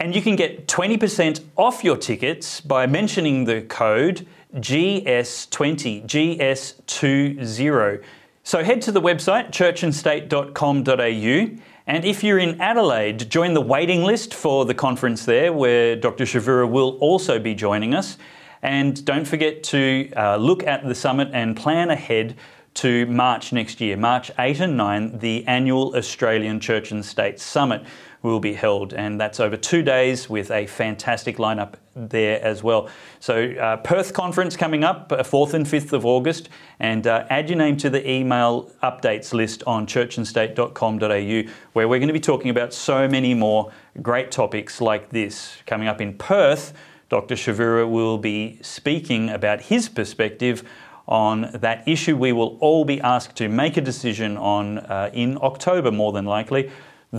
And 0.00 0.16
you 0.16 0.20
can 0.20 0.34
get 0.34 0.66
20% 0.66 1.44
off 1.56 1.84
your 1.84 1.96
tickets 1.96 2.60
by 2.60 2.88
mentioning 2.88 3.44
the 3.44 3.62
code 3.62 4.26
GS20, 4.56 6.06
GS20. 6.06 8.02
So 8.42 8.64
head 8.64 8.82
to 8.82 8.90
the 8.90 9.00
website 9.00 9.52
churchandstate.com.au 9.52 11.62
and 11.86 12.04
if 12.04 12.24
you're 12.24 12.40
in 12.40 12.60
Adelaide, 12.60 13.30
join 13.30 13.54
the 13.54 13.60
waiting 13.60 14.02
list 14.02 14.34
for 14.34 14.64
the 14.64 14.74
conference 14.74 15.24
there, 15.24 15.52
where 15.52 15.94
Dr. 15.94 16.24
Chavura 16.24 16.68
will 16.68 16.98
also 16.98 17.38
be 17.38 17.54
joining 17.54 17.94
us. 17.94 18.18
And 18.60 19.04
don't 19.04 19.24
forget 19.24 19.62
to 19.64 20.10
uh, 20.16 20.36
look 20.36 20.64
at 20.64 20.84
the 20.84 20.96
summit 20.96 21.28
and 21.32 21.56
plan 21.56 21.90
ahead 21.90 22.36
to 22.74 23.06
March 23.06 23.52
next 23.52 23.80
year, 23.80 23.96
March 23.96 24.32
8 24.36 24.60
and 24.60 24.76
9, 24.76 25.18
the 25.18 25.46
annual 25.46 25.94
Australian 25.96 26.58
Church 26.58 26.90
and 26.90 27.04
State 27.04 27.38
Summit 27.38 27.84
will 28.26 28.40
be 28.40 28.54
held, 28.54 28.92
and 28.92 29.20
that's 29.20 29.38
over 29.38 29.56
two 29.56 29.82
days 29.82 30.28
with 30.28 30.50
a 30.50 30.66
fantastic 30.66 31.36
lineup 31.36 31.74
there 31.94 32.42
as 32.42 32.60
well. 32.60 32.88
So, 33.20 33.52
uh, 33.52 33.76
Perth 33.76 34.12
conference 34.12 34.56
coming 34.56 34.82
up, 34.82 35.10
4th 35.10 35.54
uh, 35.54 35.56
and 35.58 35.64
5th 35.64 35.92
of 35.92 36.04
August, 36.04 36.48
and 36.80 37.06
uh, 37.06 37.24
add 37.30 37.48
your 37.48 37.56
name 37.56 37.76
to 37.78 37.88
the 37.88 38.08
email 38.10 38.72
updates 38.82 39.32
list 39.32 39.62
on 39.64 39.86
churchandstate.com.au, 39.86 41.52
where 41.72 41.88
we're 41.88 42.00
going 42.00 42.08
to 42.08 42.12
be 42.12 42.20
talking 42.20 42.50
about 42.50 42.74
so 42.74 43.06
many 43.06 43.32
more 43.32 43.70
great 44.02 44.32
topics 44.32 44.80
like 44.80 45.10
this. 45.10 45.58
Coming 45.64 45.86
up 45.86 46.00
in 46.00 46.18
Perth, 46.18 46.74
Dr. 47.08 47.36
Chavura 47.36 47.88
will 47.88 48.18
be 48.18 48.58
speaking 48.60 49.30
about 49.30 49.60
his 49.60 49.88
perspective 49.88 50.64
on 51.06 51.48
that 51.54 51.86
issue 51.86 52.16
we 52.16 52.32
will 52.32 52.58
all 52.60 52.84
be 52.84 53.00
asked 53.00 53.36
to 53.36 53.48
make 53.48 53.76
a 53.76 53.80
decision 53.80 54.36
on 54.36 54.78
uh, 54.78 55.08
in 55.12 55.38
October, 55.40 55.92
more 55.92 56.10
than 56.10 56.24
likely 56.24 56.68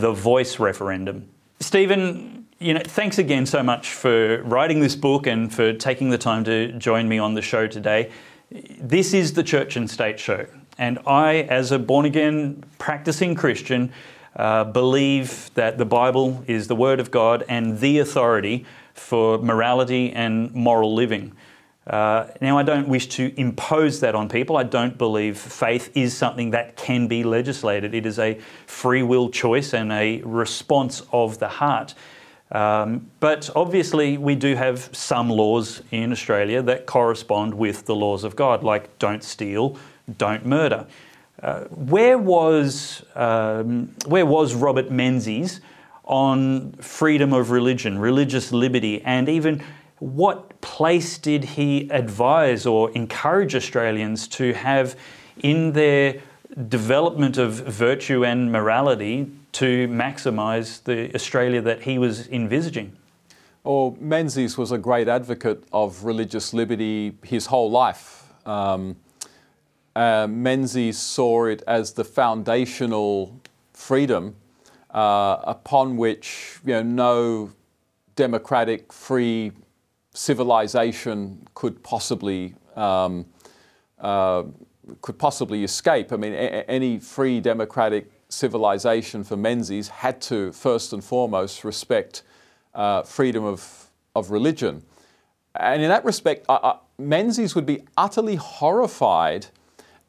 the 0.02 0.12
voice 0.12 0.60
referendum. 0.60 1.28
Stephen, 1.60 2.46
you 2.60 2.74
know, 2.74 2.82
thanks 2.84 3.18
again 3.18 3.46
so 3.46 3.64
much 3.64 3.90
for 3.90 4.42
writing 4.44 4.80
this 4.80 4.96
book 4.96 5.28
and 5.28 5.54
for 5.54 5.74
taking 5.74 6.10
the 6.10 6.18
time 6.18 6.44
to 6.44 6.72
join 6.74 7.08
me 7.08 7.18
on 7.18 7.34
the 7.34 7.42
show 7.42 7.68
today. 7.68 8.12
This 8.80 9.14
is 9.14 9.34
the 9.34 9.44
Church 9.44 9.76
and 9.76 9.90
State 9.90 10.20
Show, 10.20 10.46
and 10.78 11.00
I, 11.06 11.42
as 11.50 11.72
a 11.72 11.80
born 11.80 12.06
again 12.06 12.64
practicing 12.78 13.36
Christian, 13.36 13.92
uh, 14.36 14.64
believe 14.64 15.50
that 15.56 15.78
the 15.78 15.86
Bible 15.86 16.44
is 16.48 16.68
the 16.68 16.76
Word 16.76 17.00
of 17.00 17.12
God 17.12 17.44
and 17.50 17.80
the 17.80 18.00
authority 18.00 18.66
for 18.94 19.40
morality 19.40 20.14
and 20.14 20.54
moral 20.54 20.94
living. 20.94 21.34
Uh, 21.88 22.28
now, 22.42 22.58
I 22.58 22.64
don't 22.64 22.90
wish 22.90 23.08
to 23.08 23.34
impose 23.40 24.02
that 24.02 24.14
on 24.14 24.28
people. 24.28 24.58
I 24.58 24.64
don't 24.64 24.98
believe 24.98 25.38
faith 25.38 25.90
is 25.96 26.16
something 26.16 26.52
that 26.52 26.76
can 26.76 27.08
be 27.08 27.24
legislated. 27.24 27.96
It 27.96 28.06
is 28.06 28.20
a 28.20 28.38
free 28.66 29.04
will 29.04 29.30
choice 29.30 29.74
and 29.74 29.92
a 29.94 30.22
response 30.24 31.02
of 31.14 31.40
the 31.40 31.48
heart. 31.48 31.94
Um, 32.52 33.10
but 33.22 33.50
obviously, 33.56 34.18
we 34.18 34.36
do 34.36 34.56
have 34.56 34.90
some 34.92 35.30
laws 35.30 35.82
in 35.92 36.12
Australia 36.12 36.62
that 36.62 36.86
correspond 36.86 37.54
with 37.54 37.86
the 37.86 37.96
laws 37.96 38.26
of 38.26 38.36
God, 38.36 38.64
like 38.64 39.00
don't 39.00 39.24
steal, 39.24 39.78
don't 40.18 40.46
murder. 40.46 40.88
Uh, 41.42 41.66
where 41.66 42.18
was 42.18 43.04
um, 43.16 43.94
where 44.08 44.26
was 44.26 44.56
Robert 44.56 44.90
Menzies 44.90 45.62
on 46.04 46.72
freedom 46.74 47.34
of 47.34 47.52
religion, 47.52 48.00
religious 48.00 48.52
liberty, 48.52 49.02
and 49.04 49.30
even 49.30 49.62
what 50.00 50.62
place 50.62 51.18
did 51.18 51.44
he 51.44 51.90
advise 51.90 52.66
or 52.66 52.92
encourage 52.92 53.56
Australians 53.56 54.28
to 54.28 54.54
have 54.54 54.96
in 55.40 55.74
their 55.74 56.22
development 56.70 57.38
of 57.38 57.54
virtue 57.54 58.24
and 58.24 58.52
morality 58.52 59.32
to 59.54 59.88
maximise 59.88 60.84
the 60.84 61.14
Australia 61.16 61.62
that 61.62 61.82
he 61.84 61.98
was 61.98 62.28
envisaging? 62.30 62.96
Well, 63.64 63.98
Menzies 64.00 64.58
was 64.58 64.72
a 64.72 64.78
great 64.78 65.08
advocate 65.08 65.64
of 65.74 66.04
religious 66.06 66.54
liberty 66.54 67.18
his 67.24 67.48
whole 67.48 67.70
life. 67.70 68.32
Um, 68.46 68.96
uh, 69.96 70.28
Menzies 70.30 70.98
saw 70.98 71.46
it 71.46 71.64
as 71.68 71.94
the 71.94 72.04
foundational 72.04 73.40
freedom 73.74 74.36
uh, 74.92 75.38
upon 75.44 75.98
which 75.98 76.60
you 76.64 76.74
know, 76.74 76.84
no 76.84 77.52
democratic, 78.16 78.94
free 78.94 79.52
civilization 80.18 81.48
could 81.54 81.84
possibly 81.84 82.56
um, 82.76 83.26
uh, 84.00 84.44
could 85.02 85.20
possibly 85.20 85.64
escape. 85.64 86.12
I 86.12 86.18
mean, 86.18 86.34
a- 86.34 86.66
any 86.68 86.98
free 86.98 87.40
democratic 87.40 88.10
civilization 88.30 89.24
for 89.24 89.38
Menzies 89.38 89.88
had 89.88 90.20
to 90.24 90.52
first 90.52 90.94
and 90.94 91.04
foremost 91.04 91.64
respect 91.64 92.24
uh, 92.74 93.04
freedom 93.04 93.44
of 93.44 93.92
of 94.16 94.32
religion, 94.32 94.82
and 95.54 95.84
in 95.84 95.90
that 95.90 96.04
respect, 96.04 96.48
Menzies 96.98 97.54
would 97.54 97.68
be 97.68 97.84
utterly 97.96 98.36
horrified 98.36 99.46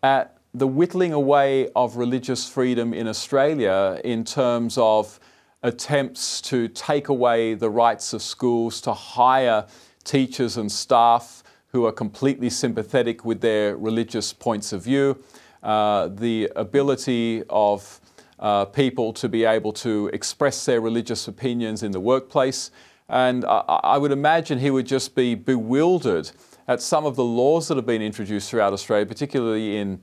at 0.02 0.38
the 0.54 0.66
whittling 0.66 1.12
away 1.12 1.68
of 1.76 1.96
religious 1.96 2.48
freedom 2.48 2.94
in 2.94 3.06
Australia 3.06 4.00
in 4.04 4.24
terms 4.24 4.78
of 4.78 5.20
attempts 5.62 6.40
to 6.40 6.68
take 6.68 7.08
away 7.08 7.52
the 7.52 7.68
rights 7.68 8.14
of 8.14 8.22
schools 8.22 8.80
to 8.80 8.92
hire 8.94 9.66
teachers 10.08 10.56
and 10.56 10.72
staff 10.72 11.44
who 11.72 11.84
are 11.84 11.92
completely 11.92 12.48
sympathetic 12.48 13.24
with 13.24 13.42
their 13.42 13.76
religious 13.76 14.32
points 14.32 14.72
of 14.72 14.82
view, 14.82 15.22
uh, 15.62 16.08
the 16.08 16.50
ability 16.56 17.42
of 17.50 18.00
uh, 18.38 18.64
people 18.64 19.12
to 19.12 19.28
be 19.28 19.44
able 19.44 19.72
to 19.72 20.08
express 20.14 20.64
their 20.64 20.80
religious 20.80 21.28
opinions 21.28 21.82
in 21.82 21.92
the 21.92 22.00
workplace. 22.00 22.70
And 23.10 23.44
I, 23.44 23.58
I 23.94 23.98
would 23.98 24.12
imagine 24.12 24.58
he 24.58 24.70
would 24.70 24.86
just 24.86 25.14
be 25.14 25.34
bewildered 25.34 26.30
at 26.66 26.80
some 26.80 27.04
of 27.04 27.14
the 27.16 27.24
laws 27.24 27.68
that 27.68 27.76
have 27.76 27.86
been 27.86 28.02
introduced 28.02 28.48
throughout 28.48 28.72
Australia, 28.72 29.04
particularly 29.04 29.76
in, 29.76 30.00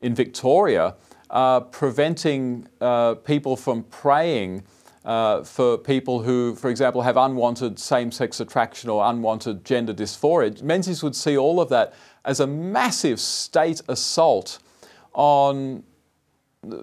in 0.00 0.14
Victoria, 0.14 0.94
uh, 1.28 1.60
preventing 1.60 2.68
uh, 2.80 3.14
people 3.16 3.56
from 3.56 3.82
praying 3.84 4.62
uh, 5.04 5.42
for 5.42 5.76
people 5.78 6.22
who, 6.22 6.54
for 6.54 6.70
example, 6.70 7.02
have 7.02 7.16
unwanted 7.16 7.78
same 7.78 8.12
sex 8.12 8.40
attraction 8.40 8.88
or 8.88 9.04
unwanted 9.04 9.64
gender 9.64 9.92
dysphoria. 9.92 10.62
Menzies 10.62 11.02
would 11.02 11.16
see 11.16 11.36
all 11.36 11.60
of 11.60 11.68
that 11.70 11.94
as 12.24 12.40
a 12.40 12.46
massive 12.46 13.18
state 13.18 13.80
assault 13.88 14.58
on 15.12 15.82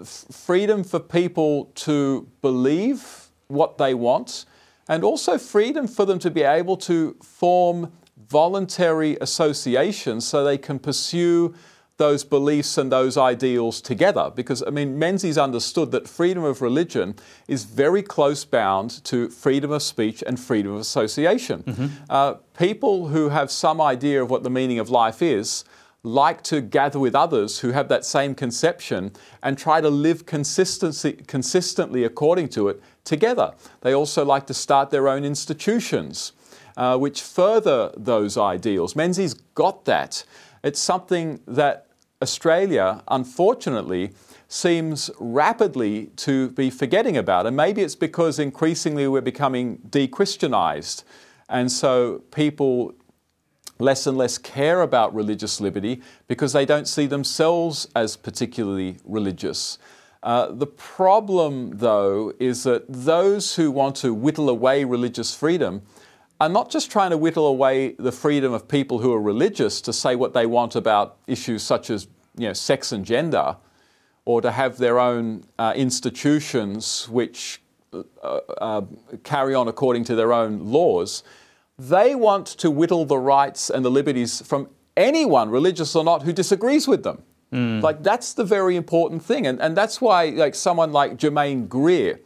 freedom 0.03 0.84
for 0.84 0.99
people 0.99 1.72
to 1.74 2.28
believe 2.41 3.30
what 3.47 3.78
they 3.78 3.93
want 3.93 4.45
and 4.89 5.03
also 5.03 5.38
freedom 5.38 5.88
for 5.88 6.05
them 6.05 6.20
to 6.20 6.30
be 6.30 6.41
able 6.41 6.76
to 6.76 7.15
form 7.24 7.91
voluntary 8.28 9.17
associations 9.22 10.28
so 10.28 10.43
they 10.43 10.57
can 10.57 10.78
pursue 10.78 11.53
those 12.00 12.24
beliefs 12.24 12.78
and 12.80 12.91
those 12.91 13.16
ideals 13.18 13.82
together. 13.82 14.32
Because, 14.34 14.64
I 14.66 14.72
mean, 14.72 14.97
Menzies 14.97 15.38
understood 15.38 15.91
that 15.91 16.08
freedom 16.08 16.43
of 16.43 16.62
religion 16.62 17.16
is 17.47 17.66
very 17.66 18.02
close 18.02 18.43
bound 18.45 19.04
to 19.04 19.30
freedom 19.30 19.72
of 19.72 19.84
speech 19.84 20.24
and 20.26 20.39
freedom 20.39 20.74
of 20.74 20.80
association. 20.80 21.64
Mm-hmm. 21.64 21.88
Uh, 22.10 22.34
people 22.58 23.10
who 23.10 23.30
have 23.30 23.52
some 23.52 23.80
idea 23.80 24.24
of 24.24 24.32
what 24.32 24.43
the 24.43 24.50
meaning 24.50 24.80
of 24.80 24.89
life 24.89 25.22
is 25.22 25.66
like 26.02 26.41
to 26.43 26.62
gather 26.62 26.97
with 26.97 27.14
others 27.14 27.60
who 27.60 27.72
have 27.72 27.89
that 27.89 28.06
same 28.06 28.34
conception 28.34 29.12
and 29.43 29.58
try 29.58 29.82
to 29.82 29.89
live 29.89 30.26
consistently 30.26 32.04
according 32.06 32.47
to 32.47 32.70
it 32.70 32.82
together. 33.04 33.54
They 33.82 33.93
also 33.93 34.24
like 34.24 34.47
to 34.47 34.54
start 34.54 34.89
their 34.89 35.08
own 35.08 35.24
institutions. 35.24 36.32
Uh, 36.78 36.97
which 36.97 37.22
further 37.22 37.91
those 37.97 38.38
ideals. 38.38 38.95
Menzies 38.95 39.34
got 39.54 39.84
that. 39.84 40.24
It's 40.64 40.80
something 40.80 41.41
that 41.45 41.89
Australia, 42.22 43.01
unfortunately, 43.07 44.11
seems 44.47 45.09
rapidly 45.20 46.07
to 46.17 46.49
be 46.49 46.70
forgetting 46.70 47.15
about. 47.15 47.45
And 47.45 47.55
maybe 47.55 47.82
it's 47.82 47.95
because 47.95 48.39
increasingly 48.39 49.07
we're 49.07 49.22
becoming 49.22 49.78
de 49.89 50.07
Christianized. 50.07 51.03
And 51.47 51.72
so 51.72 52.24
people 52.32 52.93
less 53.80 54.05
and 54.05 54.17
less 54.17 54.38
care 54.38 54.82
about 54.82 55.15
religious 55.15 55.61
liberty 55.61 56.01
because 56.28 56.51
they 56.51 56.65
don't 56.65 56.88
see 56.88 57.05
themselves 57.05 57.88
as 57.95 58.17
particularly 58.17 58.97
religious. 59.05 59.78
Uh, 60.22 60.47
the 60.51 60.67
problem, 60.67 61.78
though, 61.78 62.34
is 62.39 62.63
that 62.63 62.84
those 62.89 63.55
who 63.55 63.72
want 63.72 63.95
to 63.95 64.13
whittle 64.13 64.49
away 64.49 64.84
religious 64.84 65.34
freedom 65.34 65.82
are 66.40 66.50
not 66.50 66.70
just 66.70 66.90
trying 66.90 67.10
to 67.10 67.18
whittle 67.18 67.48
away 67.48 67.94
the 67.94 68.12
freedom 68.12 68.54
of 68.54 68.68
people 68.68 69.00
who 69.00 69.14
are 69.14 69.22
religious 69.22 69.82
to 69.82 69.92
say 69.92 70.16
what 70.16 70.34
they 70.34 70.46
want 70.46 70.76
about 70.76 71.18
issues 71.28 71.64
such 71.64 71.90
as 71.90 72.08
you 72.38 72.48
know, 72.48 72.54
sex 72.54 72.92
and 72.92 73.06
gender, 73.06 73.58
or 74.26 74.42
to 74.42 74.52
have 74.52 74.78
their 74.78 75.00
own 75.00 75.44
uh, 75.58 75.74
institutions 75.76 77.10
which 77.10 77.62
uh, 77.92 78.40
uh, 78.62 78.82
carry 79.24 79.54
on 79.54 79.68
according 79.68 80.04
to 80.06 80.16
their 80.16 80.32
own 80.32 80.60
laws. 80.72 81.24
They 81.78 82.16
want 82.16 82.48
to 82.48 82.70
whittle 82.70 83.06
the 83.06 83.18
rights 83.18 83.70
and 83.70 83.84
the 83.84 83.90
liberties 83.90 84.42
from 84.46 84.70
anyone, 84.96 85.50
religious 85.50 85.96
or 85.96 86.04
not, 86.04 86.24
who 86.24 86.32
disagrees 86.32 86.88
with 86.88 87.04
them. 87.04 87.24
Mm. 87.52 87.82
Like 87.82 88.04
that's 88.04 88.34
the 88.34 88.44
very 88.44 88.76
important 88.76 89.24
thing, 89.24 89.48
and 89.48 89.60
and 89.60 89.76
that's 89.76 90.00
why 90.00 90.26
like 90.30 90.54
someone 90.54 90.92
like 90.92 91.18
Germaine 91.18 91.68
Greer, 91.68 92.20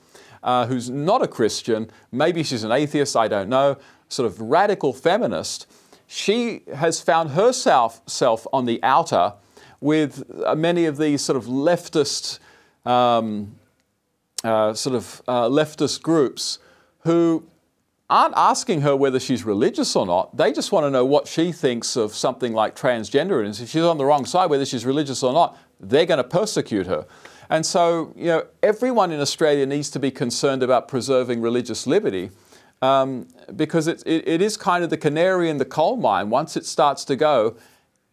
uh, 0.44 0.66
who's 0.66 0.90
not 0.90 1.22
a 1.22 1.28
Christian, 1.28 1.90
maybe 2.12 2.44
she's 2.44 2.64
an 2.64 2.72
atheist, 2.72 3.16
I 3.16 3.30
don't 3.30 3.48
know, 3.48 3.78
sort 4.14 4.28
of 4.28 4.40
radical 4.40 4.94
feminist, 4.94 5.68
she 6.08 6.62
has 6.74 7.02
found 7.02 7.32
herself 7.32 8.02
self 8.06 8.46
on 8.54 8.66
the 8.66 8.80
outer 8.84 9.34
with 9.82 10.24
uh, 10.46 10.56
many 10.56 10.86
of 10.86 10.98
these 10.98 11.22
sort 11.22 11.36
of 11.36 11.46
leftist, 11.46 12.40
um, 12.86 13.56
uh, 14.44 14.74
sort 14.74 14.96
of 14.96 15.22
uh, 15.28 15.48
leftist 15.50 16.02
groups 16.02 16.60
who 17.00 17.46
aren't 18.10 18.36
asking 18.38 18.82
her 18.82 18.96
whether 18.96 19.20
she's 19.20 19.44
religious 19.44 19.96
or 19.96 20.06
not. 20.06 20.38
They 20.38 20.54
just 20.54 20.72
want 20.72 20.86
to 20.86 20.92
know 20.92 21.04
what 21.04 21.28
she 21.28 21.52
thinks 21.52 21.96
of 21.96 22.14
something 22.14 22.54
like 22.54 22.76
transgender. 22.76 23.44
And 23.44 23.50
if 23.50 23.70
she's 23.70 23.82
on 23.82 23.98
the 23.98 24.06
wrong 24.06 24.26
side, 24.26 24.50
whether 24.50 24.66
she's 24.66 24.86
religious 24.86 25.24
or 25.24 25.34
not, 25.34 25.58
they're 25.80 26.06
going 26.06 26.20
to 26.20 26.24
persecute 26.24 26.86
her. 26.88 27.06
And 27.50 27.66
so, 27.66 28.14
you 28.16 28.28
know, 28.28 28.46
everyone 28.62 29.12
in 29.12 29.20
Australia 29.20 29.66
needs 29.66 29.90
to 29.92 30.00
be 30.00 30.12
concerned 30.12 30.64
about 30.64 30.88
preserving 30.88 31.42
religious 31.42 31.88
liberty 31.88 32.30
um, 32.84 33.28
because 33.56 33.88
it, 33.88 34.04
it, 34.06 34.28
it 34.28 34.42
is 34.42 34.58
kind 34.58 34.84
of 34.84 34.90
the 34.90 34.98
canary 34.98 35.50
in 35.50 35.58
the 35.58 35.66
coal 35.66 35.96
mine. 35.96 36.30
Once 36.30 36.58
it 36.58 36.66
starts 36.66 37.06
to 37.06 37.16
go, 37.16 37.56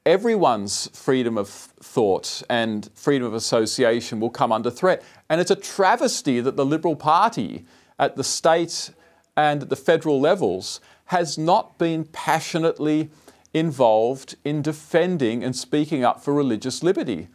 everyone's 0.07 0.89
freedom 0.93 1.37
of 1.37 1.49
thought 1.49 2.43
and 2.49 2.89
freedom 2.95 3.27
of 3.27 3.35
association 3.35 4.21
will 4.21 4.31
come 4.31 4.53
under 4.53 4.71
threat. 4.71 5.03
And 5.29 5.41
it's 5.41 5.51
a 5.51 5.57
travesty 5.57 6.41
that 6.41 6.57
the 6.57 6.64
Liberal 6.64 6.95
Party 6.95 7.64
at 7.99 8.14
the 8.14 8.23
state 8.23 8.91
and 9.37 9.64
at 9.64 9.71
the 9.71 9.77
federal 9.77 10.21
levels 10.21 10.81
has 11.07 11.37
not 11.37 11.77
been 11.77 12.05
passionately 12.05 13.11
involved 13.53 14.37
in 14.45 14.62
defending 14.62 15.43
and 15.43 15.57
speaking 15.57 16.05
up 16.05 16.23
for 16.23 16.33
religious 16.33 16.85
liberty. 16.85 17.27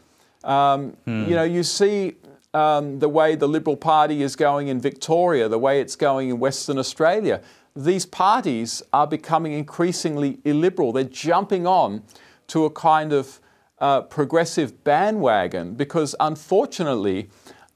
Um, 0.45 0.91
hmm. 1.03 1.25
You 1.25 1.35
know, 1.35 1.43
you 1.43 1.63
see 1.63 2.15
um, 2.55 2.99
the 2.99 3.09
way 3.09 3.35
the 3.35 3.49
Liberal 3.49 3.75
Party 3.75 4.23
is 4.23 4.37
going 4.37 4.69
in 4.69 4.79
Victoria, 4.79 5.49
the 5.49 5.59
way 5.59 5.81
it's 5.81 5.97
going 5.97 6.29
in 6.29 6.39
Western 6.39 6.77
Australia. 6.77 7.41
These 7.75 8.05
parties 8.05 8.81
are 8.93 9.05
becoming 9.05 9.51
increasingly 9.51 10.39
illiberal. 10.45 10.93
They're 10.93 11.03
jumping 11.03 11.67
on 11.67 12.03
to 12.47 12.63
a 12.63 12.69
kind 12.69 13.11
of 13.11 13.41
uh, 13.79 14.03
progressive 14.03 14.85
bandwagon 14.85 15.75
because, 15.75 16.15
unfortunately, 16.21 17.27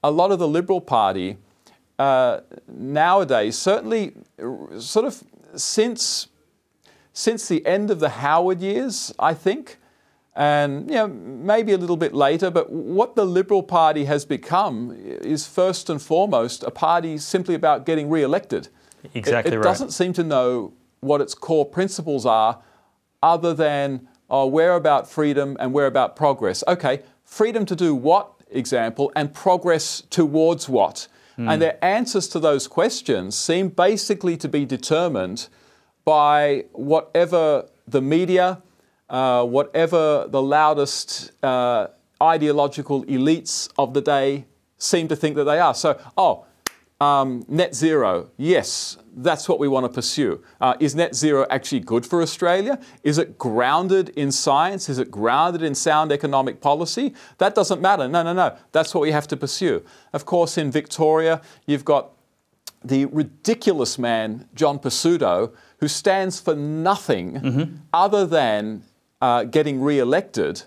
a 0.02 0.10
lot 0.10 0.32
of 0.32 0.38
the 0.38 0.48
Liberal 0.48 0.80
Party 0.80 1.36
uh, 1.98 2.40
nowadays, 2.66 3.58
certainly 3.58 4.14
sort 4.78 5.04
of 5.04 5.22
since, 5.56 6.28
since 7.12 7.48
the 7.48 7.66
end 7.66 7.90
of 7.90 8.00
the 8.00 8.08
Howard 8.08 8.62
years, 8.62 9.12
I 9.18 9.34
think, 9.34 9.76
and 10.36 10.88
you 10.88 10.96
know, 10.96 11.08
maybe 11.08 11.72
a 11.72 11.78
little 11.78 11.96
bit 11.96 12.14
later, 12.14 12.50
but 12.50 12.70
what 12.70 13.16
the 13.16 13.24
Liberal 13.24 13.62
Party 13.62 14.04
has 14.04 14.24
become 14.24 14.94
is 14.96 15.46
first 15.46 15.90
and 15.90 16.00
foremost 16.00 16.62
a 16.62 16.70
party 16.70 17.18
simply 17.18 17.54
about 17.54 17.84
getting 17.84 18.08
re 18.08 18.22
elected. 18.22 18.68
Exactly 19.14 19.52
it, 19.52 19.54
it 19.54 19.58
right. 19.58 19.64
doesn't 19.64 19.90
seem 19.90 20.12
to 20.12 20.22
know 20.22 20.72
what 21.00 21.20
its 21.20 21.34
core 21.34 21.66
principles 21.66 22.26
are 22.26 22.62
other 23.22 23.54
than 23.54 24.08
oh, 24.30 24.46
we're 24.46 24.74
about 24.74 25.10
freedom 25.10 25.56
and 25.58 25.72
we're 25.72 25.86
about 25.86 26.14
progress. 26.14 26.62
Okay, 26.68 27.02
freedom 27.24 27.66
to 27.66 27.74
do 27.74 27.94
what, 27.94 28.32
example, 28.50 29.10
and 29.16 29.34
progress 29.34 30.02
towards 30.10 30.68
what? 30.68 31.08
Mm. 31.36 31.52
And 31.52 31.62
their 31.62 31.84
answers 31.84 32.28
to 32.28 32.38
those 32.38 32.68
questions 32.68 33.36
seem 33.36 33.68
basically 33.68 34.36
to 34.36 34.48
be 34.48 34.64
determined 34.64 35.48
by 36.04 36.66
whatever 36.72 37.68
the 37.86 38.00
media, 38.00 38.62
uh, 39.10 39.44
whatever 39.44 40.26
the 40.28 40.40
loudest 40.40 41.32
uh, 41.42 41.88
ideological 42.22 43.04
elites 43.04 43.68
of 43.76 43.92
the 43.92 44.00
day 44.00 44.46
seem 44.78 45.08
to 45.08 45.16
think 45.16 45.36
that 45.36 45.44
they 45.44 45.58
are. 45.58 45.74
So, 45.74 46.00
oh, 46.16 46.46
um, 47.00 47.44
net 47.48 47.74
zero, 47.74 48.30
yes, 48.36 48.98
that's 49.16 49.48
what 49.48 49.58
we 49.58 49.68
want 49.68 49.84
to 49.84 49.88
pursue. 49.88 50.42
Uh, 50.60 50.74
is 50.80 50.94
net 50.94 51.14
zero 51.14 51.46
actually 51.50 51.80
good 51.80 52.04
for 52.04 52.20
Australia? 52.22 52.78
Is 53.02 53.18
it 53.18 53.38
grounded 53.38 54.10
in 54.10 54.30
science? 54.30 54.88
Is 54.88 54.98
it 54.98 55.10
grounded 55.10 55.62
in 55.62 55.74
sound 55.74 56.12
economic 56.12 56.60
policy? 56.60 57.14
That 57.38 57.54
doesn't 57.54 57.80
matter. 57.80 58.06
No, 58.06 58.22
no, 58.22 58.32
no. 58.32 58.56
That's 58.72 58.94
what 58.94 59.00
we 59.00 59.12
have 59.12 59.26
to 59.28 59.36
pursue. 59.36 59.82
Of 60.12 60.26
course, 60.26 60.58
in 60.58 60.70
Victoria, 60.70 61.40
you've 61.66 61.84
got 61.84 62.10
the 62.84 63.06
ridiculous 63.06 63.98
man, 63.98 64.48
John 64.54 64.78
Pesutto, 64.78 65.52
who 65.78 65.88
stands 65.88 66.38
for 66.38 66.54
nothing 66.54 67.32
mm-hmm. 67.32 67.76
other 67.92 68.26
than 68.26 68.82
uh, 69.20 69.44
getting 69.44 69.80
re 69.80 69.98
elected. 69.98 70.62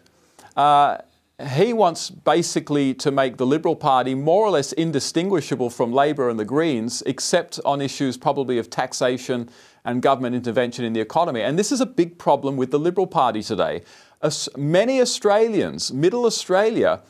Uh, 0.56 0.98
he 1.42 1.74
wants 1.74 2.10
basically 2.10 2.94
to 2.94 3.12
make 3.12 3.38
the 3.38 3.46
Liberal 3.46 3.76
Party 3.76 4.14
more 4.14 4.46
or 4.46 4.52
less 4.52 4.72
indistinguishable 4.74 5.70
from 5.70 5.92
Labor 5.92 6.30
and 6.30 6.40
the 6.40 6.46
Greens, 6.46 7.02
except 7.06 7.60
on 7.66 7.82
issues 7.82 8.18
probably 8.18 8.58
of 8.60 8.70
taxation 8.70 9.50
and 9.84 10.02
government 10.02 10.36
intervention 10.36 10.86
in 10.86 10.94
the 10.94 11.02
economy. 11.02 11.42
And 11.42 11.58
this 11.58 11.72
is 11.72 11.82
a 11.82 11.86
big 11.86 12.18
problem 12.18 12.56
with 12.56 12.72
the 12.72 12.80
Liberal 12.80 13.08
Party 13.08 13.42
today. 13.42 13.82
As 14.22 14.48
many 14.56 15.02
Australians, 15.02 15.92
middle 15.92 16.26
Australia, 16.26 17.02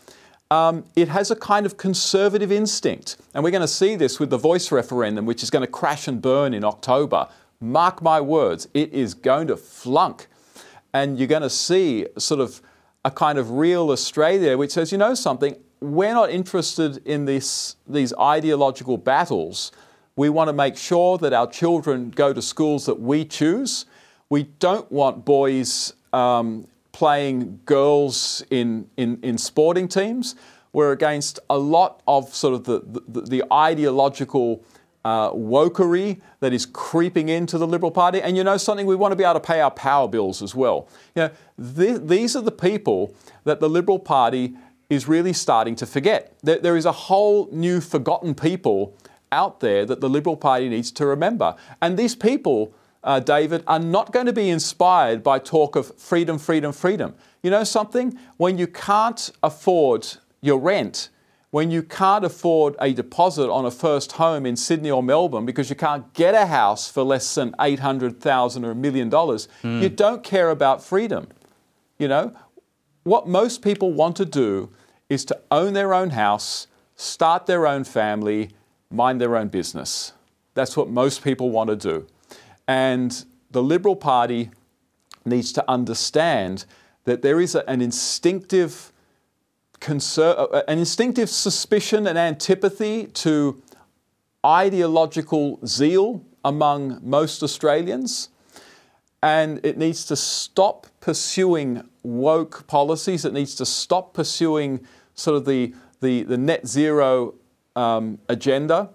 um, 0.50 0.86
it 0.96 1.10
has 1.10 1.30
a 1.30 1.36
kind 1.36 1.66
of 1.66 1.78
conservative 1.78 2.52
instinct. 2.52 3.18
And 3.34 3.44
we're 3.44 3.52
going 3.52 3.62
to 3.62 3.68
see 3.68 3.96
this 3.96 4.20
with 4.20 4.30
the 4.30 4.38
voice 4.38 4.72
referendum, 4.72 5.26
which 5.26 5.44
is 5.44 5.50
going 5.50 5.66
to 5.66 5.72
crash 5.72 6.08
and 6.08 6.22
burn 6.22 6.54
in 6.54 6.64
October. 6.64 7.28
Mark 7.60 8.02
my 8.02 8.22
words, 8.22 8.68
it 8.74 8.92
is 8.94 9.14
going 9.14 9.48
to 9.48 9.58
flunk. 9.58 10.28
And 10.94 11.18
you're 11.18 11.28
going 11.28 11.42
to 11.42 11.50
see 11.50 12.08
sort 12.18 12.40
of 12.40 12.62
a 13.06 13.12
kind 13.12 13.38
of 13.38 13.52
real 13.52 13.92
Australia 13.92 14.58
which 14.58 14.72
says, 14.72 14.92
you 14.92 14.98
know 14.98 15.14
something, 15.14 15.58
we're 15.82 16.14
not 16.14 16.30
interested 16.30 17.06
in 17.06 17.26
this, 17.26 17.76
these 17.88 18.14
ideological 18.14 18.98
battles. 18.98 19.72
We 20.16 20.30
want 20.30 20.48
to 20.48 20.54
make 20.54 20.78
sure 20.78 21.18
that 21.18 21.34
our 21.34 21.48
children 21.48 22.12
go 22.12 22.32
to 22.32 22.42
schools 22.42 22.86
that 22.86 23.00
we 23.00 23.26
choose. 23.26 23.86
We 24.30 24.44
don't 24.60 24.90
want 24.92 25.26
boys 25.26 25.94
um, 26.14 26.68
playing 26.92 27.60
girls 27.66 28.44
in, 28.50 28.88
in, 28.96 29.20
in 29.24 29.38
sporting 29.38 29.88
teams. 29.88 30.36
We're 30.72 30.92
against 30.92 31.40
a 31.50 31.58
lot 31.58 32.02
of 32.08 32.34
sort 32.34 32.54
of 32.54 32.64
the, 32.64 33.02
the, 33.08 33.22
the 33.22 33.44
ideological 33.52 34.64
uh, 35.06 35.32
wokery 35.32 36.22
that 36.40 36.54
is 36.54 36.66
creeping 36.66 37.30
into 37.30 37.58
the 37.58 37.68
Liberal 37.68 37.92
Party. 37.92 38.22
And 38.22 38.38
you 38.38 38.44
know 38.44 38.58
something, 38.58 38.86
we 38.86 38.96
want 38.96 39.12
to 39.12 39.16
be 39.16 39.24
able 39.24 39.34
to 39.36 39.40
pay 39.40 39.60
our 39.60 39.72
power 39.72 40.08
bills 40.08 40.42
as 40.42 40.56
well. 40.56 40.88
You 41.16 41.24
know, 41.24 41.32
th- 41.76 42.02
these 42.04 42.36
are 42.36 42.42
the 42.42 42.52
people 42.52 43.14
that 43.44 43.60
the 43.60 43.70
Liberal 43.70 44.00
Party 44.00 44.56
is 44.90 45.08
really 45.08 45.34
starting 45.34 45.76
to 45.78 45.86
forget. 45.86 46.34
There, 46.44 46.60
there 46.60 46.78
is 46.78 46.86
a 46.86 46.92
whole 46.92 47.50
new 47.52 47.82
forgotten 47.82 48.36
people 48.36 48.96
out 49.32 49.60
there 49.60 49.86
that 49.86 50.00
the 50.00 50.10
Liberal 50.10 50.38
Party 50.38 50.70
needs 50.70 50.92
to 50.92 51.06
remember. 51.06 51.56
And 51.82 51.98
these 51.98 52.16
people, 52.16 52.74
uh, 53.04 53.20
David, 53.20 53.64
are 53.68 53.80
not 53.80 54.14
going 54.14 54.28
to 54.28 54.34
be 54.34 54.50
inspired 54.50 55.24
by 55.24 55.40
talk 55.40 55.76
of 55.76 55.98
freedom, 55.98 56.38
freedom, 56.38 56.72
freedom. 56.72 57.16
You 57.42 57.50
know 57.50 57.64
something? 57.64 58.18
When 58.38 58.58
you 58.58 58.68
can't 58.68 59.32
afford 59.42 60.08
your 60.42 60.60
rent, 60.60 61.10
when 61.54 61.70
you 61.70 61.84
can't 61.84 62.26
afford 62.26 62.76
a 62.82 62.94
deposit 62.94 63.48
on 63.48 63.64
a 63.64 63.70
first 63.70 64.14
home 64.14 64.44
in 64.44 64.56
Sydney 64.56 64.90
or 64.90 65.04
Melbourne 65.04 65.46
because 65.46 65.70
you 65.70 65.76
can't 65.76 66.12
get 66.16 66.34
a 66.34 66.48
house 66.48 66.90
for 66.90 67.04
less 67.04 67.36
than 67.36 67.54
800,000 67.62 68.66
or 68.66 68.72
a 68.72 68.76
million 68.76 69.08
dollars, 69.08 69.48
mm. 69.62 69.80
you 69.80 69.88
don't 69.88 70.24
care 70.24 70.50
about 70.50 70.84
freedom. 70.84 71.28
You 72.00 72.08
know, 72.08 72.34
what 73.04 73.28
most 73.28 73.62
people 73.62 73.94
want 73.94 74.16
to 74.16 74.26
do 74.26 74.72
is 75.10 75.24
to 75.26 75.40
own 75.52 75.74
their 75.74 75.94
own 75.94 76.10
house, 76.10 76.66
start 76.96 77.46
their 77.46 77.68
own 77.68 77.84
family, 77.84 78.50
mind 78.90 79.22
their 79.22 79.38
own 79.38 79.50
business. 79.50 80.14
That's 80.56 80.76
what 80.76 80.90
most 80.90 81.24
people 81.24 81.52
want 81.52 81.70
to 81.70 81.76
do. 81.76 82.08
And 82.68 83.24
the 83.52 83.62
Liberal 83.62 83.96
Party 83.96 84.50
needs 85.24 85.54
to 85.54 85.70
understand 85.70 86.66
that 87.04 87.22
there 87.22 87.40
is 87.40 87.54
a, 87.54 87.70
an 87.70 87.80
instinctive 87.80 88.92
concern, 89.84 90.36
uh, 90.38 90.44
uh, 90.44 90.64
an 90.68 90.80
instinctive 90.80 91.30
suspicion 91.30 92.08
and 92.08 92.18
antipathy 92.18 93.08
to 93.08 93.62
ideological 94.46 95.60
zeal 95.66 96.24
among 96.44 97.00
most 97.04 97.44
Australians. 97.44 98.30
And 99.22 99.64
it 99.64 99.78
needs 99.78 100.06
to 100.06 100.16
stop 100.16 100.88
pursuing 101.00 101.88
woke 102.02 102.66
policies. 102.68 103.26
It 103.26 103.34
needs 103.34 103.56
to 103.56 103.66
stop 103.66 104.14
pursuing 104.14 104.86
sort 105.16 105.38
of 105.38 105.46
the, 105.46 105.74
the, 106.02 106.24
the 106.24 106.38
net 106.38 106.66
zero 106.66 107.36
um, 107.76 108.20
agenda. 108.30 108.90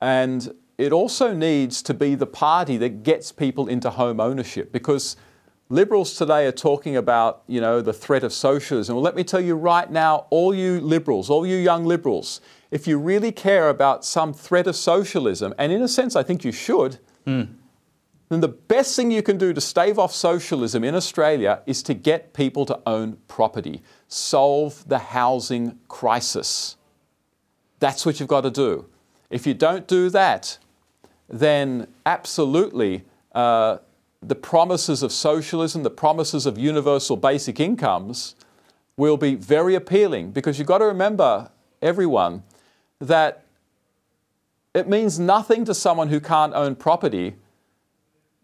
And 0.00 0.54
it 0.76 0.92
also 0.92 1.32
needs 1.32 1.82
to 1.82 1.94
be 1.94 2.14
the 2.14 2.26
party 2.26 2.76
that 2.76 3.02
gets 3.02 3.32
people 3.32 3.66
into 3.66 3.90
home 3.90 4.20
ownership 4.20 4.72
because 4.72 5.16
Liberals 5.70 6.14
today 6.14 6.46
are 6.46 6.52
talking 6.52 6.96
about, 6.96 7.42
you 7.46 7.60
know, 7.60 7.82
the 7.82 7.92
threat 7.92 8.24
of 8.24 8.32
socialism. 8.32 8.94
Well, 8.94 9.04
let 9.04 9.14
me 9.14 9.22
tell 9.22 9.40
you 9.40 9.54
right 9.54 9.90
now, 9.90 10.26
all 10.30 10.54
you 10.54 10.80
liberals, 10.80 11.28
all 11.28 11.46
you 11.46 11.56
young 11.56 11.84
liberals, 11.84 12.40
if 12.70 12.86
you 12.86 12.98
really 12.98 13.32
care 13.32 13.68
about 13.68 14.02
some 14.02 14.32
threat 14.32 14.66
of 14.66 14.76
socialism, 14.76 15.52
and 15.58 15.70
in 15.70 15.82
a 15.82 15.88
sense 15.88 16.16
I 16.16 16.22
think 16.22 16.42
you 16.42 16.52
should, 16.52 16.98
mm. 17.26 17.48
then 18.30 18.40
the 18.40 18.48
best 18.48 18.96
thing 18.96 19.10
you 19.10 19.22
can 19.22 19.36
do 19.36 19.52
to 19.52 19.60
stave 19.60 19.98
off 19.98 20.14
socialism 20.14 20.84
in 20.84 20.94
Australia 20.94 21.60
is 21.66 21.82
to 21.82 21.92
get 21.92 22.32
people 22.32 22.64
to 22.64 22.80
own 22.86 23.18
property, 23.28 23.82
solve 24.06 24.88
the 24.88 24.98
housing 24.98 25.78
crisis. 25.88 26.76
That's 27.78 28.06
what 28.06 28.20
you've 28.20 28.28
got 28.28 28.40
to 28.42 28.50
do. 28.50 28.86
If 29.28 29.46
you 29.46 29.52
don't 29.52 29.86
do 29.86 30.08
that, 30.10 30.56
then 31.28 31.88
absolutely 32.06 33.04
uh, 33.34 33.78
the 34.22 34.34
promises 34.34 35.02
of 35.02 35.12
socialism, 35.12 35.82
the 35.82 35.90
promises 35.90 36.46
of 36.46 36.58
universal 36.58 37.16
basic 37.16 37.60
incomes 37.60 38.34
will 38.96 39.16
be 39.16 39.34
very 39.34 39.74
appealing 39.74 40.32
because 40.32 40.58
you've 40.58 40.68
got 40.68 40.78
to 40.78 40.86
remember, 40.86 41.50
everyone, 41.80 42.42
that 43.00 43.44
it 44.74 44.88
means 44.88 45.18
nothing 45.18 45.64
to 45.64 45.74
someone 45.74 46.08
who 46.08 46.20
can't 46.20 46.52
own 46.54 46.74
property 46.74 47.36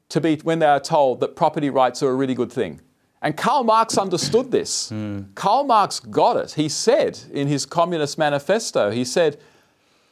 to 0.09 0.21
be 0.21 0.37
when 0.37 0.61
they 0.61 0.67
are 0.67 0.81
told 0.81 1.21
that 1.21 1.35
property 1.35 1.71
rights 1.71 2.03
are 2.03 2.11
a 2.11 2.15
really 2.15 2.35
good 2.35 2.53
thing. 2.53 2.81
And 3.21 3.37
Karl 3.37 3.65
Marx 3.65 3.99
understood 3.99 4.51
this. 4.51 4.93
Mm. 5.05 5.35
Karl 5.35 5.65
Marx 5.65 5.99
got 5.99 6.37
it. 6.37 6.53
He 6.53 6.69
said 6.69 7.19
in 7.33 7.49
his 7.49 7.67
Communist 7.67 8.17
Manifesto, 8.17 8.91
he 8.91 9.05
said, 9.05 9.39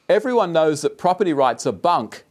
everyone 0.08 0.52
knows 0.52 0.82
that 0.82 0.98
property 0.98 1.32
rights 1.32 1.66
are 1.66 1.72
bunk 1.72 2.24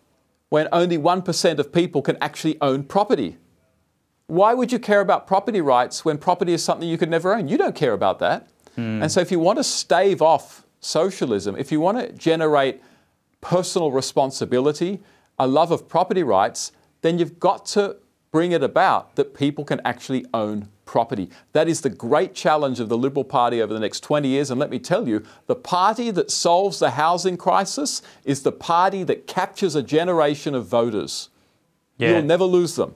when 0.52 0.68
only 0.74 0.97
1% 0.97 1.60
of 1.60 1.72
people 1.72 2.02
can 2.02 2.18
actually 2.20 2.58
own 2.60 2.84
property. 2.84 3.38
Why 4.28 4.54
would 4.54 4.70
you 4.70 4.80
care 4.80 4.99
about 4.99 5.26
property 5.26 5.62
rights 5.62 6.04
when 6.04 6.18
property 6.18 6.52
is 6.52 6.62
something 6.62 6.89
you 6.89 6.97
could 6.97 7.10
never 7.10 7.34
own? 7.34 7.47
You 7.47 7.58
don't 7.58 7.74
care 7.74 7.93
about 7.93 8.20
that. 8.20 8.49
Mm. 8.78 9.02
And 9.02 9.10
so, 9.10 9.22
if 9.22 9.32
you 9.32 9.39
want 9.39 9.60
to 9.60 9.64
stave 9.64 10.22
off 10.22 10.66
socialism, 10.82 11.56
if 11.56 11.72
you 11.72 11.80
want 11.80 11.99
to 11.99 12.12
generate 12.12 12.82
personal 13.39 13.91
responsibility, 13.91 14.99
a 15.39 15.47
love 15.47 15.72
of 15.72 15.88
property 15.88 16.22
rights, 16.22 16.74
then 17.02 17.18
you've 17.18 17.39
got 17.39 17.66
to 17.68 17.95
bring 18.32 18.54
it 18.54 18.64
about 18.64 19.16
that 19.16 19.34
people 19.34 19.66
can 19.66 19.82
actually 19.84 20.26
own 20.34 20.70
property. 20.86 21.30
That 21.54 21.68
is 21.68 21.82
the 21.82 21.90
great 21.90 22.34
challenge 22.34 22.80
of 22.80 22.90
the 22.90 22.98
Liberal 22.98 23.24
Party 23.24 23.62
over 23.62 23.74
the 23.74 23.80
next 23.80 24.02
20 24.02 24.28
years. 24.28 24.50
And 24.50 24.60
let 24.60 24.70
me 24.70 24.80
tell 24.80 25.08
you, 25.08 25.24
the 25.48 25.56
party 25.56 26.12
that 26.12 26.32
solves 26.32 26.80
the 26.80 26.92
housing 26.92 27.38
crisis 27.38 28.02
is 28.24 28.44
the 28.44 28.52
party 28.52 29.04
that 29.04 29.28
captures 29.28 29.76
a 29.76 29.84
generation 29.84 30.56
of 30.56 30.66
voters. 30.66 31.30
Yeah. 31.98 32.12
You'll 32.12 32.24
never 32.24 32.46
lose 32.46 32.76
them. 32.76 32.96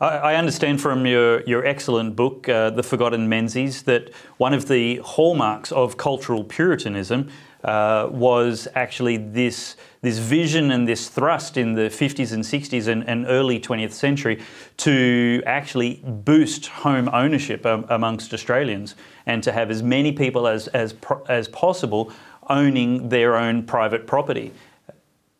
I 0.00 0.36
understand 0.36 0.80
from 0.80 1.06
your, 1.06 1.42
your 1.42 1.66
excellent 1.66 2.14
book, 2.14 2.48
uh, 2.48 2.70
The 2.70 2.84
Forgotten 2.84 3.28
Menzies, 3.28 3.82
that 3.82 4.12
one 4.36 4.54
of 4.54 4.68
the 4.68 5.00
hallmarks 5.04 5.72
of 5.72 5.96
cultural 5.96 6.44
Puritanism 6.44 7.28
uh, 7.64 8.08
was 8.10 8.68
actually 8.74 9.16
this, 9.16 9.76
this 10.00 10.18
vision 10.18 10.70
and 10.70 10.86
this 10.86 11.08
thrust 11.08 11.56
in 11.56 11.74
the 11.74 11.88
50s 11.88 12.32
and 12.32 12.44
60s 12.44 12.86
and, 12.86 13.08
and 13.08 13.26
early 13.26 13.58
20th 13.58 13.92
century 13.92 14.40
to 14.76 15.42
actually 15.46 16.00
boost 16.04 16.66
home 16.66 17.08
ownership 17.12 17.66
um, 17.66 17.84
amongst 17.88 18.32
Australians 18.32 18.94
and 19.26 19.42
to 19.42 19.52
have 19.52 19.70
as 19.70 19.82
many 19.82 20.12
people 20.12 20.46
as, 20.46 20.68
as, 20.68 20.94
as 21.28 21.48
possible 21.48 22.12
owning 22.48 23.08
their 23.08 23.36
own 23.36 23.64
private 23.64 24.06
property. 24.06 24.52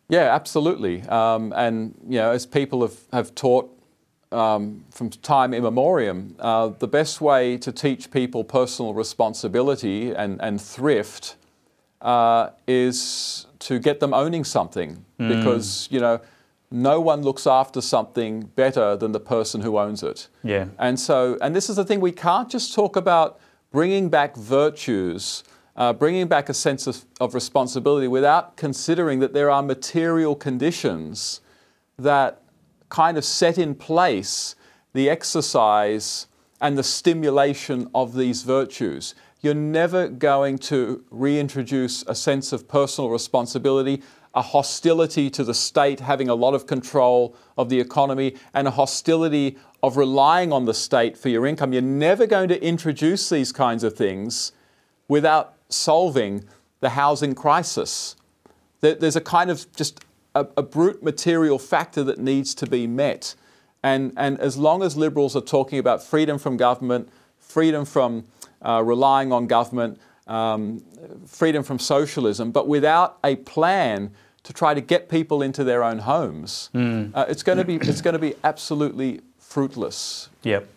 Yeah, 0.09 0.33
absolutely. 0.33 1.03
Um, 1.03 1.53
and 1.55 1.95
you 2.07 2.17
know, 2.17 2.31
as 2.31 2.45
people 2.45 2.81
have, 2.81 2.97
have 3.13 3.35
taught 3.35 3.75
um, 4.31 4.83
from 4.91 5.09
time 5.09 5.53
immemorial, 5.53 6.23
uh, 6.39 6.67
the 6.67 6.87
best 6.87 7.21
way 7.21 7.57
to 7.57 7.71
teach 7.71 8.11
people 8.11 8.43
personal 8.43 8.93
responsibility 8.93 10.11
and, 10.11 10.39
and 10.41 10.61
thrift 10.61 11.35
uh, 12.01 12.49
is 12.67 13.45
to 13.59 13.79
get 13.79 13.99
them 13.99 14.13
owning 14.13 14.43
something, 14.43 15.03
because 15.17 15.87
you 15.91 15.99
know, 15.99 16.21
no 16.71 17.01
one 17.01 17.21
looks 17.21 17.47
after 17.47 17.81
something 17.81 18.41
better 18.55 18.95
than 18.95 19.11
the 19.11 19.19
person 19.19 19.61
who 19.61 19.77
owns 19.77 20.03
it. 20.03 20.27
Yeah. 20.43 20.67
And 20.77 20.99
so, 20.99 21.37
and 21.41 21.55
this 21.55 21.69
is 21.69 21.75
the 21.75 21.83
thing, 21.83 21.99
we 21.99 22.11
can't 22.11 22.49
just 22.49 22.73
talk 22.73 22.95
about 22.95 23.39
bringing 23.71 24.09
back 24.09 24.35
virtues, 24.35 25.43
uh, 25.75 25.93
bringing 25.93 26.27
back 26.27 26.49
a 26.49 26.53
sense 26.53 26.87
of, 26.87 27.05
of 27.19 27.33
responsibility 27.33 28.07
without 28.07 28.55
considering 28.55 29.19
that 29.19 29.33
there 29.33 29.49
are 29.49 29.63
material 29.63 30.35
conditions 30.35 31.41
that 31.97 32.41
kind 32.89 33.17
of 33.17 33.25
set 33.25 33.57
in 33.57 33.75
place 33.75 34.55
the 34.93 35.09
exercise 35.09 36.27
and 36.61 36.77
the 36.77 36.83
stimulation 36.83 37.89
of 37.93 38.15
these 38.15 38.43
virtues. 38.43 39.15
You're 39.41 39.53
never 39.53 40.07
going 40.07 40.57
to 40.59 41.03
reintroduce 41.09 42.03
a 42.07 42.15
sense 42.15 42.51
of 42.51 42.67
personal 42.67 43.09
responsibility, 43.09 44.01
a 44.35 44.41
hostility 44.41 45.29
to 45.29 45.43
the 45.43 45.53
state 45.53 46.01
having 46.01 46.27
a 46.27 46.35
lot 46.35 46.53
of 46.53 46.67
control 46.67 47.35
of 47.57 47.69
the 47.69 47.79
economy, 47.79 48.35
and 48.53 48.67
a 48.67 48.71
hostility 48.71 49.57
of 49.81 49.95
relying 49.95 50.51
on 50.51 50.65
the 50.65 50.73
state 50.73 51.17
for 51.17 51.29
your 51.29 51.45
income. 51.45 51.71
You're 51.71 51.81
never 51.81 52.27
going 52.27 52.49
to 52.49 52.61
introduce 52.61 53.29
these 53.29 53.51
kinds 53.53 53.83
of 53.83 53.95
things 53.95 54.51
without 55.07 55.53
solving 55.69 56.43
the 56.81 56.89
housing 56.89 57.33
crisis. 57.33 58.15
There's 58.81 59.15
a 59.15 59.21
kind 59.21 59.49
of 59.49 59.71
just 59.73 60.05
a, 60.35 60.47
a 60.57 60.63
brute 60.63 61.01
material 61.01 61.59
factor 61.59 62.03
that 62.03 62.19
needs 62.19 62.53
to 62.55 62.67
be 62.67 62.87
met. 62.87 63.35
And, 63.83 64.13
and 64.17 64.39
as 64.39 64.57
long 64.57 64.83
as 64.83 64.97
Liberals 64.97 65.35
are 65.35 65.41
talking 65.41 65.79
about 65.79 66.03
freedom 66.03 66.37
from 66.37 66.57
government, 66.57 67.09
freedom 67.39 67.85
from 67.85 68.25
uh, 68.61 68.81
relying 68.83 69.31
on 69.31 69.47
government, 69.47 69.99
um, 70.27 70.79
freedom 71.25 71.63
from 71.63 71.79
socialism, 71.79 72.51
but 72.51 72.67
without 72.67 73.17
a 73.23 73.35
plan 73.37 74.11
to 74.43 74.53
try 74.53 74.73
to 74.73 74.81
get 74.81 75.09
people 75.09 75.41
into 75.41 75.63
their 75.63 75.83
own 75.83 75.99
homes, 75.99 76.69
uh, 77.13 77.25
it's 77.27 77.43
going 77.43 77.57
to 77.57 77.65
be 77.65 77.75
it's 77.75 78.01
going 78.01 78.13
to 78.13 78.19
be 78.19 78.35
absolutely 78.43 79.21
fruitless. 79.37 80.29
Yep. 80.43 80.67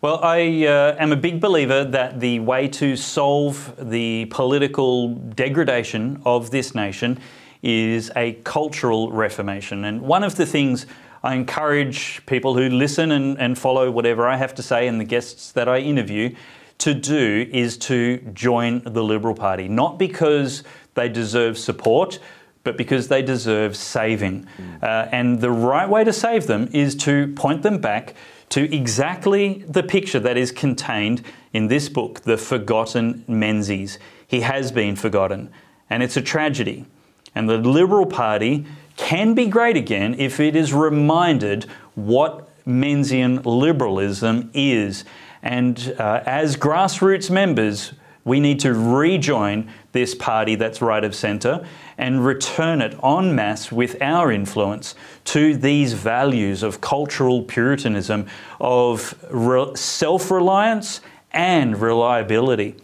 Well, 0.00 0.20
I 0.22 0.64
uh, 0.64 0.94
am 1.00 1.10
a 1.10 1.16
big 1.16 1.40
believer 1.40 1.82
that 1.82 2.20
the 2.20 2.38
way 2.38 2.68
to 2.68 2.94
solve 2.94 3.74
the 3.78 4.26
political 4.26 5.08
degradation 5.14 6.22
of 6.24 6.52
this 6.52 6.72
nation 6.72 7.18
is 7.62 8.12
a 8.14 8.34
cultural 8.44 9.10
reformation. 9.10 9.84
And 9.84 10.02
one 10.02 10.22
of 10.22 10.36
the 10.36 10.46
things 10.46 10.86
I 11.24 11.34
encourage 11.34 12.24
people 12.26 12.54
who 12.54 12.68
listen 12.68 13.10
and, 13.10 13.36
and 13.40 13.58
follow 13.58 13.90
whatever 13.90 14.28
I 14.28 14.36
have 14.36 14.54
to 14.54 14.62
say 14.62 14.86
and 14.86 15.00
the 15.00 15.04
guests 15.04 15.50
that 15.52 15.68
I 15.68 15.78
interview 15.78 16.34
to 16.78 16.94
do 16.94 17.48
is 17.52 17.76
to 17.76 18.18
join 18.32 18.82
the 18.84 19.02
Liberal 19.02 19.34
Party, 19.34 19.68
not 19.68 19.98
because 19.98 20.62
they 20.94 21.08
deserve 21.08 21.58
support, 21.58 22.18
but 22.64 22.76
because 22.76 23.08
they 23.08 23.22
deserve 23.22 23.76
saving. 23.76 24.46
Uh, 24.82 25.08
and 25.10 25.40
the 25.40 25.50
right 25.50 25.88
way 25.88 26.04
to 26.04 26.12
save 26.12 26.46
them 26.46 26.68
is 26.72 26.94
to 26.94 27.32
point 27.34 27.62
them 27.62 27.78
back 27.78 28.14
to 28.50 28.74
exactly 28.74 29.64
the 29.68 29.82
picture 29.82 30.20
that 30.20 30.36
is 30.36 30.52
contained 30.52 31.22
in 31.52 31.68
this 31.68 31.88
book, 31.88 32.22
The 32.22 32.36
Forgotten 32.36 33.24
Menzies. 33.26 33.98
He 34.26 34.40
has 34.40 34.72
been 34.72 34.96
forgotten, 34.96 35.50
and 35.90 36.02
it's 36.02 36.16
a 36.16 36.22
tragedy. 36.22 36.86
And 37.34 37.48
the 37.48 37.58
Liberal 37.58 38.06
Party 38.06 38.66
can 38.96 39.34
be 39.34 39.46
great 39.46 39.76
again 39.76 40.14
if 40.18 40.40
it 40.40 40.56
is 40.56 40.72
reminded 40.72 41.64
what 41.94 42.48
Menzian 42.66 43.44
liberalism 43.44 44.50
is. 44.52 45.04
And 45.42 45.94
uh, 45.98 46.22
as 46.26 46.56
grassroots 46.56 47.30
members, 47.30 47.92
we 48.24 48.40
need 48.40 48.60
to 48.60 48.74
rejoin 48.74 49.70
this 49.92 50.14
party 50.14 50.54
that's 50.54 50.82
right 50.82 51.02
of 51.02 51.14
centre 51.14 51.66
and 51.96 52.24
return 52.24 52.82
it 52.82 52.94
en 53.02 53.34
masse 53.34 53.72
with 53.72 54.00
our 54.02 54.30
influence 54.30 54.94
to 55.24 55.56
these 55.56 55.94
values 55.94 56.62
of 56.62 56.80
cultural 56.80 57.42
puritanism, 57.42 58.26
of 58.60 59.14
re- 59.30 59.74
self 59.74 60.30
reliance 60.30 61.00
and 61.32 61.80
reliability. 61.80 62.76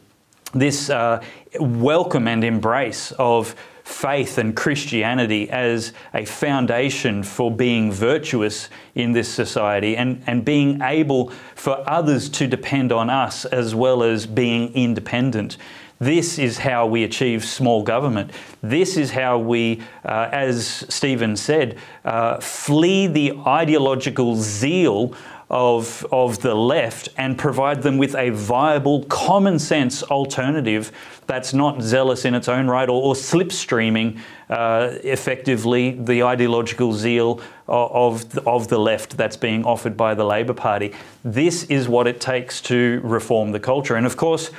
This 0.55 0.88
uh, 0.88 1.22
welcome 1.59 2.26
and 2.26 2.42
embrace 2.42 3.12
of 3.12 3.55
faith 3.85 4.39
and 4.39 4.57
Christianity 4.57 5.49
as 5.51 5.93
a 6.14 6.24
foundation 6.24 7.22
for 7.22 7.51
being 7.51 7.93
virtuous 7.93 8.70
in 8.95 9.12
this 9.12 9.28
society 9.28 9.95
and, 9.95 10.22
and 10.26 10.43
being 10.43 10.80
able 10.80 11.30
for 11.55 11.85
others 11.87 12.30
to 12.30 12.47
depend 12.47 12.93
on 12.93 13.11
us 13.11 13.45
as 13.45 13.74
well 13.74 14.03
as 14.03 14.26
being 14.26 14.72
independent. 14.74 15.59
This 16.01 16.39
is 16.39 16.59
how 16.59 16.87
we 16.87 17.05
achieve 17.05 17.45
small 17.45 17.82
government. 17.82 18.32
This 18.62 18.97
is 18.97 19.11
how 19.11 19.39
we, 19.39 19.82
uh, 20.05 20.28
as 20.32 20.85
Stephen 20.89 21.37
said, 21.37 21.78
uh, 22.05 22.41
flee 22.41 23.07
the 23.07 23.39
ideological 23.47 24.35
zeal 24.37 25.14
of, 25.55 26.05
of 26.11 26.40
the 26.40 26.52
left 26.52 27.09
and 27.16 27.38
provide 27.38 27.80
them 27.82 27.96
with 27.96 28.16
a 28.16 28.30
viable, 28.30 29.05
common 29.05 29.57
sense 29.57 30.02
alternative 30.02 30.90
that's 31.28 31.55
not 31.55 31.80
zealous 31.80 32.24
in 32.24 32.34
its 32.34 32.48
own 32.48 32.66
right 32.66 32.88
or, 32.88 33.00
or 33.00 33.14
slipstreaming 33.14 34.18
uh, 34.50 34.90
effectively 35.05 35.92
the 35.92 36.24
ideological 36.24 36.92
zeal 36.92 37.40
of, 37.68 38.24
of, 38.34 38.48
of 38.48 38.68
the 38.68 38.78
left 38.78 39.16
that's 39.16 39.36
being 39.36 39.64
offered 39.64 39.96
by 39.96 40.12
the 40.12 40.24
Labor 40.24 40.55
Party. 40.55 40.92
This 41.22 41.62
is 41.64 41.88
what 41.88 42.09
it 42.09 42.20
takes 42.20 42.61
to 42.62 43.00
reform 43.05 43.52
the 43.52 43.61
culture. 43.61 43.94
And 43.94 44.07
of 44.07 44.16
course, 44.16 44.50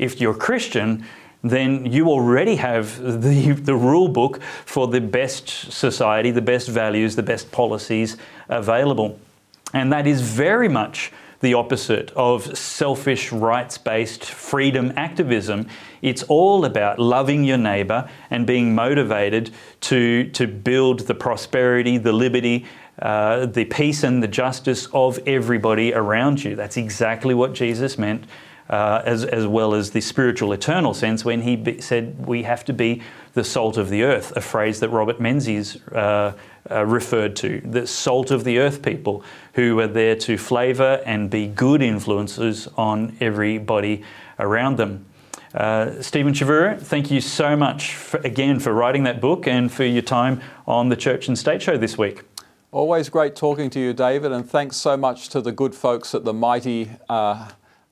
if 0.00 0.20
you're 0.20 0.34
Christian, 0.34 1.04
then 1.44 1.86
you 1.86 2.08
already 2.08 2.56
have 2.56 3.00
the, 3.00 3.52
the 3.52 3.76
rule 3.76 4.08
book 4.08 4.42
for 4.66 4.88
the 4.88 5.00
best 5.00 5.70
society, 5.70 6.32
the 6.32 6.42
best 6.42 6.68
values, 6.68 7.14
the 7.14 7.22
best 7.22 7.52
policies 7.52 8.16
available. 8.48 9.16
And 9.72 9.92
that 9.92 10.06
is 10.06 10.20
very 10.20 10.68
much 10.68 11.12
the 11.40 11.54
opposite 11.54 12.10
of 12.12 12.56
selfish, 12.56 13.32
rights 13.32 13.78
based 13.78 14.24
freedom 14.24 14.92
activism. 14.96 15.66
It's 16.02 16.22
all 16.24 16.64
about 16.64 16.98
loving 16.98 17.44
your 17.44 17.56
neighbour 17.56 18.08
and 18.30 18.46
being 18.46 18.74
motivated 18.74 19.50
to, 19.82 20.28
to 20.30 20.46
build 20.46 21.00
the 21.00 21.14
prosperity, 21.14 21.96
the 21.96 22.12
liberty, 22.12 22.66
uh, 23.00 23.46
the 23.46 23.64
peace, 23.64 24.02
and 24.02 24.22
the 24.22 24.28
justice 24.28 24.86
of 24.92 25.18
everybody 25.26 25.94
around 25.94 26.44
you. 26.44 26.56
That's 26.56 26.76
exactly 26.76 27.34
what 27.34 27.54
Jesus 27.54 27.98
meant. 27.98 28.24
Uh, 28.68 29.02
as, 29.04 29.24
as 29.24 29.48
well 29.48 29.74
as 29.74 29.90
the 29.90 30.00
spiritual 30.00 30.52
eternal 30.52 30.94
sense 30.94 31.24
when 31.24 31.42
he 31.42 31.56
be, 31.56 31.80
said 31.80 32.24
we 32.24 32.44
have 32.44 32.64
to 32.64 32.72
be 32.72 33.02
the 33.34 33.42
salt 33.42 33.76
of 33.76 33.90
the 33.90 34.04
earth, 34.04 34.32
a 34.36 34.40
phrase 34.40 34.78
that 34.78 34.90
Robert 34.90 35.20
Menzies 35.20 35.84
uh, 35.88 36.32
uh, 36.70 36.84
referred 36.86 37.36
to. 37.36 37.60
The 37.64 37.86
salt 37.86 38.30
of 38.30 38.44
the 38.44 38.58
earth 38.58 38.82
people 38.82 39.22
who 39.54 39.78
are 39.80 39.86
there 39.86 40.16
to 40.16 40.38
flavour 40.38 41.02
and 41.04 41.30
be 41.30 41.46
good 41.46 41.82
influences 41.82 42.68
on 42.76 43.16
everybody 43.20 44.02
around 44.38 44.76
them. 44.76 45.06
Uh, 45.54 46.00
Stephen 46.00 46.32
Chavura, 46.32 46.80
thank 46.80 47.10
you 47.10 47.20
so 47.20 47.56
much 47.56 47.94
for, 47.94 48.18
again 48.18 48.60
for 48.60 48.72
writing 48.72 49.02
that 49.04 49.20
book 49.20 49.48
and 49.48 49.72
for 49.72 49.84
your 49.84 50.02
time 50.02 50.40
on 50.66 50.88
the 50.88 50.96
Church 50.96 51.26
and 51.26 51.36
State 51.36 51.60
Show 51.60 51.76
this 51.76 51.98
week. 51.98 52.22
Always 52.72 53.08
great 53.08 53.34
talking 53.34 53.68
to 53.70 53.80
you, 53.80 53.92
David, 53.92 54.30
and 54.30 54.48
thanks 54.48 54.76
so 54.76 54.96
much 54.96 55.28
to 55.30 55.40
the 55.40 55.50
good 55.50 55.74
folks 55.74 56.14
at 56.14 56.24
the 56.24 56.32
mighty 56.32 56.90
uh, 57.08 57.48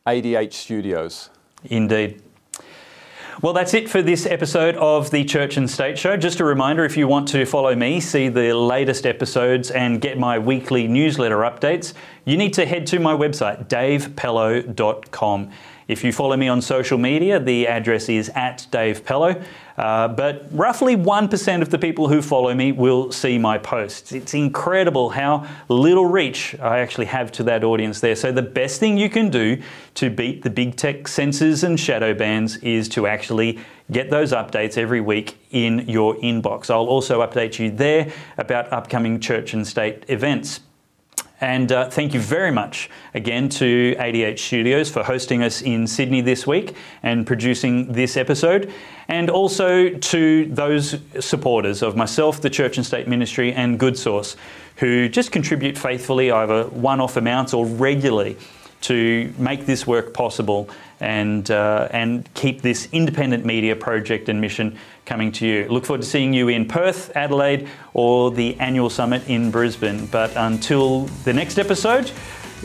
ADH 0.07 0.53
Studios. 0.53 1.31
Indeed. 1.65 2.23
Well, 3.41 3.53
that's 3.53 3.73
it 3.73 3.89
for 3.89 4.03
this 4.03 4.27
episode 4.27 4.75
of 4.75 5.13
the 5.13 5.25
Church 5.25 5.57
and 5.57 5.71
State 5.71 5.97
Show. 5.97 6.17
Just 6.17 6.41
a 6.41 6.45
reminder 6.45 6.85
if 6.85 6.97
you 6.97 7.07
want 7.07 7.29
to 7.29 7.47
follow 7.47 7.73
me, 7.73 8.01
see 8.01 8.29
the 8.29 8.53
latest 8.53 9.07
episodes, 9.07 9.71
and 9.71 10.01
get 10.01 10.19
my 10.19 10.41
weekly 10.41 10.89
newsletter 10.89 11.37
updates, 11.39 11.93
you 12.25 12.37
need 12.37 12.53
to 12.55 12.67
head 12.67 12.85
to 12.89 12.99
my 12.99 13.15
website, 13.15 13.69
davepellowe.com. 13.69 15.53
If 15.89 16.05
you 16.05 16.13
follow 16.13 16.37
me 16.37 16.49
on 16.49 16.61
social 16.61 16.99
media, 16.99 17.41
the 17.41 17.67
address 17.67 18.11
is 18.11 18.29
at 18.35 18.67
Dave 18.71 19.07
Pellowe. 19.07 19.43
Uh, 19.79 20.09
but 20.09 20.45
roughly 20.51 20.97
1% 20.97 21.63
of 21.63 21.71
the 21.71 21.79
people 21.79 22.09
who 22.09 22.21
follow 22.21 22.53
me 22.53 22.73
will 22.73 23.11
see 23.11 23.39
my 23.39 23.57
posts. 23.57 24.13
It's 24.13 24.35
incredible 24.35 25.09
how 25.09 25.49
little 25.69 26.05
reach 26.05 26.55
I 26.61 26.81
actually 26.81 27.07
have 27.07 27.33
to 27.33 27.43
that 27.45 27.65
audience 27.65 28.01
there. 28.01 28.17
So, 28.17 28.33
the 28.33 28.43
best 28.43 28.81
thing 28.81 28.99
you 28.99 29.09
can 29.09 29.31
do 29.31 29.63
to 29.95 30.11
beat 30.11 30.43
the 30.43 30.51
big 30.51 30.77
tech 30.77 31.09
censors 31.09 31.65
and 31.65 31.81
shadow 31.81 32.13
bans 32.13 32.57
is 32.59 32.89
to 32.91 33.07
actually 33.07 33.59
get 33.91 34.11
those 34.11 34.33
updates 34.33 34.77
every 34.77 35.01
week 35.01 35.39
in 35.53 35.89
your 35.89 36.17
inbox. 36.17 36.71
I'll 36.71 36.87
also 36.87 37.27
update 37.27 37.59
you 37.59 37.71
there 37.71 38.13
about 38.37 38.71
upcoming 38.73 39.21
church 39.21 39.55
and 39.55 39.67
state 39.67 40.05
events. 40.09 40.61
And 41.41 41.71
uh, 41.71 41.89
thank 41.89 42.15
you 42.15 42.21
very 42.21 42.51
much 42.51 42.91
again 43.15 43.49
to 43.51 43.95
ADH 43.99 44.41
Studios 44.41 44.91
for 44.91 45.05
hosting 45.05 45.43
us 45.43 45.63
in 45.63 45.87
Sydney 45.87 46.21
this 46.21 46.47
week 46.47 46.75
and 47.05 47.27
producing 47.27 47.93
this 47.93 48.17
episode. 48.17 48.73
And 49.07 49.31
also 49.31 49.89
to 49.89 50.47
those 50.47 50.97
supporters 51.21 51.83
of 51.83 51.97
myself, 51.97 52.41
the 52.41 52.51
Church 52.51 52.77
and 52.77 52.85
State 52.85 53.07
Ministry, 53.07 53.53
and 53.53 53.79
Good 53.79 53.97
Sauce, 53.97 54.37
who 54.77 55.09
just 55.09 55.31
contribute 55.31 55.79
faithfully, 55.79 56.33
either 56.33 56.65
one 56.65 57.01
off 57.01 57.17
amounts 57.17 57.55
or 57.55 57.67
regularly, 57.67 58.37
to 58.81 59.33
make 59.39 59.67
this 59.67 59.87
work 59.87 60.15
possible 60.15 60.69
and, 61.01 61.51
uh, 61.51 61.89
and 61.91 62.33
keep 62.35 62.63
this 62.63 62.89
independent 62.93 63.45
media 63.45 63.75
project 63.77 64.29
and 64.29 64.41
mission 64.41 64.79
coming 65.09 65.33
to 65.33 65.47
you. 65.47 65.67
Look 65.69 65.87
forward 65.87 66.03
to 66.03 66.07
seeing 66.07 66.35
you 66.35 66.49
in 66.49 66.69
Perth, 66.69 67.11
Adelaide, 67.17 67.67
or 67.95 68.31
the 68.31 68.55
annual 68.61 68.91
summit 68.91 69.27
in 69.27 69.51
Brisbane. 69.51 70.07
But 70.07 70.31
until 70.37 71.07
the 71.25 71.33
next 71.33 71.59
episode, 71.59 72.13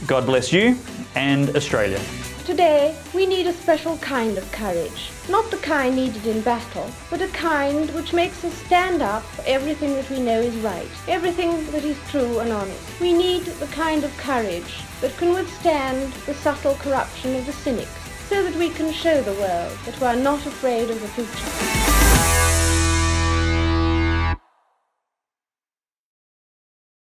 God 0.05 0.25
bless 0.25 0.51
you 0.51 0.77
and 1.15 1.55
Australia. 1.55 2.01
Today, 2.45 2.93
we 3.15 3.25
need 3.25 3.47
a 3.47 3.53
special 3.53 3.97
kind 3.99 4.37
of 4.37 4.51
courage. 4.51 5.11
Not 5.29 5.49
the 5.49 5.57
kind 5.57 5.95
needed 5.95 6.25
in 6.27 6.41
battle, 6.41 6.89
but 7.09 7.21
a 7.21 7.29
kind 7.29 7.89
which 7.91 8.11
makes 8.11 8.43
us 8.43 8.53
stand 8.65 9.01
up 9.01 9.23
for 9.23 9.43
everything 9.47 9.93
that 9.93 10.09
we 10.09 10.19
know 10.19 10.41
is 10.41 10.53
right, 10.57 10.89
everything 11.07 11.51
that 11.71 11.85
is 11.85 11.97
true 12.09 12.39
and 12.39 12.51
honest. 12.51 12.99
We 12.99 13.13
need 13.13 13.43
the 13.45 13.67
kind 13.67 14.03
of 14.03 14.15
courage 14.17 14.81
that 14.99 15.15
can 15.15 15.33
withstand 15.33 16.11
the 16.25 16.33
subtle 16.33 16.75
corruption 16.75 17.33
of 17.37 17.45
the 17.45 17.53
cynics, 17.53 18.03
so 18.27 18.43
that 18.43 18.55
we 18.55 18.69
can 18.69 18.91
show 18.91 19.21
the 19.21 19.39
world 19.39 19.77
that 19.85 19.97
we 20.01 20.07
are 20.07 20.17
not 20.17 20.45
afraid 20.45 20.89
of 20.89 20.99
the 20.99 21.07
future. 21.07 22.12